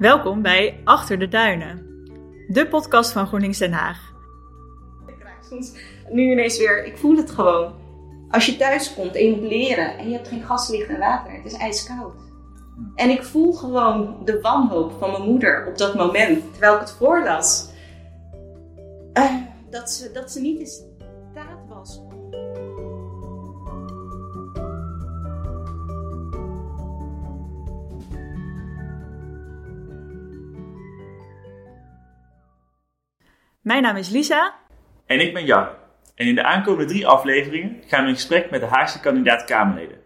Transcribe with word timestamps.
Welkom 0.00 0.42
bij 0.42 0.80
Achter 0.84 1.18
de 1.18 1.28
Duinen, 1.28 1.86
de 2.48 2.66
podcast 2.68 3.12
van 3.12 3.26
GroenLinks 3.26 3.58
Den 3.58 3.72
Haag. 3.72 4.12
Ik 5.06 5.14
krijg 5.18 5.44
soms 5.44 5.72
nu 6.10 6.30
ineens 6.30 6.58
weer, 6.58 6.84
ik 6.84 6.98
voel 6.98 7.16
het 7.16 7.30
gewoon. 7.30 7.74
Als 8.30 8.46
je 8.46 8.56
thuis 8.56 8.94
komt 8.94 9.14
en 9.14 9.24
je 9.24 9.36
moet 9.36 9.50
leren 9.50 9.98
en 9.98 10.08
je 10.08 10.14
hebt 10.14 10.28
geen 10.28 10.42
gaslicht 10.42 10.88
en 10.88 10.98
water, 10.98 11.32
het 11.32 11.44
is 11.44 11.52
ijskoud. 11.52 12.14
En 12.94 13.10
ik 13.10 13.22
voel 13.22 13.52
gewoon 13.52 14.16
de 14.24 14.40
wanhoop 14.40 14.92
van 14.98 15.10
mijn 15.10 15.22
moeder 15.22 15.66
op 15.66 15.78
dat 15.78 15.94
moment, 15.94 16.42
terwijl 16.50 16.74
ik 16.74 16.80
het 16.80 16.92
voorlas. 16.92 17.68
Eh, 19.12 19.34
dat, 19.70 19.90
ze, 19.90 20.10
dat 20.12 20.30
ze 20.30 20.40
niet 20.40 20.60
in 20.60 20.66
Mijn 33.60 33.82
naam 33.82 33.96
is 33.96 34.08
Lisa. 34.08 34.54
En 35.06 35.20
ik 35.20 35.34
ben 35.34 35.44
Jan. 35.44 35.68
En 36.14 36.26
in 36.26 36.34
de 36.34 36.42
aankomende 36.42 36.92
drie 36.92 37.06
afleveringen 37.06 37.82
gaan 37.86 38.02
we 38.02 38.08
in 38.08 38.14
gesprek 38.14 38.50
met 38.50 38.60
de 38.60 38.66
Haagse 38.66 39.00
kandidaat 39.00 39.44
Kamerleden. 39.44 39.98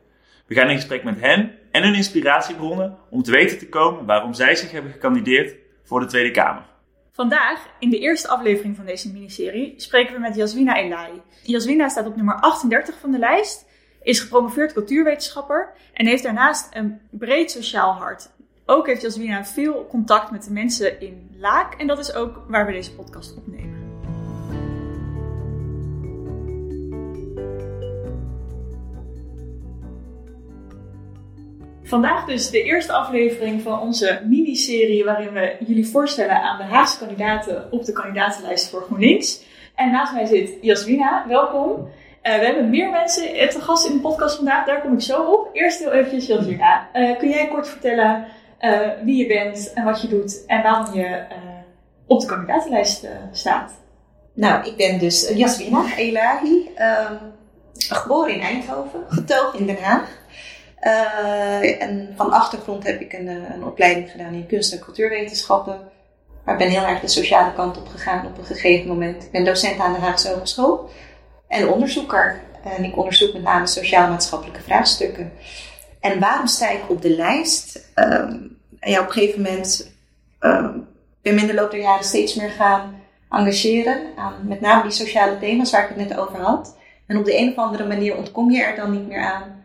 We 0.46 0.54
gaan 0.54 0.70
in 0.70 0.77
gesprek 0.77 1.04
met 1.04 1.20
hen 1.20 1.52
en 1.70 1.82
hun 1.82 1.94
inspiratiebronnen 1.94 2.98
om 3.10 3.22
te 3.22 3.30
weten 3.30 3.58
te 3.58 3.68
komen 3.68 4.06
waarom 4.06 4.34
zij 4.34 4.54
zich 4.54 4.70
hebben 4.70 4.92
gekandideerd 4.92 5.56
voor 5.82 6.00
de 6.00 6.06
Tweede 6.06 6.30
Kamer. 6.30 6.62
Vandaag, 7.12 7.68
in 7.78 7.90
de 7.90 7.98
eerste 7.98 8.28
aflevering 8.28 8.77
van 8.77 8.84
deze 8.84 9.12
miniserie, 9.12 9.74
spreken 9.77 10.14
we 10.14 10.20
met 10.20 10.36
Jaswina 10.36 10.77
Elahi. 10.77 11.20
Jaswina 11.42 11.88
staat 11.88 12.06
op 12.06 12.16
nummer 12.16 12.41
38 12.41 12.98
van 12.98 13.10
de 13.10 13.18
lijst, 13.18 13.66
is 14.02 14.20
gepromoveerd 14.20 14.72
cultuurwetenschapper 14.72 15.72
en 15.92 16.06
heeft 16.06 16.22
daarnaast 16.22 16.68
een 16.72 17.00
breed 17.10 17.50
sociaal 17.50 17.92
hart. 17.92 18.30
Ook 18.66 18.86
heeft 18.86 19.02
Jaswina 19.02 19.44
veel 19.44 19.86
contact 19.86 20.30
met 20.30 20.44
de 20.44 20.52
mensen 20.52 21.00
in 21.00 21.23
En 21.78 21.86
dat 21.86 21.98
is 21.98 22.14
ook 22.14 22.42
waar 22.48 22.66
we 22.66 22.72
deze 22.72 22.94
podcast 22.94 23.36
opnemen. 23.36 23.82
Vandaag 31.82 32.24
dus 32.24 32.50
de 32.50 32.62
eerste 32.62 32.92
aflevering 32.92 33.62
van 33.62 33.80
onze 33.80 34.22
miniserie 34.28 35.04
waarin 35.04 35.32
we 35.32 35.56
jullie 35.66 35.86
voorstellen 35.86 36.42
aan 36.42 36.56
de 36.56 36.64
Haagse 36.64 36.98
kandidaten 36.98 37.72
op 37.72 37.84
de 37.84 37.92
kandidatenlijst 37.92 38.70
voor 38.70 38.82
GroenLinks. 38.82 39.44
En 39.74 39.91
naast 39.91 40.12
mij 40.12 40.26
zit 40.26 40.58
Jaswina, 40.60 41.24
welkom. 41.28 41.88
Eh, 42.22 42.38
we 42.38 42.44
hebben 42.44 42.70
meer 42.70 42.91
mensen 42.91 43.48
te 43.48 43.60
gast 43.60 43.86
in 43.86 43.92
de 43.92 44.00
podcast 44.00 44.36
vandaag, 44.36 44.66
daar 44.66 44.80
kom 44.80 44.92
ik 44.92 45.00
zo 45.00 45.22
op. 45.22 45.48
Eerst 45.52 45.78
heel 45.78 45.92
eventjes 45.92 46.26
Jaswina, 46.26 46.88
uh, 46.94 47.19
kun 47.19 47.28
jij 47.28 47.48
kort 47.48 47.69
vertellen 47.69 48.26
uh, 48.64 49.04
wie 49.04 49.16
je 49.16 49.26
bent 49.26 49.72
en 49.72 49.84
wat 49.84 50.00
je 50.02 50.08
doet 50.08 50.46
en 50.46 50.62
waarom 50.62 50.94
je 50.94 51.24
op 52.06 52.20
de 52.20 52.26
kandidatenlijst 52.26 53.06
staat? 53.32 53.72
Nou, 54.34 54.66
ik 54.66 54.76
ben 54.76 54.98
dus 54.98 55.28
Jaswina 55.28 55.96
Elahi, 55.96 56.70
ehm, 56.74 57.14
geboren 57.78 58.34
in 58.34 58.40
Eindhoven, 58.40 59.04
getogen 59.08 59.58
in 59.58 59.66
Den 59.66 59.82
Haag. 59.82 60.22
En 61.78 62.12
van 62.16 62.32
achtergrond 62.32 62.84
heb 62.86 63.00
ik 63.00 63.12
een, 63.12 63.26
een, 63.26 63.64
opleiding 63.64 64.10
gedaan 64.10 64.34
in 64.34 64.46
kunst- 64.46 64.72
en 64.72 64.78
cultuurwetenschappen. 64.78 65.78
Maar 66.44 66.56
ben 66.56 66.68
heel 66.68 66.82
erg 66.82 67.00
de 67.00 67.08
sociale 67.08 67.52
kant 67.52 67.76
op 67.76 67.88
gegaan 67.88 68.26
op 68.26 68.38
een 68.38 68.44
gegeven 68.44 68.88
moment. 68.88 69.22
Ik 69.24 69.30
ben 69.30 69.44
docent 69.44 69.80
aan 69.80 69.92
de 69.92 69.98
Haagse 69.98 70.28
Hogeschool 70.28 70.90
en 71.48 71.68
onderzoeker. 71.68 72.40
En 72.64 72.84
ik 72.84 72.96
onderzoek 72.96 73.32
met 73.32 73.42
name 73.42 73.66
sociaal-maatschappelijke 73.66 74.62
vraagstukken. 74.62 75.32
En 76.00 76.20
waarom 76.20 76.46
sta 76.46 76.70
ik 76.70 76.90
op 76.90 77.02
de 77.02 77.10
lijst? 77.10 77.88
Um, 77.94 78.53
ja, 78.90 79.00
op 79.00 79.06
een 79.06 79.12
gegeven 79.12 79.42
moment 79.42 79.94
um, 80.40 80.86
ben 81.22 81.34
ik 81.34 81.40
in 81.40 81.46
de 81.46 81.54
loop 81.54 81.70
der 81.70 81.80
jaren 81.80 82.04
steeds 82.04 82.34
meer 82.34 82.50
gaan 82.50 83.02
engageren 83.30 84.00
aan 84.16 84.34
met 84.48 84.60
name 84.60 84.82
die 84.82 84.91
sociale 84.91 85.38
thema's 85.38 85.70
waar 85.70 85.82
ik 85.82 85.96
het 85.96 86.08
net 86.08 86.18
over 86.18 86.41
had. 86.41 86.78
En 87.06 87.16
op 87.16 87.25
de 87.25 87.38
een 87.38 87.50
of 87.50 87.56
andere 87.56 87.86
manier 87.86 88.16
ontkom 88.16 88.50
je 88.50 88.62
er 88.62 88.76
dan 88.76 88.91
niet 88.91 89.09
meer 89.09 89.22
aan 89.22 89.62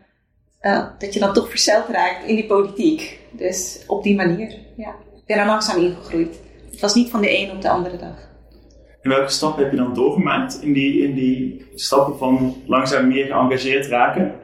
uh, 0.62 0.84
dat 0.98 1.14
je 1.14 1.20
dan 1.20 1.32
toch 1.32 1.48
verzeild 1.48 1.88
raakt 1.88 2.24
in 2.24 2.34
die 2.34 2.46
politiek. 2.46 3.18
Dus 3.30 3.84
op 3.86 4.02
die 4.02 4.16
manier, 4.16 4.54
ja. 4.76 4.94
Ik 5.14 5.36
ben 5.36 5.38
er 5.38 5.46
langzaam 5.46 5.82
ingegroeid. 5.82 6.40
Het 6.70 6.80
was 6.80 6.94
niet 6.94 7.10
van 7.10 7.20
de 7.20 7.28
ene 7.28 7.52
op 7.52 7.62
de 7.62 7.70
andere 7.70 7.96
dag. 7.96 8.28
En 9.02 9.10
welke 9.10 9.30
stappen 9.30 9.62
heb 9.62 9.72
je 9.72 9.78
dan 9.78 9.94
doorgemaakt 9.94 10.62
in 10.62 10.72
die, 10.72 11.02
in 11.02 11.14
die 11.14 11.66
stappen 11.74 12.18
van 12.18 12.62
langzaam 12.66 13.08
meer 13.08 13.26
geëngageerd 13.26 13.86
raken? 13.86 14.34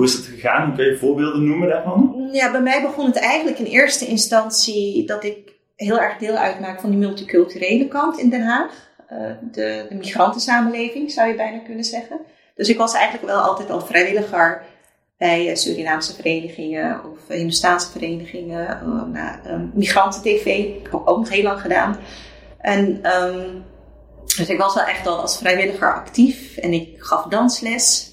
Hoe 0.00 0.08
is 0.08 0.14
het 0.14 0.26
gegaan? 0.26 0.74
Kun 0.76 0.84
je 0.84 0.96
voorbeelden 0.96 1.44
noemen 1.44 1.68
daarvan? 1.68 2.28
Ja, 2.32 2.50
bij 2.50 2.60
mij 2.60 2.82
begon 2.82 3.06
het 3.06 3.16
eigenlijk 3.16 3.58
in 3.58 3.64
eerste 3.64 4.06
instantie 4.06 5.06
dat 5.06 5.24
ik 5.24 5.52
heel 5.76 6.00
erg 6.00 6.18
deel 6.18 6.34
uitmaak 6.34 6.80
van 6.80 6.90
die 6.90 6.98
multiculturele 6.98 7.88
kant 7.88 8.18
in 8.18 8.30
Den 8.30 8.42
Haag. 8.42 8.72
Uh, 9.12 9.18
de, 9.52 9.86
de 9.88 9.94
migrantensamenleving 9.94 11.10
zou 11.10 11.28
je 11.28 11.34
bijna 11.34 11.58
kunnen 11.58 11.84
zeggen. 11.84 12.20
Dus 12.54 12.68
ik 12.68 12.78
was 12.78 12.94
eigenlijk 12.94 13.26
wel 13.26 13.40
altijd 13.40 13.70
al 13.70 13.80
vrijwilliger 13.80 14.62
bij 15.18 15.48
eh, 15.48 15.56
Surinaamse 15.56 16.14
verenigingen 16.14 17.00
of 17.12 17.18
Hindustaanse 17.28 17.90
verenigingen. 17.90 18.78
Nou, 19.12 19.70
Migranten-TV 19.74 20.44
heb 20.44 20.86
ik 20.86 20.88
ook 20.92 21.18
nog 21.18 21.28
heel 21.28 21.42
lang 21.42 21.60
gedaan. 21.60 21.96
En 22.58 23.12
um, 23.22 23.64
dus 24.36 24.48
ik 24.48 24.58
was 24.58 24.74
wel 24.74 24.84
echt 24.84 25.06
al 25.06 25.20
als 25.20 25.38
vrijwilliger 25.38 25.94
actief 25.94 26.56
en 26.56 26.72
ik 26.72 26.88
gaf 26.98 27.24
dansles 27.24 28.09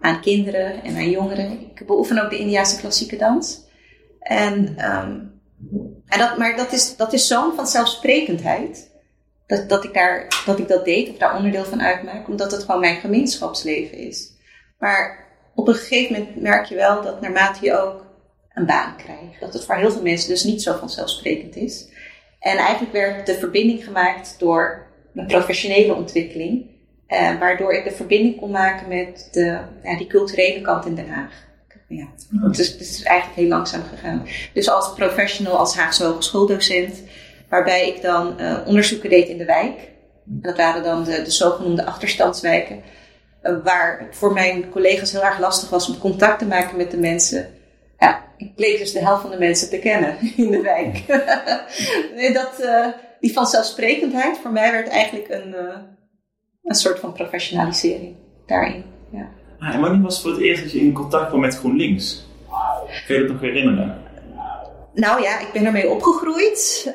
aan 0.00 0.20
kinderen 0.20 0.82
en 0.82 0.96
aan 0.96 1.10
jongeren. 1.10 1.60
Ik 1.60 1.86
beoefen 1.86 2.24
ook 2.24 2.30
de 2.30 2.38
Indiase 2.38 2.80
klassieke 2.80 3.16
dans. 3.16 3.64
En, 4.20 4.56
um, 4.92 5.40
en 6.06 6.18
dat, 6.18 6.38
maar 6.38 6.56
dat 6.56 6.72
is, 6.72 6.96
dat 6.96 7.12
is 7.12 7.26
zo'n 7.26 7.54
vanzelfsprekendheid. 7.54 8.94
Dat, 9.46 9.68
dat, 9.68 9.84
ik 9.84 9.94
daar, 9.94 10.42
dat 10.46 10.58
ik 10.58 10.68
dat 10.68 10.84
deed 10.84 11.10
of 11.10 11.16
daar 11.16 11.36
onderdeel 11.36 11.64
van 11.64 11.82
uitmaak, 11.82 12.28
omdat 12.28 12.52
het 12.52 12.62
gewoon 12.62 12.80
mijn 12.80 13.00
gemeenschapsleven 13.00 13.98
is. 13.98 14.32
Maar 14.78 15.26
op 15.54 15.68
een 15.68 15.74
gegeven 15.74 16.18
moment 16.18 16.40
merk 16.40 16.66
je 16.66 16.74
wel 16.74 17.02
dat 17.02 17.20
naarmate 17.20 17.64
je 17.64 17.78
ook 17.78 18.04
een 18.54 18.66
baan 18.66 18.96
krijgt, 18.96 19.40
dat 19.40 19.52
het 19.52 19.64
voor 19.64 19.74
heel 19.74 19.90
veel 19.90 20.02
mensen 20.02 20.28
dus 20.28 20.44
niet 20.44 20.62
zo 20.62 20.76
vanzelfsprekend 20.78 21.56
is. 21.56 21.88
En 22.40 22.56
eigenlijk 22.56 22.92
werd 22.92 23.26
de 23.26 23.34
verbinding 23.34 23.84
gemaakt 23.84 24.34
door 24.38 24.86
een 25.14 25.26
professionele 25.26 25.94
ontwikkeling, 25.94 26.66
eh, 27.06 27.38
waardoor 27.38 27.72
ik 27.72 27.84
de 27.84 27.90
verbinding 27.90 28.36
kon 28.36 28.50
maken 28.50 28.88
met 28.88 29.28
de, 29.32 29.58
ja, 29.82 29.96
die 29.96 30.06
culturele 30.06 30.60
kant 30.60 30.86
in 30.86 30.94
Den 30.94 31.08
Haag. 31.08 31.44
Ja. 31.88 32.06
Dus 32.50 32.68
het 32.72 32.80
is 32.80 33.02
eigenlijk 33.02 33.38
heel 33.38 33.48
langzaam 33.48 33.82
gegaan. 33.82 34.26
Dus 34.52 34.68
als 34.68 34.94
professional, 34.94 35.56
als 35.56 35.76
Haagse 35.76 36.04
hogeschooldocent, 36.04 37.02
waarbij 37.48 37.88
ik 37.88 38.02
dan 38.02 38.40
uh, 38.40 38.58
onderzoeken 38.66 39.10
deed 39.10 39.28
in 39.28 39.38
de 39.38 39.44
wijk. 39.44 39.78
En 40.26 40.40
dat 40.42 40.56
waren 40.56 40.82
dan 40.82 41.04
de, 41.04 41.22
de 41.22 41.30
zogenoemde 41.30 41.84
achterstandswijken 41.84 42.82
waar 43.62 43.98
het 43.98 44.16
voor 44.16 44.32
mijn 44.32 44.70
collega's 44.70 45.12
heel 45.12 45.24
erg 45.24 45.38
lastig 45.38 45.70
was 45.70 45.88
om 45.88 45.98
contact 45.98 46.38
te 46.38 46.46
maken 46.46 46.76
met 46.76 46.90
de 46.90 46.96
mensen. 46.96 47.48
Ja, 47.98 48.24
ik 48.36 48.54
bleek 48.54 48.78
dus 48.78 48.92
de 48.92 49.00
helft 49.00 49.22
van 49.22 49.30
de 49.30 49.38
mensen 49.38 49.70
te 49.70 49.78
kennen 49.78 50.16
in 50.36 50.50
de 50.50 50.60
wijk. 50.60 51.02
nee, 52.16 52.32
dat, 52.32 52.68
die 53.20 53.32
vanzelfsprekendheid 53.32 54.38
voor 54.38 54.52
mij 54.52 54.72
werd 54.72 54.88
eigenlijk 54.88 55.28
een, 55.28 55.54
een 56.66 56.74
soort 56.74 56.98
van 56.98 57.12
professionalisering 57.12 58.14
daarin. 58.46 58.84
Ja. 59.10 59.28
Ah, 59.58 59.74
en 59.74 59.80
wanneer 59.80 60.02
was 60.02 60.14
het 60.14 60.22
voor 60.22 60.32
het 60.32 60.40
eerst 60.40 60.62
dat 60.62 60.72
je 60.72 60.80
in 60.80 60.92
contact 60.92 61.28
kwam 61.28 61.40
met 61.40 61.56
GroenLinks? 61.56 62.26
Kun 63.06 63.14
je 63.14 63.20
dat 63.20 63.30
nog 63.30 63.40
herinneren? 63.40 64.02
Nou 64.94 65.22
ja, 65.22 65.40
ik 65.40 65.48
ben 65.52 65.64
ermee 65.64 65.90
opgegroeid. 65.90 66.92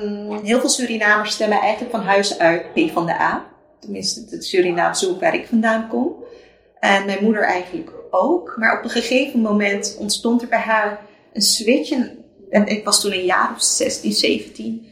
Um, 0.00 0.44
heel 0.44 0.60
veel 0.60 0.68
Surinamers 0.68 1.32
stemmen 1.32 1.60
eigenlijk 1.60 1.90
van 1.90 2.02
huis 2.02 2.38
uit 2.38 2.72
P 2.72 2.90
van 2.92 3.06
de 3.06 3.12
A 3.12 3.50
tenminste 3.80 4.24
het 4.30 4.44
Surinaamse 4.44 5.06
hoek 5.06 5.20
waar 5.20 5.34
ik 5.34 5.46
vandaan 5.46 5.88
kom. 5.88 6.14
En 6.78 7.06
mijn 7.06 7.24
moeder 7.24 7.42
eigenlijk 7.42 7.92
ook. 8.10 8.54
Maar 8.56 8.78
op 8.78 8.84
een 8.84 8.90
gegeven 8.90 9.40
moment 9.40 9.96
ontstond 9.98 10.42
er 10.42 10.48
bij 10.48 10.58
haar 10.58 11.00
een 11.32 11.42
switch. 11.42 11.90
En 12.50 12.66
ik 12.66 12.84
was 12.84 13.00
toen 13.00 13.12
een 13.12 13.24
jaar 13.24 13.52
of 13.54 13.62
16, 13.62 14.12
17. 14.12 14.86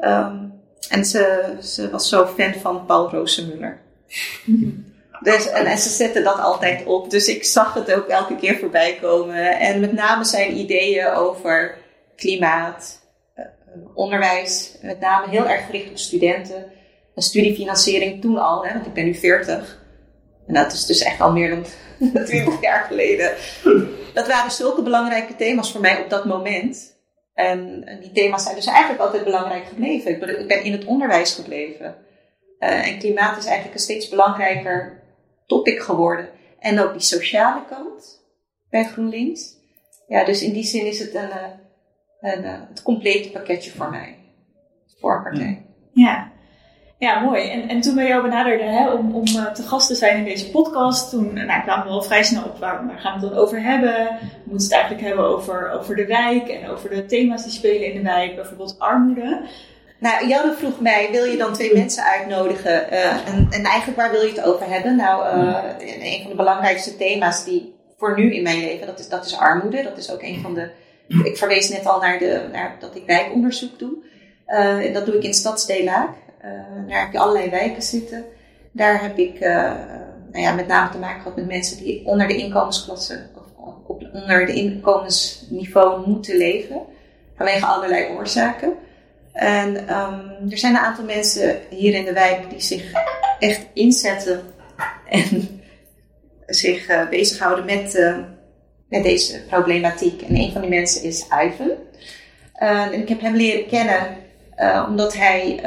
Um, 0.00 0.51
en 0.88 1.04
ze, 1.04 1.54
ze 1.62 1.90
was 1.90 2.08
zo 2.08 2.26
fan 2.26 2.54
van 2.54 2.86
Paul 2.86 3.10
Rosemuller. 3.10 3.80
Dus, 5.20 5.48
en, 5.48 5.66
en, 5.66 5.78
ze 5.78 5.88
zette 5.88 6.22
dat 6.22 6.38
altijd 6.38 6.84
op. 6.84 7.10
Dus 7.10 7.26
ik 7.26 7.44
zag 7.44 7.74
het 7.74 7.92
ook 7.94 8.08
elke 8.08 8.36
keer 8.36 8.58
voorbij 8.58 8.98
komen. 9.00 9.58
En 9.58 9.80
met 9.80 9.92
name 9.92 10.24
zijn 10.24 10.56
ideeën 10.56 11.12
over 11.12 11.78
klimaat, 12.16 13.00
uh, 13.36 13.44
onderwijs. 13.94 14.76
Met 14.80 15.00
name 15.00 15.28
heel 15.28 15.48
erg 15.48 15.66
gericht 15.66 15.90
op 15.90 15.98
studenten 15.98 16.72
een 17.14 17.22
studiefinanciering 17.22 18.20
toen 18.20 18.38
al, 18.38 18.64
hè, 18.64 18.72
want 18.72 18.86
ik 18.86 18.92
ben 18.92 19.04
nu 19.04 19.14
40. 19.14 19.80
En 20.46 20.54
dat 20.54 20.72
is 20.72 20.86
dus 20.86 21.02
echt 21.02 21.20
al 21.20 21.32
meer 21.32 21.50
dan 21.50 21.64
20 22.26 22.60
jaar 22.60 22.84
geleden. 22.84 23.30
Dat 24.14 24.26
waren 24.26 24.50
zulke 24.50 24.82
belangrijke 24.82 25.36
thema's 25.36 25.72
voor 25.72 25.80
mij 25.80 26.00
op 26.02 26.10
dat 26.10 26.24
moment. 26.24 26.91
En, 27.34 27.84
die 28.00 28.12
thema's 28.12 28.42
zijn 28.42 28.54
dus 28.54 28.66
eigenlijk 28.66 29.00
altijd 29.00 29.24
belangrijk 29.24 29.64
gebleven. 29.64 30.10
Ik 30.10 30.48
ben, 30.48 30.64
in 30.64 30.72
het 30.72 30.84
onderwijs 30.84 31.34
gebleven. 31.34 31.96
Uh, 32.58 32.88
en 32.88 32.98
klimaat 32.98 33.36
is 33.36 33.44
eigenlijk 33.44 33.74
een 33.74 33.80
steeds 33.80 34.08
belangrijker 34.08 35.02
topic 35.46 35.80
geworden. 35.80 36.28
En 36.58 36.80
ook 36.80 36.92
die 36.92 37.00
sociale 37.00 37.64
kant 37.68 38.20
bij 38.70 38.84
GroenLinks. 38.84 39.60
Ja, 40.06 40.24
dus 40.24 40.42
in 40.42 40.52
die 40.52 40.64
zin 40.64 40.86
is 40.86 40.98
het 40.98 41.14
een, 41.14 41.28
uh, 41.28 41.44
En, 42.20 42.44
eh, 42.44 42.60
het 42.68 42.82
complete 42.82 43.30
pakketje 43.30 43.70
voor 43.70 43.90
mij. 43.90 44.18
Voor 45.00 45.16
een 45.16 45.22
partij. 45.22 45.66
Ja, 45.92 46.31
mooi. 47.10 47.50
En, 47.50 47.68
en 47.68 47.80
toen 47.80 47.94
we 47.94 48.02
jou 48.02 48.22
benaderden 48.22 48.72
hè, 48.72 48.90
om, 48.90 49.14
om 49.14 49.24
uh, 49.26 49.52
te 49.52 49.62
gast 49.62 49.86
te 49.86 49.94
zijn 49.94 50.16
in 50.16 50.24
deze 50.24 50.50
podcast, 50.50 51.10
toen 51.10 51.34
nou, 51.34 51.62
kwamen 51.62 51.86
we 51.86 51.92
al 51.92 52.02
vrij 52.02 52.22
snel 52.22 52.44
op 52.44 52.58
waar, 52.58 52.86
waar 52.86 52.98
gaan 52.98 53.20
we 53.20 53.26
het 53.26 53.34
dan 53.34 53.44
over 53.44 53.62
hebben. 53.62 53.94
We 54.18 54.50
moeten 54.50 54.66
het 54.66 54.72
eigenlijk 54.72 55.06
hebben 55.06 55.24
over, 55.24 55.70
over 55.70 55.96
de 55.96 56.06
wijk 56.06 56.48
en 56.48 56.70
over 56.70 56.90
de 56.90 57.06
thema's 57.06 57.42
die 57.42 57.52
spelen 57.52 57.92
in 57.92 57.94
de 57.94 58.02
wijk, 58.02 58.34
bijvoorbeeld 58.34 58.76
armoede. 58.78 59.40
Nou, 59.98 60.28
Janne 60.28 60.54
vroeg 60.54 60.80
mij, 60.80 61.08
wil 61.10 61.24
je 61.24 61.36
dan 61.36 61.52
twee 61.52 61.74
mensen 61.74 62.04
uitnodigen? 62.04 62.86
Uh, 62.92 63.28
en, 63.28 63.46
en, 63.50 63.64
eigenlijk 63.64 64.00
waar 64.00 64.10
wil 64.10 64.22
je 64.22 64.32
het 64.32 64.44
over 64.44 64.68
hebben? 64.68 64.96
Nou, 64.96 65.36
uh, 65.36 65.58
een 65.78 66.20
van 66.20 66.30
de 66.30 66.36
belangrijkste 66.36 66.96
thema's 66.96 67.44
die 67.44 67.74
voor 67.98 68.16
nu 68.16 68.34
in 68.34 68.42
mijn 68.42 68.60
leven, 68.60 68.86
dat 68.86 68.98
is, 68.98 69.08
dat 69.08 69.24
is 69.24 69.38
armoede. 69.38 69.82
Dat 69.82 69.98
is 69.98 70.10
ook 70.10 70.22
een 70.22 70.40
van 70.40 70.54
de, 70.54 70.70
ik 71.24 71.36
verwees 71.36 71.68
net 71.68 71.86
al 71.86 72.00
naar, 72.00 72.18
de, 72.18 72.48
naar 72.52 72.76
dat 72.80 72.96
ik 72.96 73.06
wijkonderzoek 73.06 73.78
doe. 73.78 73.92
Uh, 74.48 74.94
dat 74.94 75.06
doe 75.06 75.16
ik 75.16 75.22
in 75.22 75.34
Stadsdelaak. 75.34 76.10
Daar 76.88 77.00
heb 77.00 77.12
je 77.12 77.18
allerlei 77.18 77.50
wijken 77.50 77.82
zitten. 77.82 78.24
Daar 78.72 79.02
heb 79.02 79.18
ik 79.18 79.40
nou 80.32 80.44
ja, 80.44 80.54
met 80.54 80.66
name 80.66 80.90
te 80.90 80.98
maken 80.98 81.20
gehad 81.20 81.36
met 81.36 81.46
mensen 81.46 81.76
die 81.76 82.06
onder 82.06 82.28
de 82.28 82.36
inkomensklasse, 82.36 83.26
of 83.34 83.42
op, 83.86 84.08
onder 84.12 84.46
de 84.46 84.52
inkomensniveau 84.52 86.08
moeten 86.08 86.36
leven. 86.36 86.80
Vanwege 87.36 87.66
allerlei 87.66 88.16
oorzaken. 88.16 88.72
En 89.32 89.76
um, 89.76 90.50
er 90.50 90.58
zijn 90.58 90.74
een 90.74 90.80
aantal 90.80 91.04
mensen 91.04 91.60
hier 91.70 91.94
in 91.94 92.04
de 92.04 92.12
wijk 92.12 92.50
die 92.50 92.60
zich 92.60 92.92
echt 93.38 93.66
inzetten 93.72 94.42
en 95.08 95.60
zich 96.46 96.90
uh, 96.90 97.08
bezighouden 97.08 97.64
met, 97.64 97.94
uh, 97.94 98.18
met 98.88 99.02
deze 99.02 99.42
problematiek. 99.42 100.22
En 100.22 100.36
een 100.36 100.52
van 100.52 100.60
die 100.60 100.70
mensen 100.70 101.02
is 101.02 101.26
Ivan. 101.44 101.70
Uh, 102.62 102.86
en 102.86 103.00
ik 103.00 103.08
heb 103.08 103.20
hem 103.20 103.36
leren 103.36 103.66
kennen 103.66 104.20
omdat 104.88 105.16
hij 105.16 105.60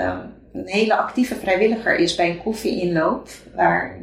een 0.55 0.67
hele 0.67 0.95
actieve 0.95 1.35
vrijwilliger 1.35 1.95
is 1.95 2.15
bij 2.15 2.29
een 2.29 2.43
koffieinloop, 2.43 3.29
waar 3.55 3.97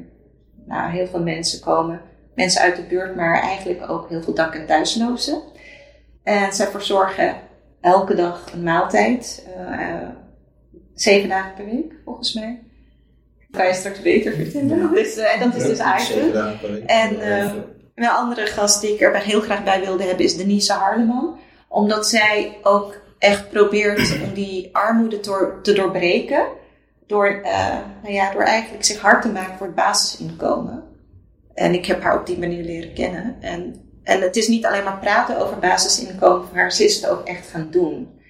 nou, 0.66 0.90
heel 0.90 1.06
veel 1.06 1.22
mensen 1.22 1.60
komen. 1.60 2.00
Mensen 2.34 2.60
uit 2.60 2.76
de 2.76 2.82
buurt, 2.82 3.16
maar 3.16 3.40
eigenlijk 3.40 3.90
ook 3.90 4.08
heel 4.08 4.22
veel 4.22 4.34
dak- 4.34 4.54
en 4.54 4.66
thuislozen. 4.66 5.42
En 6.22 6.52
zij 6.52 6.66
verzorgen 6.66 7.36
elke 7.80 8.14
dag 8.14 8.52
een 8.52 8.62
maaltijd. 8.62 9.46
Uh, 9.58 10.08
zeven 10.94 11.28
dagen 11.28 11.54
per 11.54 11.64
week, 11.64 11.94
volgens 12.04 12.34
mij. 12.34 12.62
Kan 13.50 13.66
je 13.66 13.74
straks 13.74 14.02
beter 14.02 14.32
vertellen. 14.32 14.78
Ja. 14.78 14.88
Dus, 14.88 15.18
uh, 15.18 15.40
dat 15.40 15.54
is 15.54 15.62
dus 15.62 15.78
eigenlijk. 15.78 16.34
En 16.86 17.14
uh, 17.14 17.52
een 17.94 18.08
andere 18.08 18.46
gast 18.46 18.80
die 18.80 18.94
ik 18.94 19.00
er 19.00 19.20
heel 19.20 19.40
graag 19.40 19.64
bij 19.64 19.80
wilde 19.80 20.02
hebben 20.02 20.24
is 20.24 20.36
Denise 20.36 20.72
Harleman. 20.72 21.38
Omdat 21.68 22.08
zij 22.08 22.58
ook 22.62 23.00
echt 23.22 23.50
probeert 23.50 24.20
om 24.22 24.32
die 24.34 24.68
armoede 24.72 25.20
door, 25.20 25.58
te 25.62 25.72
doorbreken. 25.72 26.46
Door, 27.06 27.40
nou 28.02 28.14
ja, 28.14 28.32
door 28.32 28.42
eigenlijk 28.42 28.84
zich 28.84 29.00
hard 29.00 29.22
te 29.22 29.28
maken 29.28 29.56
voor 29.56 29.66
het 29.66 29.74
basisinkomen. 29.74 30.82
En 31.54 31.74
ik 31.74 31.86
heb 31.86 32.02
haar 32.02 32.18
op 32.20 32.26
die 32.26 32.38
manier 32.38 32.64
leren 32.64 32.94
kennen. 32.94 33.36
En 33.40 33.82
en 34.02 34.20
het 34.20 34.36
is 34.36 34.48
niet 34.48 34.66
alleen 34.66 34.84
maar 34.84 34.98
praten 34.98 35.38
over 35.38 35.58
basisinkomen 35.58 36.48
haar, 36.52 36.72
ze 36.72 36.84
is 36.84 37.00
het 37.00 37.10
ook 37.10 37.26
echt 37.26 37.50
gaan 37.50 37.68
doen. 37.70 38.20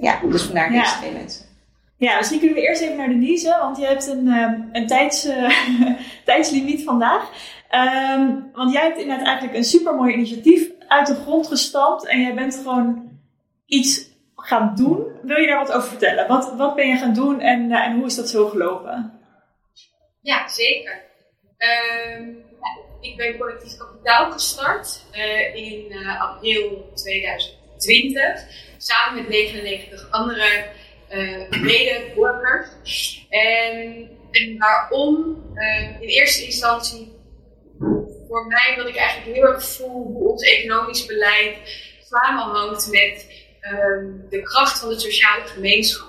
Ja, 0.00 0.20
dus 0.30 0.42
vandaar 0.42 0.70
deze 0.70 0.96
twee 0.98 1.12
mensen. 1.12 1.44
Ja, 1.96 2.16
misschien 2.16 2.38
kunnen 2.38 2.56
we 2.56 2.62
eerst 2.62 2.82
even 2.82 2.96
naar 2.96 3.08
Denise, 3.08 3.56
want 3.60 3.76
je 3.76 3.86
hebt 3.86 4.06
een, 4.06 4.26
um, 4.26 4.68
een 4.72 4.86
tijds, 4.86 5.26
uh, 5.26 5.50
tijdslimiet 6.24 6.84
vandaag. 6.84 7.30
Um, 8.14 8.50
want 8.52 8.72
jij 8.72 8.82
hebt 8.82 8.98
inderdaad 8.98 9.26
eigenlijk 9.26 9.56
een 9.56 9.64
supermooi 9.64 10.12
initiatief 10.12 10.70
uit 10.88 11.06
de 11.06 11.14
grond 11.14 11.46
gestampt 11.46 12.06
en 12.06 12.20
jij 12.20 12.34
bent 12.34 12.54
gewoon 12.54 13.08
iets 13.66 14.09
gaan 14.50 14.74
doen. 14.74 15.06
Wil 15.22 15.40
je 15.40 15.46
daar 15.46 15.58
wat 15.66 15.72
over 15.72 15.88
vertellen? 15.88 16.28
Wat, 16.28 16.54
wat 16.56 16.74
ben 16.74 16.88
je 16.88 16.96
gaan 16.96 17.14
doen 17.14 17.40
en, 17.40 17.70
uh, 17.70 17.86
en 17.86 17.96
hoe 17.96 18.06
is 18.06 18.16
dat 18.16 18.28
zo 18.28 18.48
gelopen? 18.48 19.20
Ja, 20.20 20.48
zeker. 20.48 21.02
Um, 22.18 22.44
ik 23.00 23.16
ben 23.16 23.38
collectief 23.38 23.76
kapitaal 23.76 24.32
gestart 24.32 25.04
uh, 25.16 25.54
in 25.54 25.86
uh, 25.88 26.20
april 26.20 26.90
2020. 26.94 28.22
Samen 28.78 29.22
met 29.22 29.28
99 29.28 30.10
andere 30.10 30.64
uh, 31.10 31.50
medeburgers. 31.50 33.26
En, 33.28 34.08
en 34.30 34.58
waarom? 34.58 35.38
in 36.00 36.08
eerste 36.08 36.44
instantie 36.44 37.12
voor 38.28 38.46
mij 38.46 38.74
wat 38.76 38.88
ik 38.88 38.96
eigenlijk 38.96 39.36
heel 39.36 39.46
erg 39.46 39.64
voel 39.64 40.02
hoe 40.02 40.30
ons 40.30 40.42
economisch 40.42 41.06
beleid 41.06 41.56
samenhangt 42.10 42.90
met 42.90 43.39
um, 43.60 44.26
de 44.30 44.42
kracht 44.42 44.78
van 44.78 44.88
de 44.88 45.00
sociale 45.00 45.46
gemeenschap. 45.46 46.08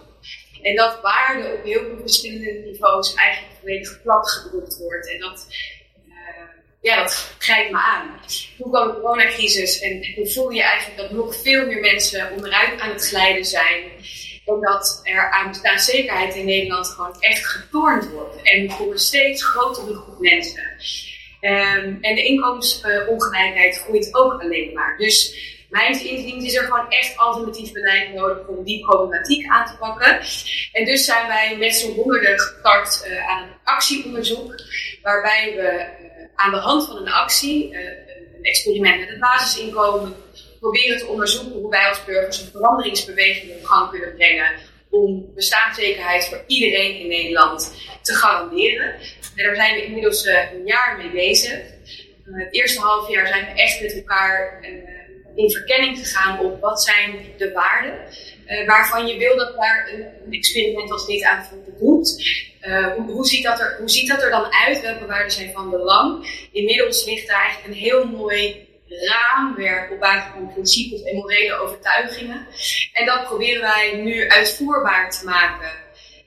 En 0.62 0.76
dat 0.76 1.02
waarde 1.02 1.54
op 1.54 1.64
heel 1.64 1.80
veel 1.80 1.98
verschillende 2.00 2.52
niveaus 2.52 3.14
eigenlijk 3.14 3.54
volledig 3.60 4.02
platgedrukt 4.02 4.78
wordt. 4.78 5.10
En 5.10 5.20
dat 5.20 5.48
ja, 6.82 7.02
dat 7.02 7.36
grijpt 7.38 7.72
me 7.72 7.78
aan. 7.78 8.20
Hoe 8.58 8.70
kwam 8.70 8.88
de 8.88 8.94
coronacrisis 8.94 9.80
en 9.80 10.14
hoe 10.16 10.32
voel 10.32 10.50
je 10.50 10.62
eigenlijk 10.62 11.02
dat 11.02 11.12
nog 11.12 11.36
veel 11.36 11.66
meer 11.66 11.80
mensen 11.80 12.32
onderuit 12.32 12.80
aan 12.80 12.90
het 12.90 13.08
glijden 13.08 13.46
zijn? 13.46 13.84
Omdat 14.46 15.02
er 15.04 15.32
aan 15.32 15.48
bestaanszekerheid 15.48 16.36
in 16.36 16.46
Nederland 16.46 16.88
gewoon 16.88 17.16
echt 17.20 17.46
getornd 17.46 18.10
wordt. 18.10 18.42
En 18.44 18.72
voor 18.72 18.92
een 18.92 19.00
steeds 19.00 19.44
grotere 19.44 19.96
groep 19.96 20.20
mensen. 20.20 20.64
Um, 21.42 21.98
en 22.02 22.16
de 22.16 22.24
inkomensongelijkheid 22.24 23.78
groeit 23.78 24.16
ook 24.16 24.42
alleen 24.42 24.74
maar. 24.74 24.98
Dus 24.98 25.36
mijn 25.72 25.92
inziens 25.92 26.46
is 26.46 26.56
er 26.56 26.64
gewoon 26.64 26.90
echt 26.90 27.18
alternatief 27.18 27.72
beleid 27.72 28.14
nodig 28.14 28.48
om 28.48 28.64
die 28.64 28.86
problematiek 28.86 29.48
aan 29.48 29.66
te 29.66 29.78
pakken. 29.80 30.20
En 30.72 30.86
dus 30.86 31.06
zijn 31.06 31.28
wij 31.28 31.58
met 31.58 31.76
zo'n 31.76 31.94
honderden 31.94 32.40
gestart 32.40 33.08
uh, 33.08 33.30
aan 33.30 33.44
een 33.44 33.54
actieonderzoek. 33.64 34.56
Waarbij 35.02 35.54
we 35.56 35.86
aan 36.36 36.52
de 36.52 36.58
hand 36.58 36.86
van 36.86 36.98
een 36.98 37.12
actie, 37.12 37.74
eh, 37.74 37.82
een 38.38 38.44
experiment 38.44 39.00
met 39.00 39.10
het 39.10 39.20
basisinkomen, 39.20 40.16
proberen 40.60 40.98
te 40.98 41.08
onderzoeken 41.08 41.60
hoe 41.60 41.70
wij 41.70 41.88
als 41.88 42.06
burgers 42.06 42.42
een 42.42 42.52
veranderingsbeweging 42.52 43.52
op 43.52 43.66
gang 43.66 43.90
kunnen 43.90 44.16
brengen 44.16 44.52
om 44.90 45.34
bestaanszekerheid 45.36 46.26
voor 46.26 46.44
iedereen 46.48 47.00
in 47.00 47.08
Nederland 47.08 47.74
te 48.02 48.14
garanderen. 48.14 48.94
En 49.36 49.46
daar 49.46 49.56
zijn 49.56 49.76
we 49.76 49.86
inmiddels 49.86 50.26
een 50.26 50.66
jaar 50.66 50.98
mee 50.98 51.12
bezig. 51.12 51.60
Het 52.24 52.54
eerste 52.54 52.82
half 52.82 53.10
jaar 53.10 53.28
zijn 53.28 53.46
we 53.46 53.62
echt 53.62 53.82
met 53.82 53.94
elkaar 53.94 54.60
in 55.36 55.52
verkenning 55.52 55.98
gegaan 55.98 56.40
op 56.40 56.62
wat 56.62 56.84
zijn 56.84 57.26
de 57.38 57.52
waarden 57.52 58.00
waarvan 58.66 59.08
je 59.08 59.18
wil 59.18 59.38
dat 59.38 59.56
daar 59.56 59.90
een 59.94 60.34
experiment 60.34 60.92
als 60.92 61.06
dit 61.06 61.24
aan 61.24 61.48
doet. 61.80 62.40
Uh, 62.62 62.94
hoe, 62.94 63.12
hoe, 63.12 63.26
ziet 63.26 63.44
dat 63.44 63.60
er, 63.60 63.76
hoe 63.80 63.90
ziet 63.90 64.08
dat 64.08 64.24
er 64.24 64.30
dan 64.30 64.54
uit? 64.54 64.82
Welke 64.82 65.06
waarden 65.06 65.32
zijn 65.32 65.52
van 65.52 65.70
belang? 65.70 66.28
Inmiddels 66.52 67.06
ligt 67.06 67.28
daar 67.28 67.42
eigenlijk 67.42 67.74
een 67.74 67.82
heel 67.82 68.08
mooi 68.08 68.68
raamwerk 68.88 69.92
op 69.92 70.00
basis 70.00 70.32
van 70.34 70.54
principes 70.54 71.04
en 71.04 71.16
morele 71.16 71.54
overtuigingen. 71.54 72.48
En 72.94 73.06
dat 73.06 73.24
proberen 73.24 73.62
wij 73.62 74.02
nu 74.04 74.30
uitvoerbaar 74.30 75.12
te 75.12 75.26
maken. 75.26 75.72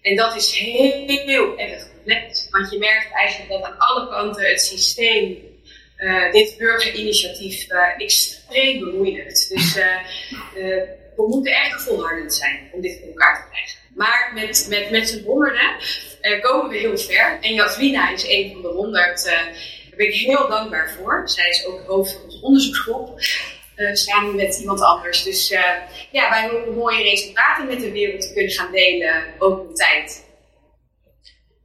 En 0.03 0.17
dat 0.17 0.37
is 0.37 0.59
heel 0.59 1.59
erg 1.59 1.91
complex. 1.93 2.49
Want 2.51 2.71
je 2.71 2.79
merkt 2.79 3.13
eigenlijk 3.13 3.51
dat 3.51 3.63
aan 3.63 3.79
alle 3.79 4.09
kanten 4.09 4.49
het 4.49 4.61
systeem 4.61 5.54
uh, 6.05 6.33
dit 6.33 6.55
burgerinitiatief 6.59 7.71
uh, 7.71 7.81
extreem 7.97 8.79
bemoeilijkt. 8.79 9.49
Dus 9.49 9.75
we 11.17 11.27
moeten 11.29 11.53
echt 11.53 11.83
volhardend 11.83 12.35
zijn 12.35 12.69
om 12.73 12.81
dit 12.81 12.99
voor 12.99 13.09
elkaar 13.09 13.43
te 13.43 13.51
krijgen. 13.51 13.79
Maar 13.95 14.31
met, 14.35 14.67
met, 14.69 14.91
met 14.91 15.09
z'n 15.09 15.25
honderden 15.25 15.71
komen 16.41 16.71
we 16.71 16.77
heel 16.77 16.99
ver. 16.99 17.39
En 17.41 17.55
Jaswina 17.55 18.13
is 18.13 18.25
een 18.29 18.53
van 18.53 18.63
de 18.63 18.69
honderd. 18.69 19.25
Daar 19.25 19.97
ben 19.97 20.07
ik 20.07 20.15
heel 20.15 20.49
dankbaar 20.49 20.91
voor. 20.91 21.23
Zij 21.25 21.49
is 21.49 21.67
ook 21.67 21.81
hoofd 21.87 22.13
van 22.13 22.23
onze 22.25 22.41
onderzoeksgroep. 22.43 23.21
Uh, 23.77 23.95
samen 23.95 24.37
met 24.37 24.59
iemand 24.61 24.81
anders. 24.81 25.23
Dus 25.23 25.49
ja, 26.11 26.31
wij 26.31 26.49
hopen 26.49 26.75
mooie 26.75 27.03
resultaten 27.03 27.67
met 27.67 27.81
de 27.81 27.91
wereld 27.91 28.21
te 28.21 28.33
kunnen 28.33 28.53
gaan 28.53 28.73
delen, 28.73 29.25
ook 29.39 29.69
in 29.69 29.75
tijd. 29.75 30.24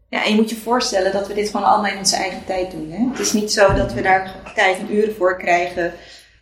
Ja, 0.09 0.23
en 0.23 0.29
je 0.29 0.35
moet 0.35 0.49
je 0.49 0.55
voorstellen 0.55 1.11
dat 1.11 1.27
we 1.27 1.33
dit 1.33 1.49
gewoon 1.49 1.65
allemaal 1.65 1.91
in 1.91 1.97
onze 1.97 2.15
eigen 2.15 2.45
tijd 2.45 2.71
doen. 2.71 2.91
Hè? 2.91 3.09
Het 3.09 3.19
is 3.19 3.33
niet 3.33 3.51
zo 3.51 3.73
dat 3.73 3.93
we 3.93 4.01
daar 4.01 4.35
tijd 4.55 4.77
en 4.77 4.95
uren 4.95 5.15
voor 5.15 5.37
krijgen. 5.37 5.93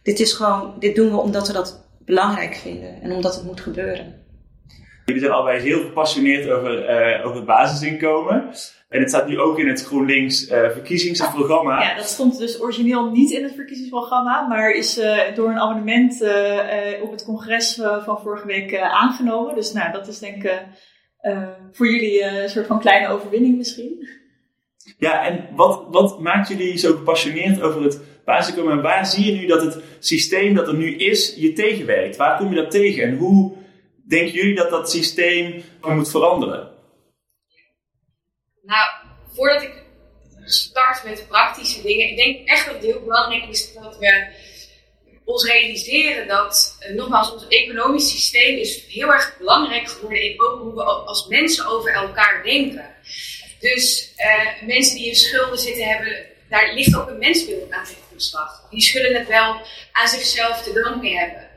Dit, 0.04 0.20
is 0.20 0.34
gewoon, 0.34 0.74
dit 0.80 0.96
doen 0.96 1.12
we 1.12 1.18
omdat 1.18 1.48
we 1.48 1.54
dat 1.54 1.86
belangrijk 2.06 2.56
vinden 2.56 3.02
en 3.02 3.12
omdat 3.12 3.36
het 3.36 3.44
moet 3.44 3.62
gebeuren. 3.62 4.26
Jullie 5.06 5.22
zijn 5.22 5.34
allebei 5.34 5.60
heel 5.60 5.82
gepassioneerd 5.82 6.50
over, 6.50 6.90
uh, 6.90 7.26
over 7.26 7.36
het 7.36 7.46
basisinkomen. 7.46 8.50
En 8.90 9.00
het 9.00 9.10
staat 9.10 9.28
nu 9.28 9.40
ook 9.40 9.60
in 9.60 9.68
het 9.68 9.86
GroenLinks 9.86 10.50
uh, 10.50 10.50
verkiezingsprogramma. 10.50 11.82
Ja, 11.82 11.96
dat 11.96 12.08
stond 12.08 12.38
dus 12.38 12.62
origineel 12.62 13.12
niet 13.12 13.32
in 13.32 13.44
het 13.44 13.54
verkiezingsprogramma, 13.56 14.48
maar 14.48 14.72
is 14.72 14.98
uh, 14.98 15.20
door 15.36 15.50
een 15.50 15.60
amendement 15.60 16.22
op 17.02 17.12
het 17.12 17.26
congres 17.26 17.82
van 18.06 18.20
vorige 18.22 18.48
week 18.48 18.78
aangenomen. 18.80 19.56
Dus 19.56 19.74
nou, 19.74 19.92
dat 19.92 20.08
is 20.08 20.20
denk 20.20 20.44
ik 20.44 20.52
voor 21.72 21.88
jullie 21.88 22.24
een 22.24 22.50
soort 22.50 22.68
van 22.68 22.80
kleine 22.80 23.08
overwinning 23.08 23.58
misschien. 23.58 24.10
Ja, 24.98 25.26
en 25.26 25.56
wat, 25.56 25.86
wat 25.90 26.20
maakt 26.20 26.48
jullie 26.48 26.78
zo 26.78 26.96
gepassioneerd 26.96 27.62
over 27.62 27.84
het 27.84 28.02
komen. 28.56 28.72
En 28.72 28.82
waar 28.82 29.06
zie 29.06 29.26
je 29.26 29.40
nu 29.40 29.46
dat 29.46 29.62
het 29.62 29.84
systeem 30.00 30.54
dat 30.54 30.68
er 30.68 30.76
nu 30.76 30.96
is 30.96 31.34
je 31.36 31.54
tegenwerkt? 31.54 32.16
Waar 32.16 32.38
kom 32.38 32.50
je 32.50 32.62
dat 32.62 32.72
tegen? 32.72 33.04
En 33.04 33.18
hoe 33.18 33.56
denken 34.08 34.34
jullie 34.34 34.56
dat 34.56 34.70
dat 34.70 34.92
systeem 34.92 35.64
moet 35.82 36.12
veranderen? 36.12 36.72
Nou, 38.62 38.90
voordat 39.34 39.62
ik 39.62 39.84
start 40.44 41.04
met 41.04 41.26
praktische 41.28 41.82
dingen, 41.82 42.10
ik 42.10 42.18
denk 42.18 42.48
echt 42.48 42.66
dat 42.66 42.76
het 42.76 42.84
heel 42.84 43.04
belangrijk 43.04 43.48
is 43.50 43.74
dat 43.74 43.98
we 43.98 44.28
ons 45.28 45.44
realiseren 45.44 46.28
dat, 46.28 46.78
uh, 46.80 46.96
nogmaals, 46.96 47.32
ons 47.32 47.48
economisch 47.48 48.10
systeem 48.10 48.58
is 48.58 48.84
heel 48.88 49.14
erg 49.14 49.38
belangrijk 49.38 49.90
geworden 49.90 50.22
in 50.22 50.42
ook 50.42 50.62
hoe 50.62 50.74
we 50.74 50.84
als 50.84 51.28
mensen 51.28 51.66
over 51.66 51.92
elkaar 51.92 52.44
denken. 52.44 52.96
Dus 53.60 54.14
uh, 54.18 54.68
mensen 54.68 54.96
die 54.96 55.08
in 55.08 55.16
schulden 55.16 55.58
zitten 55.58 55.88
hebben, 55.88 56.26
daar 56.50 56.74
ligt 56.74 56.96
ook 56.96 57.08
een 57.08 57.18
mensbeeld 57.18 57.72
aan 57.72 57.86
ten 57.86 57.96
grondslag. 58.08 58.68
Die 58.70 58.82
zullen 58.82 59.16
het 59.16 59.28
wel 59.28 59.62
aan 59.92 60.08
zichzelf 60.08 60.64
te 60.64 60.74
danken 60.74 61.18
hebben. 61.18 61.50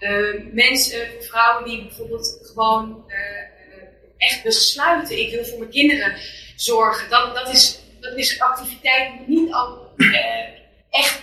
Uh, 0.00 0.52
mensen, 0.52 1.08
vrouwen 1.20 1.64
die 1.64 1.82
bijvoorbeeld 1.82 2.40
gewoon 2.42 3.04
echt 4.16 4.42
besluiten, 4.42 5.18
ik 5.18 5.30
wil 5.30 5.44
voor 5.44 5.58
mijn 5.58 5.70
kinderen 5.70 6.16
zorgen. 6.56 7.10
Dat, 7.10 7.34
dat, 7.34 7.48
is, 7.48 7.78
dat 8.00 8.16
is 8.16 8.40
activiteit 8.40 9.12
die 9.18 9.38
niet 9.38 9.52
al 9.52 9.94
echt 10.90 11.20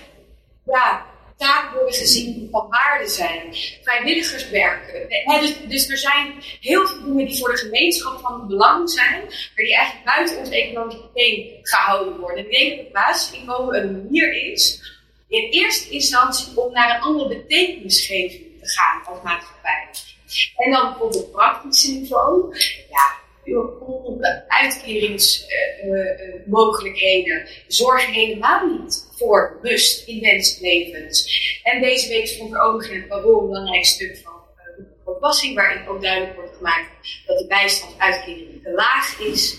ja, 0.66 1.06
taken 1.38 1.74
worden 1.74 1.94
gezien 1.94 2.48
van 2.52 2.68
waarde 2.70 3.08
zijn. 3.08 3.56
Vrijwilligerswerk. 3.84 5.08
Dus, 5.40 5.58
dus 5.68 5.90
er 5.90 5.98
zijn 5.98 6.34
heel 6.62 6.88
veel 6.88 7.04
dingen 7.04 7.26
die 7.26 7.38
voor 7.38 7.50
de 7.50 7.58
gemeenschap 7.58 8.20
van 8.20 8.48
belang 8.48 8.90
zijn, 8.90 9.22
maar 9.22 9.66
die 9.66 9.76
eigenlijk 9.76 10.06
buiten 10.06 10.38
ons 10.38 10.50
economisch 10.50 10.96
systeem 10.96 11.60
gehouden 11.62 12.20
worden. 12.20 12.46
Ik 12.46 12.52
denk 12.52 12.70
dat 12.70 12.80
het 12.80 12.94
basisinkomen 12.94 13.82
een 13.82 13.92
manier 13.92 14.52
is, 14.52 14.82
in 15.28 15.50
eerste 15.50 15.90
instantie, 15.90 16.58
om 16.60 16.74
naar 16.74 16.96
een 16.96 17.02
andere 17.02 17.28
betekenisgeving 17.28 18.44
te 18.62 18.70
gaan 18.70 19.04
als 19.06 19.24
maatschappij. 19.24 19.88
En 20.56 20.72
dan 20.72 21.02
op 21.02 21.14
het 21.14 21.32
praktische 21.32 21.92
niveau. 21.92 22.56
Ja, 22.90 23.17
uitkeringsmogelijkheden 24.48 27.38
uh, 27.38 27.42
uh, 27.42 27.48
zorgen 27.68 28.14
helemaal 28.14 28.68
niet 28.68 29.08
voor 29.16 29.60
rust 29.62 30.08
in 30.08 30.20
mensenlevens. 30.20 31.60
En 31.64 31.82
deze 31.82 32.08
week 32.08 32.28
stond 32.28 32.54
er 32.54 32.62
ook 32.62 32.88
nog 32.88 33.08
parool 33.08 33.42
een 33.42 33.48
belangrijk 33.48 33.86
stuk 33.86 34.18
van 34.24 34.34
uh, 34.34 34.86
toepassing, 35.06 35.56
waarin 35.56 35.88
ook 35.88 36.02
duidelijk 36.02 36.36
wordt 36.36 36.56
gemaakt 36.56 36.90
dat 37.26 37.38
de 37.38 37.48
bijstandsuitkering 37.48 38.64
te 38.64 38.72
laag 38.72 39.20
is. 39.20 39.58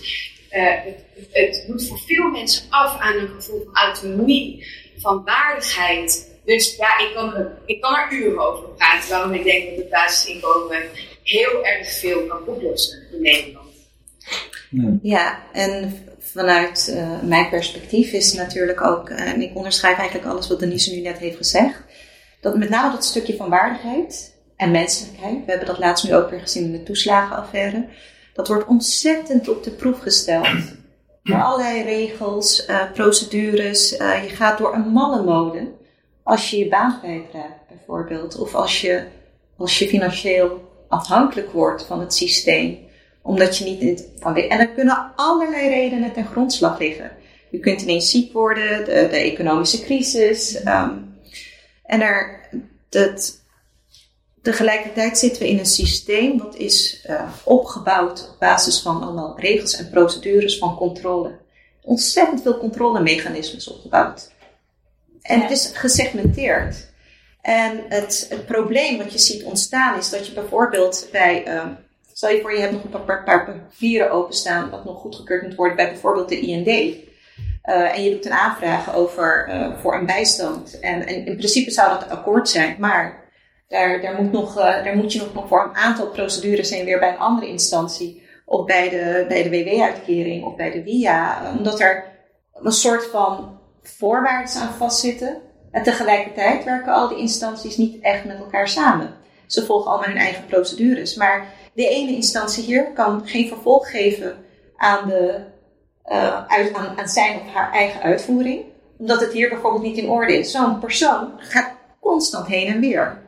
Het, 0.49 1.05
het 1.31 1.63
doet 1.67 1.87
voor 1.87 1.99
veel 1.99 2.29
mensen 2.29 2.65
af 2.69 2.99
aan 2.99 3.17
een 3.17 3.27
gevoel 3.27 3.63
van 3.63 3.75
autonomie, 3.75 4.65
van 4.97 5.23
waardigheid. 5.25 6.37
Dus 6.45 6.75
ja, 6.75 6.99
ik 6.99 7.13
kan, 7.13 7.47
ik 7.65 7.81
kan 7.81 7.95
er 7.95 8.11
uren 8.11 8.39
over 8.39 8.69
praten 8.69 9.09
waarom 9.09 9.33
ik 9.33 9.43
denk 9.43 9.69
dat 9.69 9.77
het 9.77 9.89
basisinkomen 9.89 10.89
heel 11.23 11.65
erg 11.65 11.99
veel 11.99 12.25
kan 12.25 12.47
oplossen 12.47 13.07
in 13.11 13.21
Nederland. 13.21 13.58
Ja, 15.01 15.39
en 15.53 15.93
vanuit 16.19 16.91
uh, 16.93 17.21
mijn 17.21 17.49
perspectief 17.49 18.11
is 18.11 18.33
natuurlijk 18.33 18.81
ook, 18.81 19.09
uh, 19.09 19.19
en 19.19 19.41
ik 19.41 19.55
onderschrijf 19.55 19.97
eigenlijk 19.97 20.29
alles 20.29 20.47
wat 20.47 20.59
Denise 20.59 20.95
nu 20.95 21.01
net 21.01 21.17
heeft 21.17 21.37
gezegd, 21.37 21.83
dat 22.41 22.57
met 22.57 22.69
name 22.69 22.91
dat 22.91 23.05
stukje 23.05 23.35
van 23.35 23.49
waardigheid 23.49 24.35
en 24.55 24.71
menselijkheid, 24.71 25.45
we 25.45 25.51
hebben 25.51 25.67
dat 25.67 25.79
laatst 25.79 26.05
nu 26.05 26.15
ook 26.15 26.29
weer 26.29 26.39
gezien 26.39 26.63
in 26.63 26.71
de 26.71 26.83
toeslagenaffaire, 26.83 27.85
dat 28.33 28.47
wordt 28.47 28.67
ontzettend 28.67 29.49
op 29.49 29.63
de 29.63 29.71
proef 29.71 29.99
gesteld. 29.99 30.77
Door 31.23 31.41
allerlei 31.41 31.83
regels, 31.83 32.67
uh, 32.67 32.91
procedures, 32.93 33.89
je 33.89 34.29
gaat 34.29 34.57
door 34.57 34.73
een 34.73 34.87
mannenmode 34.87 35.71
als 36.23 36.49
je 36.49 36.57
je 36.57 36.67
baan 36.67 36.99
kwijtraakt 36.99 37.67
bijvoorbeeld, 37.67 38.37
of 38.39 38.55
als 38.55 38.81
je, 38.81 39.03
als 39.57 39.79
je 39.79 39.87
financieel 39.87 40.71
afhankelijk 40.87 41.51
wordt 41.51 41.83
van 41.83 41.99
het 41.99 42.13
systeem 42.13 42.77
omdat 43.29 43.57
je 43.57 43.65
niet 43.65 43.79
in 43.81 43.99
van. 44.19 44.35
En 44.35 44.59
er 44.59 44.69
kunnen 44.69 45.11
allerlei 45.15 45.69
redenen 45.69 46.13
ten 46.13 46.25
grondslag 46.25 46.79
liggen. 46.79 47.11
Je 47.51 47.59
kunt 47.59 47.81
ineens 47.81 48.09
ziek 48.09 48.33
worden, 48.33 48.85
de, 48.85 49.07
de 49.09 49.17
economische 49.17 49.81
crisis. 49.81 50.65
Um, 50.65 51.17
en 51.83 52.01
er, 52.01 52.49
dat, 52.89 53.43
tegelijkertijd 54.41 55.17
zitten 55.17 55.41
we 55.41 55.49
in 55.49 55.59
een 55.59 55.65
systeem 55.65 56.37
dat 56.37 56.55
is 56.55 57.05
uh, 57.09 57.31
opgebouwd 57.43 58.29
op 58.29 58.39
basis 58.39 58.79
van 58.79 59.01
allemaal 59.01 59.39
regels 59.39 59.75
en 59.75 59.89
procedures 59.89 60.57
van 60.57 60.75
controle. 60.75 61.37
Ontzettend 61.81 62.41
veel 62.41 62.57
controlemechanismes 62.57 63.67
opgebouwd. 63.67 64.31
En 65.21 65.41
het 65.41 65.51
is 65.51 65.71
gesegmenteerd. 65.73 66.87
En 67.41 67.83
het, 67.89 68.25
het 68.29 68.45
probleem 68.45 68.97
wat 68.97 69.11
je 69.11 69.19
ziet 69.19 69.43
ontstaan 69.43 69.97
is 69.97 70.09
dat 70.09 70.27
je 70.27 70.33
bijvoorbeeld 70.33 71.07
bij. 71.11 71.47
Uh, 71.47 71.65
Stel 72.19 72.31
je 72.31 72.41
voor, 72.41 72.53
je 72.53 72.59
hebt 72.59 72.71
nog 72.71 72.83
een 72.83 73.05
paar, 73.05 73.23
paar 73.23 73.45
papieren 73.45 74.11
openstaan 74.11 74.69
wat 74.69 74.85
nog 74.85 74.99
goedgekeurd 74.99 75.43
moet 75.43 75.55
worden 75.55 75.75
bij 75.75 75.89
bijvoorbeeld 75.89 76.29
de 76.29 76.39
IND. 76.39 76.67
Uh, 76.67 77.95
en 77.95 78.03
je 78.03 78.11
doet 78.11 78.25
een 78.25 78.31
aanvraag 78.31 78.95
over, 78.95 79.49
uh, 79.49 79.77
voor 79.77 79.95
een 79.95 80.05
bijstand. 80.05 80.79
En, 80.79 81.07
en, 81.07 81.25
in 81.25 81.37
principe 81.37 81.71
zou 81.71 81.89
dat 81.89 82.09
akkoord 82.09 82.49
zijn, 82.49 82.75
maar 82.79 83.31
daar, 83.67 84.01
daar, 84.01 84.21
moet, 84.21 84.31
nog, 84.31 84.57
uh, 84.57 84.83
daar 84.83 84.95
moet 84.95 85.13
je 85.13 85.27
nog, 85.33 85.47
voor 85.47 85.63
een 85.63 85.75
aantal 85.75 86.07
procedures 86.07 86.69
heen 86.69 86.85
weer 86.85 86.99
bij 86.99 87.09
een 87.09 87.17
andere 87.17 87.47
instantie. 87.47 88.23
Of 88.45 88.65
bij 88.65 88.89
de, 88.89 89.25
bij 89.27 89.43
de 89.43 89.49
WW-uitkering 89.49 90.43
of 90.43 90.55
bij 90.55 90.71
de 90.71 90.83
WIA. 90.83 91.51
Omdat 91.57 91.79
er 91.79 92.03
een 92.53 92.71
soort 92.71 93.05
van 93.05 93.59
voorwaarden 93.81 94.61
aan 94.61 94.73
vastzitten. 94.73 95.41
En 95.71 95.83
tegelijkertijd 95.83 96.63
werken 96.63 96.93
al 96.93 97.07
die 97.07 97.17
instanties 97.17 97.77
niet 97.77 98.01
echt 98.01 98.25
met 98.25 98.37
elkaar 98.37 98.67
samen. 98.67 99.13
Ze 99.45 99.65
volgen 99.65 99.91
allemaal 99.91 100.09
hun 100.09 100.17
eigen 100.17 100.45
procedures. 100.45 101.15
Maar 101.15 101.57
de 101.73 101.87
ene 101.87 102.11
instantie 102.11 102.63
hier 102.63 102.91
kan 102.93 103.27
geen 103.27 103.47
vervolg 103.47 103.89
geven 103.89 104.45
aan, 104.77 105.07
de, 105.07 105.39
uh, 106.11 106.45
uit, 106.47 106.73
aan, 106.73 106.99
aan 106.99 107.07
zijn 107.07 107.39
of 107.39 107.53
haar 107.53 107.71
eigen 107.71 108.01
uitvoering, 108.01 108.63
omdat 108.97 109.19
het 109.19 109.33
hier 109.33 109.49
bijvoorbeeld 109.49 109.83
niet 109.83 109.97
in 109.97 110.09
orde 110.09 110.37
is. 110.37 110.51
Zo'n 110.51 110.79
persoon 110.79 111.31
gaat 111.37 111.71
constant 111.99 112.47
heen 112.47 112.67
en 112.67 112.79
weer. 112.79 113.21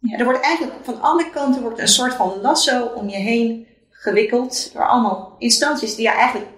Ja, 0.00 0.18
er 0.18 0.24
wordt 0.24 0.40
eigenlijk 0.40 0.78
van 0.82 1.00
alle 1.00 1.30
kanten 1.30 1.62
wordt 1.62 1.78
een 1.78 1.88
soort 1.88 2.14
van 2.14 2.40
lasso 2.40 2.84
om 2.84 3.08
je 3.08 3.16
heen 3.16 3.66
gewikkeld 3.90 4.70
door 4.72 4.88
allemaal 4.88 5.34
instanties 5.38 5.94
die 5.94 6.04
je 6.04 6.12
eigenlijk 6.12 6.50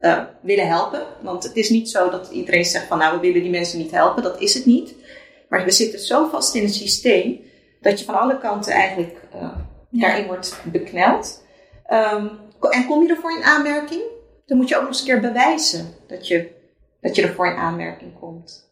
uh, 0.00 0.22
willen 0.42 0.68
helpen. 0.68 1.02
Want 1.22 1.42
het 1.42 1.56
is 1.56 1.70
niet 1.70 1.90
zo 1.90 2.10
dat 2.10 2.30
iedereen 2.30 2.64
zegt 2.64 2.86
van 2.86 2.98
nou 2.98 3.14
we 3.14 3.20
willen 3.20 3.42
die 3.42 3.50
mensen 3.50 3.78
niet 3.78 3.90
helpen, 3.90 4.22
dat 4.22 4.40
is 4.40 4.54
het 4.54 4.66
niet. 4.66 4.94
Maar 5.48 5.64
we 5.64 5.70
zitten 5.70 5.98
zo 5.98 6.28
vast 6.28 6.54
in 6.54 6.62
het 6.62 6.74
systeem 6.74 7.40
dat 7.80 7.98
je 7.98 8.04
van 8.04 8.18
alle 8.20 8.38
kanten 8.38 8.72
eigenlijk 8.72 9.20
uh, 9.34 9.56
daarin 9.90 10.26
wordt 10.26 10.60
bekneld. 10.64 11.44
Um, 11.90 12.30
en 12.70 12.86
kom 12.86 13.02
je 13.02 13.08
ervoor 13.08 13.36
in 13.36 13.44
aanmerking, 13.44 14.02
dan 14.46 14.56
moet 14.56 14.68
je 14.68 14.74
ook 14.74 14.80
nog 14.80 14.90
eens 14.90 15.00
een 15.00 15.06
keer 15.06 15.20
bewijzen 15.20 15.94
dat 16.06 16.28
je, 16.28 16.50
dat 17.00 17.16
je 17.16 17.22
ervoor 17.22 17.46
in 17.46 17.56
aanmerking 17.56 18.18
komt. 18.18 18.66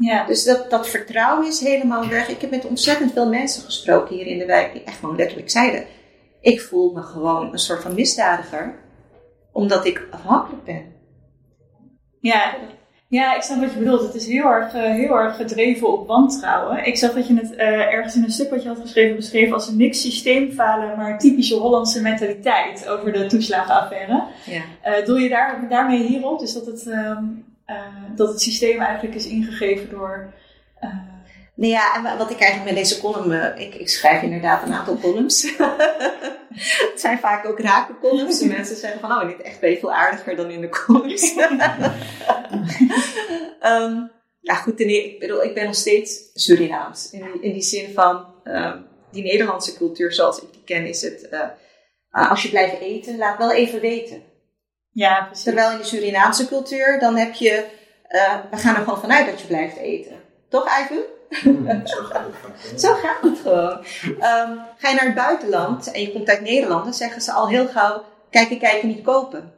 Ja. 0.00 0.26
Dus 0.26 0.44
dat, 0.44 0.70
dat 0.70 0.88
vertrouwen 0.88 1.46
is 1.46 1.60
helemaal 1.60 2.08
weg. 2.08 2.28
Ik 2.28 2.40
heb 2.40 2.50
met 2.50 2.66
ontzettend 2.66 3.12
veel 3.12 3.28
mensen 3.28 3.62
gesproken 3.62 4.16
hier 4.16 4.26
in 4.26 4.38
de 4.38 4.46
wijk 4.46 4.72
die 4.72 4.84
echt 4.84 4.98
gewoon 4.98 5.16
letterlijk 5.16 5.50
zeiden: 5.50 5.86
Ik 6.40 6.60
voel 6.60 6.92
me 6.92 7.02
gewoon 7.02 7.52
een 7.52 7.58
soort 7.58 7.82
van 7.82 7.94
misdadiger, 7.94 8.78
omdat 9.52 9.84
ik 9.84 10.08
afhankelijk 10.10 10.64
ben. 10.64 10.92
Ja, 12.20 12.54
ja, 13.10 13.36
ik 13.36 13.42
snap 13.42 13.60
wat 13.60 13.72
je 13.72 13.78
bedoelt. 13.78 14.02
Het 14.02 14.14
is 14.14 14.26
heel 14.26 14.44
erg, 14.44 14.74
uh, 14.74 14.82
heel 14.82 15.18
erg 15.18 15.36
gedreven 15.36 15.92
op 15.92 16.06
wantrouwen. 16.06 16.86
Ik 16.86 16.96
zag 16.96 17.12
dat 17.12 17.26
je 17.26 17.34
het 17.34 17.52
uh, 17.52 17.94
ergens 17.94 18.16
in 18.16 18.22
een 18.22 18.30
stuk 18.30 18.50
wat 18.50 18.62
je 18.62 18.68
had 18.68 18.80
geschreven 18.80 19.16
beschreef 19.16 19.52
als 19.52 19.68
een 19.68 19.76
niks 19.76 20.00
systeemfalen, 20.00 20.96
maar 20.96 21.18
typische 21.18 21.56
Hollandse 21.56 22.02
mentaliteit 22.02 22.88
over 22.88 23.12
de 23.12 23.26
toeslagenaffaire. 23.26 24.24
Ja. 24.44 24.62
Uh, 24.84 25.06
doe 25.06 25.20
je 25.20 25.28
daar, 25.28 25.66
daarmee 25.68 26.06
hierop? 26.06 26.38
Dus 26.38 26.52
dat 26.52 26.66
het, 26.66 26.86
um, 26.86 27.44
dat 28.14 28.28
het 28.28 28.40
systeem 28.40 28.80
eigenlijk 28.80 29.14
is 29.14 29.26
ingegeven 29.26 29.90
door 29.90 30.32
nou 31.60 31.72
ja, 31.72 31.94
en 31.94 32.18
wat 32.18 32.30
ik 32.30 32.40
eigenlijk 32.40 32.74
met 32.74 32.84
deze 32.84 33.00
column, 33.00 33.30
uh, 33.30 33.58
ik, 33.58 33.74
ik, 33.74 33.88
schrijf 33.88 34.22
inderdaad 34.22 34.62
een 34.62 34.72
aantal 34.72 34.98
columns. 34.98 35.42
het 36.90 37.00
zijn 37.00 37.18
vaak 37.18 37.46
ook 37.46 37.60
rake 37.60 37.98
columns. 38.00 38.38
De 38.38 38.46
mensen 38.46 38.76
zeggen 38.76 39.00
van, 39.00 39.10
oh, 39.10 39.26
dit 39.26 39.40
echt 39.40 39.58
veel 39.58 39.92
aardiger 39.92 40.36
dan 40.36 40.50
in 40.50 40.60
de 40.60 40.68
columns. 40.68 41.36
um, 43.62 44.10
ja, 44.50 44.54
goed, 44.54 44.80
ik 44.80 45.18
bedoel, 45.18 45.42
ik 45.42 45.54
ben 45.54 45.64
nog 45.64 45.74
steeds 45.74 46.30
Surinaams. 46.34 47.10
In, 47.10 47.42
in 47.42 47.52
die 47.52 47.62
zin 47.62 47.92
van, 47.92 48.26
um, 48.44 48.86
die 49.10 49.22
Nederlandse 49.22 49.76
cultuur 49.76 50.12
zoals 50.12 50.42
ik 50.42 50.52
die 50.52 50.64
ken, 50.64 50.86
is 50.86 51.02
het, 51.02 51.28
uh, 51.30 52.30
als 52.30 52.42
je 52.42 52.48
blijft 52.48 52.80
eten, 52.80 53.16
laat 53.16 53.38
wel 53.38 53.52
even 53.52 53.80
weten. 53.80 54.22
Ja, 54.90 55.24
precies. 55.24 55.44
Terwijl 55.44 55.70
in 55.70 55.78
de 55.78 55.84
Surinaamse 55.84 56.46
cultuur, 56.46 56.98
dan 56.98 57.16
heb 57.16 57.34
je, 57.34 57.66
uh, 58.08 58.38
we 58.50 58.56
gaan 58.56 58.74
er 58.74 58.82
gewoon 58.82 59.00
vanuit 59.00 59.26
dat 59.26 59.40
je 59.40 59.46
blijft 59.46 59.76
eten. 59.76 60.20
Toch, 60.48 60.66
Ivan? 60.82 61.18
Zo 61.84 62.02
gaat 62.02 62.26
het, 62.26 62.80
Zo 62.80 62.94
gaat 62.94 63.22
het 63.22 63.38
gewoon. 63.38 63.78
Um, 64.06 64.60
ga 64.76 64.88
je 64.88 64.94
naar 64.94 65.04
het 65.04 65.14
buitenland 65.14 65.90
en 65.90 66.00
je 66.00 66.12
komt 66.12 66.28
uit 66.28 66.40
Nederland, 66.40 66.84
dan 66.84 66.94
zeggen 66.94 67.22
ze 67.22 67.32
al 67.32 67.48
heel 67.48 67.68
gauw: 67.68 68.04
kijken, 68.30 68.58
kijken, 68.58 68.88
niet 68.88 69.04
kopen. 69.04 69.52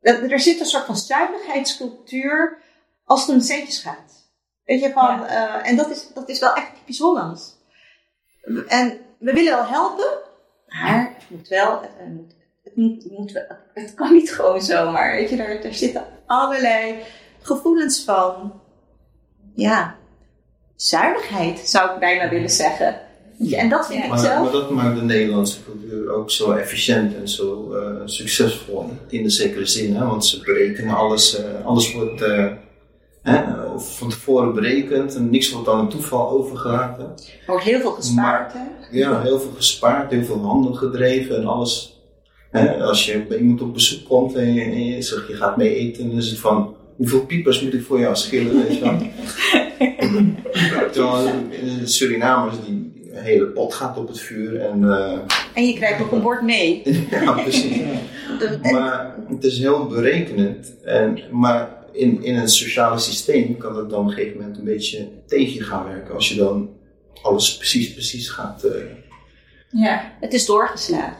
Er 0.00 0.40
zit 0.40 0.60
een 0.60 0.66
soort 0.66 0.84
van 0.84 0.96
zuinigheidscultuur 0.96 2.58
als 3.04 3.26
het 3.26 3.34
om 3.34 3.40
centjes 3.40 3.78
gaat. 3.78 4.30
Weet 4.64 4.80
je, 4.80 4.92
van, 4.92 5.26
eh, 5.26 5.68
en 5.68 5.76
dat 5.76 5.90
is, 5.90 6.08
dat 6.14 6.28
is 6.28 6.38
wel 6.38 6.54
echt 6.54 6.74
typisch 6.74 6.98
Hollands. 6.98 7.54
En 8.68 8.98
we 9.18 9.32
willen 9.32 9.56
wel 9.56 9.66
helpen, 9.66 10.18
maar 10.68 11.14
het 11.14 11.30
moet 11.30 11.48
wel, 11.48 11.80
het, 11.80 12.08
moet, 12.08 12.34
het, 12.64 12.76
moet, 12.76 13.02
het, 13.02 13.12
moet 13.12 13.32
wel- 13.32 13.56
het 13.74 13.94
kan 13.94 14.12
niet 14.12 14.32
gewoon 14.32 14.62
zomaar. 14.62 15.12
Weet 15.12 15.30
je, 15.30 15.42
er, 15.42 15.64
er 15.64 15.74
zitten 15.74 16.06
allerlei 16.26 17.02
gevoelens 17.40 18.04
van, 18.04 18.60
ja, 19.54 19.96
zuinigheid 20.76 21.58
zou 21.58 21.90
ik 21.92 21.98
bijna 21.98 22.28
willen 22.28 22.50
zeggen. 22.50 23.00
En 23.50 23.68
dat 23.68 23.86
vind 23.86 23.98
Ja. 23.98 24.04
ik 24.04 24.10
Maar, 24.10 24.18
zelf. 24.18 24.42
maar 24.42 24.52
dat 24.52 24.70
maakt 24.70 24.96
de 24.98 25.02
Nederlandse 25.04 25.58
cultuur 25.64 26.12
ook 26.12 26.30
zo 26.30 26.50
efficiënt 26.52 27.14
en 27.14 27.28
zo 27.28 27.72
eh, 27.74 27.92
succesvol 28.04 28.90
in 29.08 29.22
de 29.22 29.30
zekere 29.30 29.66
zin. 29.66 29.94
Hè? 29.96 30.04
Want 30.06 30.26
ze 30.26 30.40
berekenen 30.40 30.94
alles, 30.94 31.36
eh, 31.38 31.66
alles 31.66 31.92
wordt 31.92 32.22
eh, 32.22 32.46
hè, 33.22 33.42
van 33.76 34.10
tevoren 34.10 34.54
berekend 34.54 35.14
en 35.14 35.30
niks 35.30 35.50
wordt 35.52 35.68
aan 35.68 35.78
een 35.78 35.88
toeval 35.88 36.30
overgelaten. 36.30 37.04
Er 37.04 37.42
wordt 37.46 37.64
heel 37.64 37.80
veel 37.80 37.90
gespaard, 37.90 38.52
hè? 38.52 38.60
Ja, 38.90 39.22
heel 39.22 39.40
veel 39.40 39.52
gespaard, 39.56 40.10
heel 40.10 40.24
veel 40.24 40.40
handel 40.44 40.72
gedreven 40.72 41.36
en 41.36 41.46
alles. 41.46 42.00
Hè? 42.50 42.82
Als 42.84 43.06
je 43.06 43.22
bij 43.22 43.38
iemand 43.38 43.60
op 43.60 43.72
bezoek 43.74 44.08
komt 44.08 44.34
en 44.34 44.54
je, 44.54 44.60
en 44.62 44.84
je 44.84 45.02
zegt 45.02 45.28
je 45.28 45.34
gaat 45.34 45.56
mee 45.56 45.74
eten, 45.74 46.08
dan 46.08 46.18
is 46.18 46.30
het 46.30 46.38
van 46.38 46.74
hoeveel 46.96 47.26
piepers 47.26 47.60
moet 47.62 47.74
ik 47.74 47.82
voor 47.84 48.00
jou 48.00 48.16
schillen, 48.16 48.62
weet 48.66 48.78
je 48.78 48.80
wel. 48.84 48.98
Terwijl 50.92 51.26
in 51.50 51.78
de 51.78 51.86
Surinamers 51.86 52.56
die 52.66 52.92
een 53.12 53.22
hele 53.22 53.46
pot 53.46 53.74
gaat 53.74 53.96
op 53.98 54.08
het 54.08 54.20
vuur 54.20 54.60
en 54.60 54.84
eh, 54.92 55.18
En 55.54 55.66
je 55.66 55.74
krijgt 55.74 55.98
nog 55.98 56.12
een 56.12 56.22
bord 56.22 56.42
mee. 56.42 56.82
ja, 57.10 57.32
precies. 57.32 57.76
Maar 58.72 59.14
het 59.28 59.44
is 59.44 59.58
heel 59.58 59.86
berekenend. 59.86 60.80
En, 60.84 61.18
maar 61.30 61.68
in, 61.92 62.22
in 62.22 62.36
een 62.36 62.48
sociale 62.48 62.98
systeem 62.98 63.56
kan 63.56 63.76
het 63.76 63.90
dan 63.90 64.00
op 64.00 64.06
een 64.06 64.12
gegeven 64.12 64.38
moment 64.40 64.58
een 64.58 64.64
beetje 64.64 65.08
tegen 65.26 65.54
je 65.54 65.62
gaan 65.62 65.84
werken. 65.88 66.14
Als 66.14 66.28
je 66.28 66.34
dan 66.34 66.70
alles 67.22 67.56
precies, 67.56 67.92
precies 67.92 68.28
gaat. 68.28 68.64
eh, 68.64 68.70
Ja. 69.70 70.12
het 70.20 70.32
is 70.32 70.46
doorgeslagen. 70.46 71.16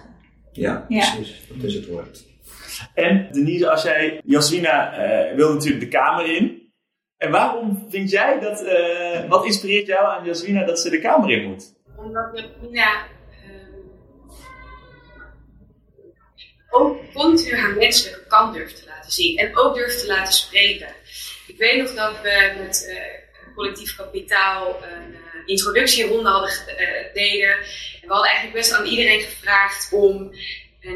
ja, 0.53 0.87
Ja. 0.89 1.11
precies. 1.15 1.41
Dat 1.55 1.65
is 1.65 1.75
het 1.75 1.87
woord. 1.87 2.25
En 2.95 3.29
Denise, 3.33 3.71
als 3.71 3.83
jij, 3.83 4.21
Jasmina 4.25 4.93
eh, 4.93 5.37
wil 5.37 5.53
natuurlijk 5.53 5.81
de 5.81 5.89
kamer 5.89 6.37
in. 6.37 6.65
En 7.19 7.31
waarom 7.31 7.87
vind 7.91 8.11
jij 8.11 8.41
dat, 8.41 8.63
eh, 8.63 9.29
wat 9.29 9.45
inspireert 9.45 9.87
jou 9.87 10.07
aan 10.07 10.25
Jasmina 10.25 10.65
dat 10.65 10.81
ze 10.81 10.91
de 10.91 11.01
kamer 11.01 11.31
in 11.31 11.49
moet? 11.49 11.75
Omdat 11.97 12.45
Nina 12.61 13.07
ehm, 13.45 13.73
ook 16.71 17.13
continu 17.13 17.57
haar 17.57 17.75
menselijke 17.75 18.27
kant 18.27 18.55
durft 18.55 18.77
te 18.77 18.87
laten 18.87 19.13
zien. 19.13 19.39
En 19.39 19.57
ook 19.57 19.75
durft 19.75 20.01
te 20.01 20.07
laten 20.07 20.33
spreken. 20.33 20.89
Ik 21.47 21.59
weet 21.59 21.83
nog 21.83 21.95
dat 21.95 22.21
we 22.23 22.53
met 22.59 22.87
eh, 22.89 23.55
collectief 23.55 23.97
kapitaal 23.97 24.77
een 24.83 25.15
eh, 25.15 25.21
introductieronde 25.47 26.29
hadden 26.29 26.51
deden. 27.15 27.57
En 28.03 28.09
we 28.09 28.13
hadden 28.13 28.31
eigenlijk 28.31 28.59
best 28.59 28.73
aan 28.73 28.87
iedereen 28.87 29.21
gevraagd 29.21 29.93
om 29.93 30.35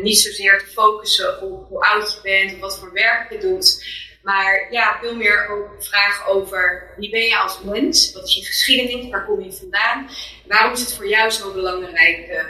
niet 0.02 0.18
zozeer 0.18 0.58
te 0.58 0.66
focussen 0.66 1.42
op 1.42 1.68
hoe 1.68 1.84
oud 1.84 2.12
je 2.12 2.20
bent 2.22 2.52
of 2.54 2.60
wat 2.60 2.78
voor 2.78 2.92
werk 2.92 3.32
je 3.32 3.38
doet. 3.38 3.84
Maar 4.22 4.66
ja, 4.70 4.98
veel 5.00 5.16
meer 5.16 5.48
ook 5.48 5.84
vragen 5.84 6.26
over 6.26 6.94
wie 6.96 7.10
ben 7.10 7.22
je 7.22 7.38
als 7.38 7.62
mens? 7.62 8.12
Wat 8.12 8.24
is 8.24 8.34
je 8.34 8.44
geschiedenis? 8.44 9.10
Waar 9.10 9.24
kom 9.24 9.42
je 9.42 9.52
vandaan? 9.52 10.10
Waarom 10.46 10.72
is 10.72 10.80
het 10.80 10.94
voor 10.94 11.08
jou 11.08 11.30
zo 11.30 11.52
belangrijk 11.52 12.28
eh, 12.28 12.44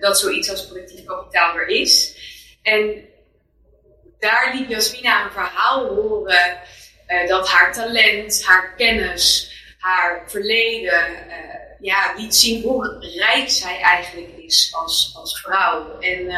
dat 0.00 0.18
zoiets 0.18 0.50
als 0.50 0.68
collectief 0.68 1.04
kapitaal 1.04 1.56
er 1.56 1.68
is? 1.68 2.16
En 2.62 3.04
daar 4.18 4.54
liet 4.54 4.68
Jasmina 4.68 5.24
een 5.24 5.32
verhaal 5.32 5.86
horen 5.86 6.60
eh, 7.06 7.28
dat 7.28 7.48
haar 7.48 7.72
talent, 7.72 8.44
haar 8.44 8.74
kennis, 8.76 9.52
haar 9.78 10.22
verleden 10.26 11.28
eh, 11.28 11.60
ja, 11.80 12.14
liet 12.16 12.34
zien 12.34 12.62
hoe 12.62 12.98
rijk 13.16 13.50
zij 13.50 13.80
eigenlijk 13.80 14.36
is 14.36 14.68
als, 14.74 15.12
als 15.16 15.40
vrouw. 15.40 15.98
En 15.98 16.32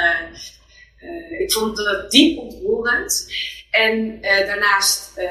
ik 1.39 1.53
vond 1.53 1.77
dat 1.77 2.11
diep 2.11 2.39
ontroerend. 2.39 3.27
En 3.77 4.23
eh, 4.23 4.47
daarnaast, 4.47 5.17
eh, 5.17 5.29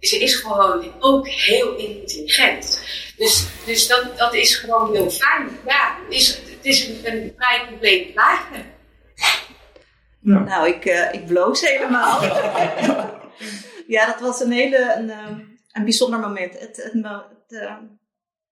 ze 0.00 0.18
is 0.18 0.34
gewoon 0.34 0.92
ook 1.00 1.28
heel 1.28 1.76
intelligent. 1.76 2.80
Dus, 3.16 3.46
dus 3.66 3.86
dat, 3.86 4.18
dat 4.18 4.34
is 4.34 4.56
gewoon 4.56 4.92
heel 4.92 5.10
fijn. 5.10 5.48
Ja, 5.66 5.98
het 6.04 6.14
is, 6.14 6.28
het 6.36 6.64
is 6.64 6.88
een, 6.88 7.00
een 7.04 7.34
vrij 7.36 7.66
compleet 7.68 8.12
plaatje. 8.12 8.64
Nou, 10.26 10.68
ik, 10.68 10.84
eh, 10.84 11.12
ik 11.12 11.26
bloos 11.26 11.60
helemaal. 11.60 12.22
ja, 13.94 14.06
dat 14.06 14.20
was 14.20 14.40
een 14.40 14.50
hele 14.50 14.94
een, 14.96 15.10
eh, 15.10 15.38
een 15.72 15.84
bijzonder 15.84 16.18
moment. 16.18 16.58
Het, 16.58 16.76
het, 16.76 16.94
eh, 17.48 17.76